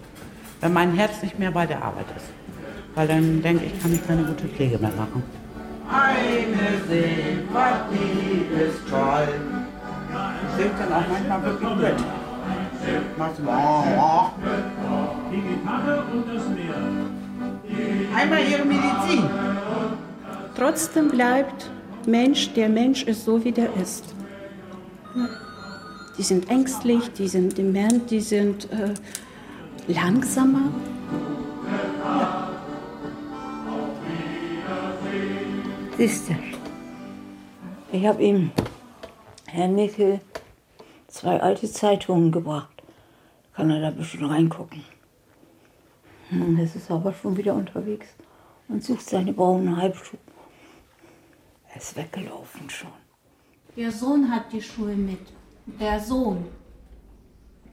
Wenn 0.60 0.72
mein 0.72 0.92
Herz 0.94 1.22
nicht 1.22 1.38
mehr 1.38 1.50
bei 1.50 1.66
der 1.66 1.82
Arbeit 1.82 2.06
ist. 2.16 2.26
Weil 2.94 3.08
dann 3.08 3.42
denke 3.42 3.64
ich, 3.64 3.82
kann 3.82 3.92
ich 3.92 4.06
keine 4.06 4.22
gute 4.22 4.46
Pflege 4.48 4.78
mehr 4.78 4.92
machen. 4.96 5.22
Eine 5.90 6.68
Seepartie 6.88 8.46
ist 8.64 8.88
toll. 8.88 9.28
Ich 10.42 10.56
singe 10.56 10.74
dann 10.78 10.92
auch 10.92 11.08
manchmal 11.10 11.42
wirklich 11.42 11.76
mit. 11.76 11.98
Machst 13.18 13.38
du 13.38 13.42
mal. 13.42 14.30
Die 15.30 15.40
Gitarre 15.40 16.04
und 16.12 16.24
das 16.32 16.48
Meer. 16.48 16.80
Einmal 18.16 18.40
Ihre 18.48 18.64
Medizin. 18.64 19.24
Trotzdem 20.56 21.08
bleibt 21.08 21.70
Mensch, 22.06 22.52
der 22.54 22.68
Mensch 22.68 23.02
ist 23.02 23.24
so, 23.24 23.44
wie 23.44 23.52
der 23.52 23.68
ist. 23.82 24.14
Die 26.18 26.22
sind 26.22 26.48
ängstlich, 26.48 27.12
die 27.12 27.28
sind 27.28 27.58
dement, 27.58 28.10
die 28.10 28.20
sind 28.20 28.70
äh, 28.70 28.94
langsamer. 29.86 30.72
Siehst 35.98 36.28
du, 36.28 36.34
ich 37.92 38.06
habe 38.06 38.22
ihm, 38.22 38.50
Herr 39.46 39.68
Nickel, 39.68 40.20
zwei 41.08 41.40
alte 41.40 41.70
Zeitungen 41.70 42.32
gebracht. 42.32 42.68
Kann 43.54 43.70
er 43.70 43.80
da 43.80 43.88
ein 43.88 43.96
bisschen 43.96 44.24
reingucken. 44.24 44.84
Hm, 46.28 46.58
Jetzt 46.58 46.76
ist 46.76 46.90
er 46.90 46.96
aber 46.96 47.14
schon 47.14 47.36
wieder 47.36 47.54
unterwegs 47.54 48.08
und 48.68 48.84
sucht 48.84 49.08
seine 49.08 49.32
braunen 49.32 49.76
Halbschuhe. 49.76 50.18
Er 51.70 51.76
ist 51.76 51.96
weggelaufen 51.96 52.68
schon. 52.68 52.90
Der 53.76 53.90
Sohn 53.92 54.30
hat 54.30 54.52
die 54.52 54.60
Schuhe 54.62 54.94
mit. 54.94 55.20
Der 55.66 56.00
Sohn. 56.00 56.44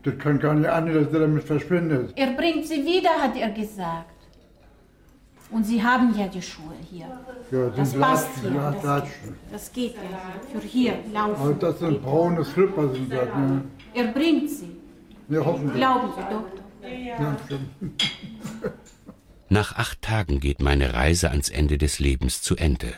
Das 0.03 0.17
kann 0.17 0.39
gar 0.39 0.53
nicht 0.53 0.67
an, 0.69 0.93
dass 0.93 1.09
der 1.11 1.21
damit 1.21 1.43
verschwindet. 1.43 2.11
Er 2.17 2.31
bringt 2.33 2.65
sie 2.67 2.83
wieder, 2.83 3.11
hat 3.21 3.37
er 3.37 3.49
gesagt. 3.51 4.09
Und 5.51 5.63
Sie 5.65 5.81
haben 5.83 6.13
ja 6.17 6.27
die 6.27 6.41
Schuhe 6.41 6.73
hier. 6.89 7.05
Ja, 7.51 7.69
das 7.69 7.91
sind 7.91 8.01
passt 8.01 8.27
Latschen, 8.43 8.51
hier. 8.51 8.61
ja, 8.61 8.71
Das, 8.71 8.83
Latschen. 8.83 9.35
das 9.51 9.71
geht 9.71 9.93
ja. 9.95 10.01
Für 10.59 10.65
hier 10.67 10.93
laufen. 11.13 11.41
Aber 11.41 11.53
das 11.53 11.79
sind 11.79 12.01
braune 12.03 12.43
Slipper, 12.43 12.91
sind 12.91 13.11
das, 13.13 13.27
ne? 13.27 13.61
Er 13.93 14.07
bringt 14.07 14.49
sie. 14.49 14.75
Ja, 15.29 15.45
hoffentlich. 15.45 15.75
Glauben 15.75 16.09
Sie 16.15 16.21
doch. 16.33 16.89
Ja, 17.19 17.37
stimmt. 17.45 18.03
Nach 19.49 19.75
acht 19.77 20.01
Tagen 20.01 20.39
geht 20.39 20.59
meine 20.61 20.93
Reise 20.95 21.29
ans 21.29 21.49
Ende 21.49 21.77
des 21.77 21.99
Lebens 21.99 22.41
zu 22.41 22.55
Ende. 22.55 22.93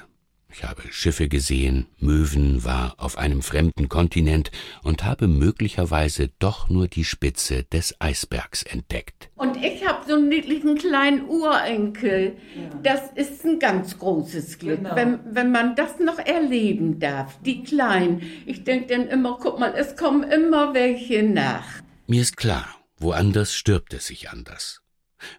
Ich 0.58 0.64
habe 0.64 0.84
Schiffe 0.90 1.28
gesehen, 1.28 1.88
Möwen, 2.00 2.64
war 2.64 2.96
auf 2.98 3.18
einem 3.18 3.42
fremden 3.42 3.90
Kontinent 3.90 4.52
und 4.84 5.04
habe 5.04 5.28
möglicherweise 5.28 6.30
doch 6.40 6.70
nur 6.70 6.88
die 6.88 7.04
Spitze 7.04 7.64
des 7.66 8.00
Eisbergs 8.00 8.64
entdeckt. 8.64 9.30
Und 9.36 9.58
ich 9.58 9.86
habe 9.86 10.06
so 10.08 10.14
einen 10.14 10.30
niedlichen 10.30 10.78
kleinen 10.78 11.28
Urenkel. 11.28 12.38
Das 12.84 13.02
ist 13.16 13.44
ein 13.44 13.60
ganz 13.60 14.00
großes 14.00 14.58
Glück, 14.58 14.78
Genau. 14.78 14.96
wenn, 14.96 15.20
wenn 15.30 15.52
man 15.52 15.76
das 15.76 16.00
noch 16.00 16.20
erleben 16.20 17.00
darf. 17.02 17.38
Die 17.42 17.62
Kleinen. 17.64 18.22
Ich 18.46 18.64
denke 18.64 18.96
dann 18.96 19.08
immer, 19.08 19.38
guck 19.42 19.60
mal, 19.60 19.74
es 19.76 19.98
kommen 19.98 20.24
immer 20.24 20.74
welche 20.74 21.24
nach. 21.24 21.66
Mir 22.08 22.22
ist 22.22 22.38
klar, 22.38 22.66
woanders 22.98 23.54
stirbt 23.54 23.94
es 23.94 24.08
sich 24.08 24.30
anders. 24.30 24.85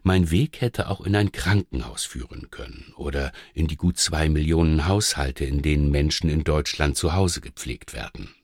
Mein 0.02 0.30
Weg 0.30 0.60
hätte 0.60 0.88
auch 0.88 1.00
in 1.00 1.16
ein 1.16 1.32
Krankenhaus 1.32 2.04
führen 2.04 2.50
können 2.50 2.92
oder 2.96 3.32
in 3.54 3.66
die 3.66 3.76
gut 3.76 3.98
zwei 3.98 4.28
Millionen 4.28 4.86
Haushalte, 4.86 5.44
in 5.44 5.62
denen 5.62 5.90
Menschen 5.90 6.30
in 6.30 6.44
Deutschland 6.44 6.96
zu 6.96 7.14
Hause 7.14 7.40
gepflegt 7.40 7.92
werden. 7.92 8.34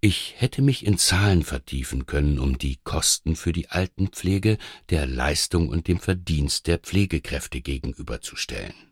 Ich 0.00 0.34
hätte 0.36 0.62
mich 0.62 0.86
in 0.86 0.96
Zahlen 0.96 1.42
vertiefen 1.42 2.06
können, 2.06 2.38
um 2.38 2.56
die 2.56 2.78
Kosten 2.84 3.34
für 3.34 3.52
die 3.52 3.68
Altenpflege 3.68 4.56
der 4.90 5.06
Leistung 5.06 5.68
und 5.68 5.88
dem 5.88 5.98
Verdienst 5.98 6.68
der 6.68 6.78
Pflegekräfte 6.78 7.60
gegenüberzustellen. 7.60 8.87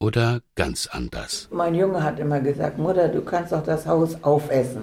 Oder 0.00 0.42
ganz 0.54 0.86
anders. 0.86 1.48
Mein 1.50 1.74
Junge 1.74 2.02
hat 2.02 2.20
immer 2.20 2.40
gesagt, 2.40 2.78
Mutter, 2.78 3.08
du 3.08 3.20
kannst 3.22 3.52
doch 3.52 3.64
das 3.64 3.84
Haus 3.86 4.22
aufessen. 4.22 4.82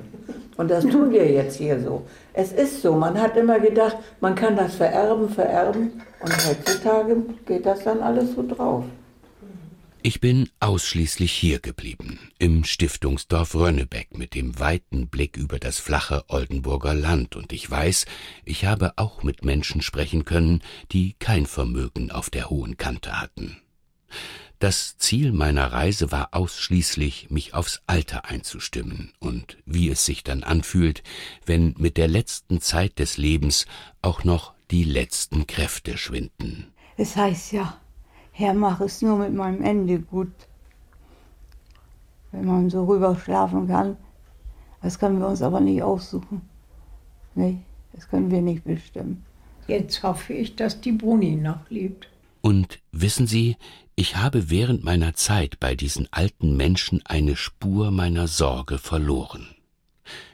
Und 0.57 0.69
das 0.69 0.85
tun 0.85 1.11
wir 1.11 1.29
jetzt 1.31 1.57
hier 1.57 1.81
so. 1.81 2.05
Es 2.33 2.51
ist 2.51 2.81
so, 2.81 2.93
man 2.95 3.19
hat 3.19 3.37
immer 3.37 3.59
gedacht, 3.59 3.97
man 4.19 4.35
kann 4.35 4.57
das 4.57 4.75
vererben, 4.75 5.29
vererben. 5.29 6.01
Und 6.19 6.47
heutzutage 6.47 7.17
geht 7.45 7.65
das 7.65 7.83
dann 7.83 8.01
alles 8.01 8.35
so 8.35 8.45
drauf. 8.45 8.83
Ich 10.01 10.21
bin 10.21 10.49
ausschließlich 10.59 11.31
hier 11.31 11.59
geblieben, 11.59 12.19
im 12.37 12.63
Stiftungsdorf 12.63 13.55
Rönnebeck 13.55 14.15
mit 14.15 14.35
dem 14.35 14.59
weiten 14.59 15.07
Blick 15.07 15.35
über 15.35 15.57
das 15.57 15.79
flache 15.79 16.23
Oldenburger 16.27 16.93
Land, 16.93 17.35
und 17.35 17.51
ich 17.51 17.71
weiß, 17.71 18.05
ich 18.43 18.65
habe 18.65 18.93
auch 18.97 19.23
mit 19.23 19.43
Menschen 19.43 19.81
sprechen 19.81 20.23
können, 20.23 20.61
die 20.91 21.15
kein 21.17 21.47
Vermögen 21.47 22.11
auf 22.11 22.29
der 22.29 22.51
hohen 22.51 22.77
Kante 22.77 23.19
hatten. 23.19 23.57
Das 24.59 24.97
Ziel 24.97 25.33
meiner 25.33 25.73
Reise 25.73 26.11
war 26.11 26.29
ausschließlich, 26.31 27.29
mich 27.29 27.53
aufs 27.53 27.81
Alter 27.87 28.25
einzustimmen 28.25 29.11
und 29.19 29.57
wie 29.65 29.89
es 29.89 30.05
sich 30.05 30.23
dann 30.23 30.43
anfühlt, 30.43 31.03
wenn 31.45 31.75
mit 31.77 31.97
der 31.97 32.07
letzten 32.07 32.61
Zeit 32.61 32.99
des 32.99 33.17
Lebens 33.17 33.65
auch 34.01 34.23
noch 34.23 34.53
die 34.71 34.85
letzten 34.85 35.45
Kräfte 35.45 35.97
schwinden. 35.97 36.67
Es 36.97 37.15
heißt 37.17 37.51
ja, 37.51 37.77
Herr, 38.31 38.53
mach 38.53 38.79
es 38.79 39.01
nur 39.01 39.17
mit 39.17 39.33
meinem 39.33 39.61
Ende 39.61 39.99
gut. 39.99 40.31
Wenn 42.31 42.45
man 42.45 42.69
so 42.69 42.85
rüber 42.85 43.17
schlafen 43.17 43.67
kann, 43.67 43.97
das 44.81 44.99
können 44.99 45.19
wir 45.19 45.27
uns 45.27 45.41
aber 45.41 45.59
nicht 45.59 45.83
aussuchen. 45.83 46.41
Nee, 47.33 47.57
das 47.93 48.07
können 48.07 48.31
wir 48.31 48.41
nicht 48.41 48.63
bestimmen. 48.63 49.25
Jetzt 49.67 50.03
hoffe 50.03 50.33
ich, 50.33 50.55
dass 50.55 50.79
die 50.79 50.91
Bruni 50.91 51.35
noch 51.35 51.69
lebt. 51.69 52.07
Und 52.45 52.77
wissen 52.91 53.25
Sie, 53.25 53.57
ich 53.95 54.17
habe 54.17 54.51
während 54.51 54.83
meiner 54.83 55.15
Zeit 55.15 55.59
bei 55.59 55.73
diesen 55.73 56.07
alten 56.11 56.55
Menschen 56.55 57.01
eine 57.03 57.35
Spur 57.35 57.89
meiner 57.89 58.27
Sorge 58.27 58.77
verloren. 58.77 59.55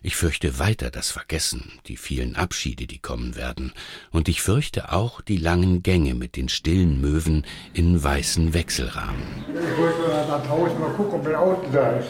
Ich 0.02 0.18
fürchte 0.18 0.60
weiter 0.60 0.92
das 0.92 1.10
Vergessen, 1.10 1.72
die 1.88 1.96
vielen 1.96 2.36
Abschiede, 2.36 2.86
die 2.86 3.00
kommen 3.00 3.38
werden, 3.38 3.72
und 4.12 4.28
ich 4.28 4.42
fürchte 4.42 4.92
auch 4.92 5.22
die 5.22 5.38
langen 5.38 5.84
Gänge 5.84 6.14
mit 6.14 6.36
den 6.36 6.50
stillen 6.50 7.00
Möwen 7.00 7.46
in 7.72 8.04
weißen 8.04 8.54
Wechselrahmen. 8.54 9.46
Ich 9.48 9.78
wollte 9.78 10.02
da 10.10 10.38
draußen 10.40 10.80
mal 10.82 10.92
gucken, 10.92 11.14
ob 11.14 11.24
mein 11.24 11.36
Auto 11.36 11.66
da 11.72 11.92
ist. 11.92 12.10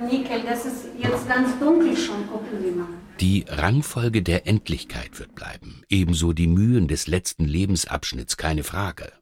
Nickel, 0.00 0.42
das 0.42 0.64
ist 0.64 0.86
jetzt 0.98 1.28
ganz 1.28 1.58
dunkel 1.58 1.96
schon. 1.96 2.24
Die 3.20 3.44
Rangfolge 3.48 4.22
der 4.22 4.46
Endlichkeit 4.46 5.18
wird 5.18 5.34
bleiben, 5.34 5.82
ebenso 5.88 6.32
die 6.32 6.46
Mühen 6.46 6.88
des 6.88 7.06
letzten 7.06 7.44
Lebensabschnitts, 7.44 8.36
keine 8.36 8.64
Frage. 8.64 9.12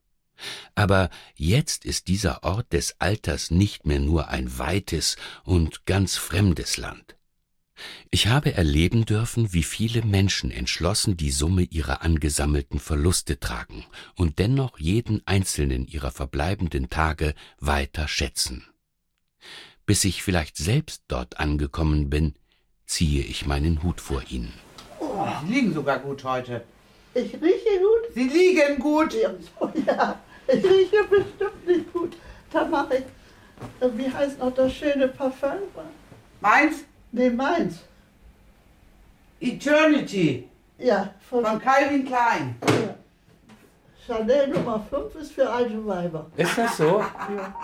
Aber 0.75 1.11
jetzt 1.35 1.85
ist 1.85 2.09
dieser 2.09 2.45
Ort 2.45 2.73
des 2.73 2.97
Alters 2.99 3.51
nicht 3.51 3.87
mehr 3.87 3.99
nur 3.99 4.29
ein 4.29 4.59
weites 4.59 5.17
und 5.45 5.85
ganz 5.85 6.17
fremdes 6.17 6.77
Land. 6.79 7.17
Ich 8.11 8.27
habe 8.27 8.55
erleben 8.55 9.05
dürfen, 9.07 9.53
wie 9.53 9.63
viele 9.63 10.03
Menschen 10.03 10.51
entschlossen 10.51 11.17
die 11.17 11.31
Summe 11.31 11.63
ihrer 11.63 12.03
angesammelten 12.03 12.79
Verluste 12.79 13.41
tragen 13.41 13.85
und 14.17 14.39
dennoch 14.39 14.79
jeden 14.79 15.27
einzelnen 15.27 15.87
ihrer 15.87 16.11
verbleibenden 16.11 16.91
Tage 16.91 17.35
weiter 17.59 18.09
schätzen. 18.09 18.65
Bis 19.91 20.05
ich 20.05 20.23
vielleicht 20.23 20.57
selbst 20.57 21.03
dort 21.09 21.41
angekommen 21.41 22.11
bin, 22.11 22.37
ziehe 22.87 23.25
ich 23.25 23.45
meinen 23.45 23.83
Hut 23.83 24.01
vor 24.01 24.23
ihnen. 24.31 24.53
Oh, 25.01 25.27
Sie 25.45 25.53
liegen 25.53 25.75
sogar 25.75 25.99
gut 25.99 26.23
heute. 26.23 26.63
Ich 27.13 27.35
rieche 27.35 27.81
gut. 27.81 28.15
Sie 28.15 28.29
liegen 28.29 28.79
gut. 28.79 29.13
Ja, 29.15 29.33
ja. 29.85 30.21
ich 30.47 30.65
rieche 30.65 31.03
bestimmt 31.11 31.67
nicht 31.67 31.93
gut. 31.93 32.13
Da 32.53 32.67
mache 32.67 32.99
ich, 32.99 33.05
äh, 33.85 33.91
wie 33.97 34.09
heißt 34.09 34.39
noch 34.39 34.55
das 34.55 34.73
schöne 34.73 35.09
Parfum? 35.09 35.59
Meins? 36.41 36.85
Nee, 37.11 37.31
meins. 37.31 37.81
Eternity. 39.41 40.49
Ja, 40.79 41.15
von, 41.29 41.45
Von 41.45 41.59
Calvin 41.59 42.07
Klein. 42.07 42.55
Chanel 44.07 44.51
Nummer 44.51 44.87
5 44.89 45.17
ist 45.17 45.33
für 45.33 45.51
alte 45.51 45.85
Weiber. 45.85 46.31
Ist 46.37 46.57
das 46.57 46.77
so? 46.77 47.01
Ja. 47.01 47.55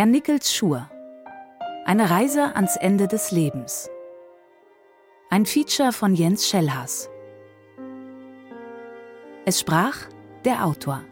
Herr 0.00 0.06
Nickels 0.06 0.54
Schur. 0.54 0.88
Eine 1.84 2.08
Reise 2.08 2.56
ans 2.56 2.76
Ende 2.76 3.06
des 3.06 3.32
Lebens. 3.32 3.90
Ein 5.28 5.44
Feature 5.44 5.92
von 5.92 6.14
Jens 6.14 6.48
Schellhaas. 6.48 7.10
Es 9.44 9.60
sprach 9.60 10.08
der 10.46 10.64
Autor. 10.64 11.04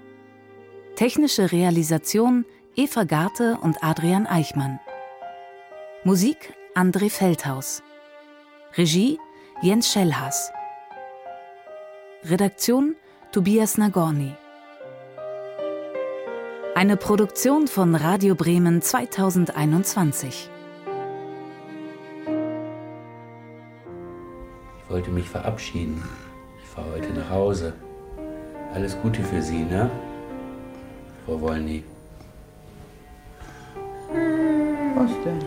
Technische 0.95 1.53
Realisation 1.53 2.47
Eva 2.77 3.05
Garte 3.05 3.59
und 3.61 3.85
Adrian 3.85 4.27
Eichmann. 4.27 4.81
Musik 6.05 6.55
André 6.75 7.11
Feldhaus. 7.11 7.83
Regie 8.79 9.19
Jens 9.61 9.93
Schellhaas. 9.93 10.51
Redaktion 12.25 12.97
Tobias 13.33 13.77
Nagorny. 13.77 14.35
Eine 16.79 16.97
Produktion 16.97 17.67
von 17.67 17.97
Radio 17.97 18.37
Bremen 18.37 18.81
2021. 18.81 20.49
Ich 24.85 24.89
wollte 24.89 25.11
mich 25.11 25.29
verabschieden. 25.29 26.05
Ich 26.63 26.69
fahre 26.69 26.93
heute 26.93 27.13
nach 27.15 27.31
Hause. 27.31 27.73
Alles 28.73 28.97
Gute 29.03 29.25
für 29.25 29.43
Sie, 29.43 29.65
ne? 29.65 29.91
Frau 31.27 31.41
Wollny. 31.41 31.83
Was 34.95 35.11
denn? 35.25 35.39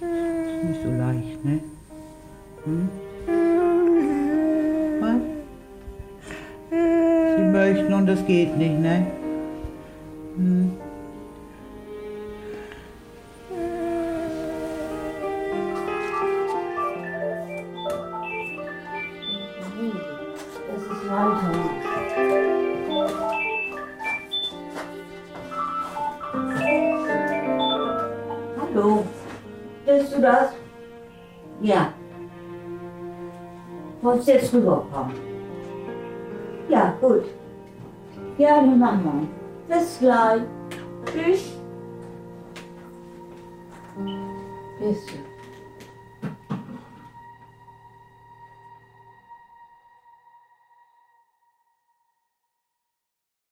Ist 0.00 0.64
nicht 0.64 0.82
so 0.82 0.90
leicht, 0.90 1.44
ne? 1.44 1.60
Hm? 2.64 3.05
Sie 7.46 7.52
möchten 7.52 7.94
und 7.94 8.06
das 8.06 8.26
geht 8.26 8.56
nicht, 8.56 8.80
ne? 8.80 9.06
Hm. 10.36 10.72
Das 20.68 20.82
ist 20.82 21.08
weiter. 21.08 21.52
Hallo, 28.60 29.04
bist 29.86 30.16
du 30.16 30.20
das? 30.20 30.48
Ja. 31.60 31.92
Wolltest 34.02 34.28
jetzt 34.28 34.52
rüberkommen? 34.52 35.35
Gut. 37.06 37.24
Dann 38.36 38.78
machen 38.80 39.28
wir. 39.68 39.76
Bis 39.76 39.98
gleich. 40.00 40.42
Tschüss. 41.04 41.52
Bist 44.80 45.10
du? 45.10 45.25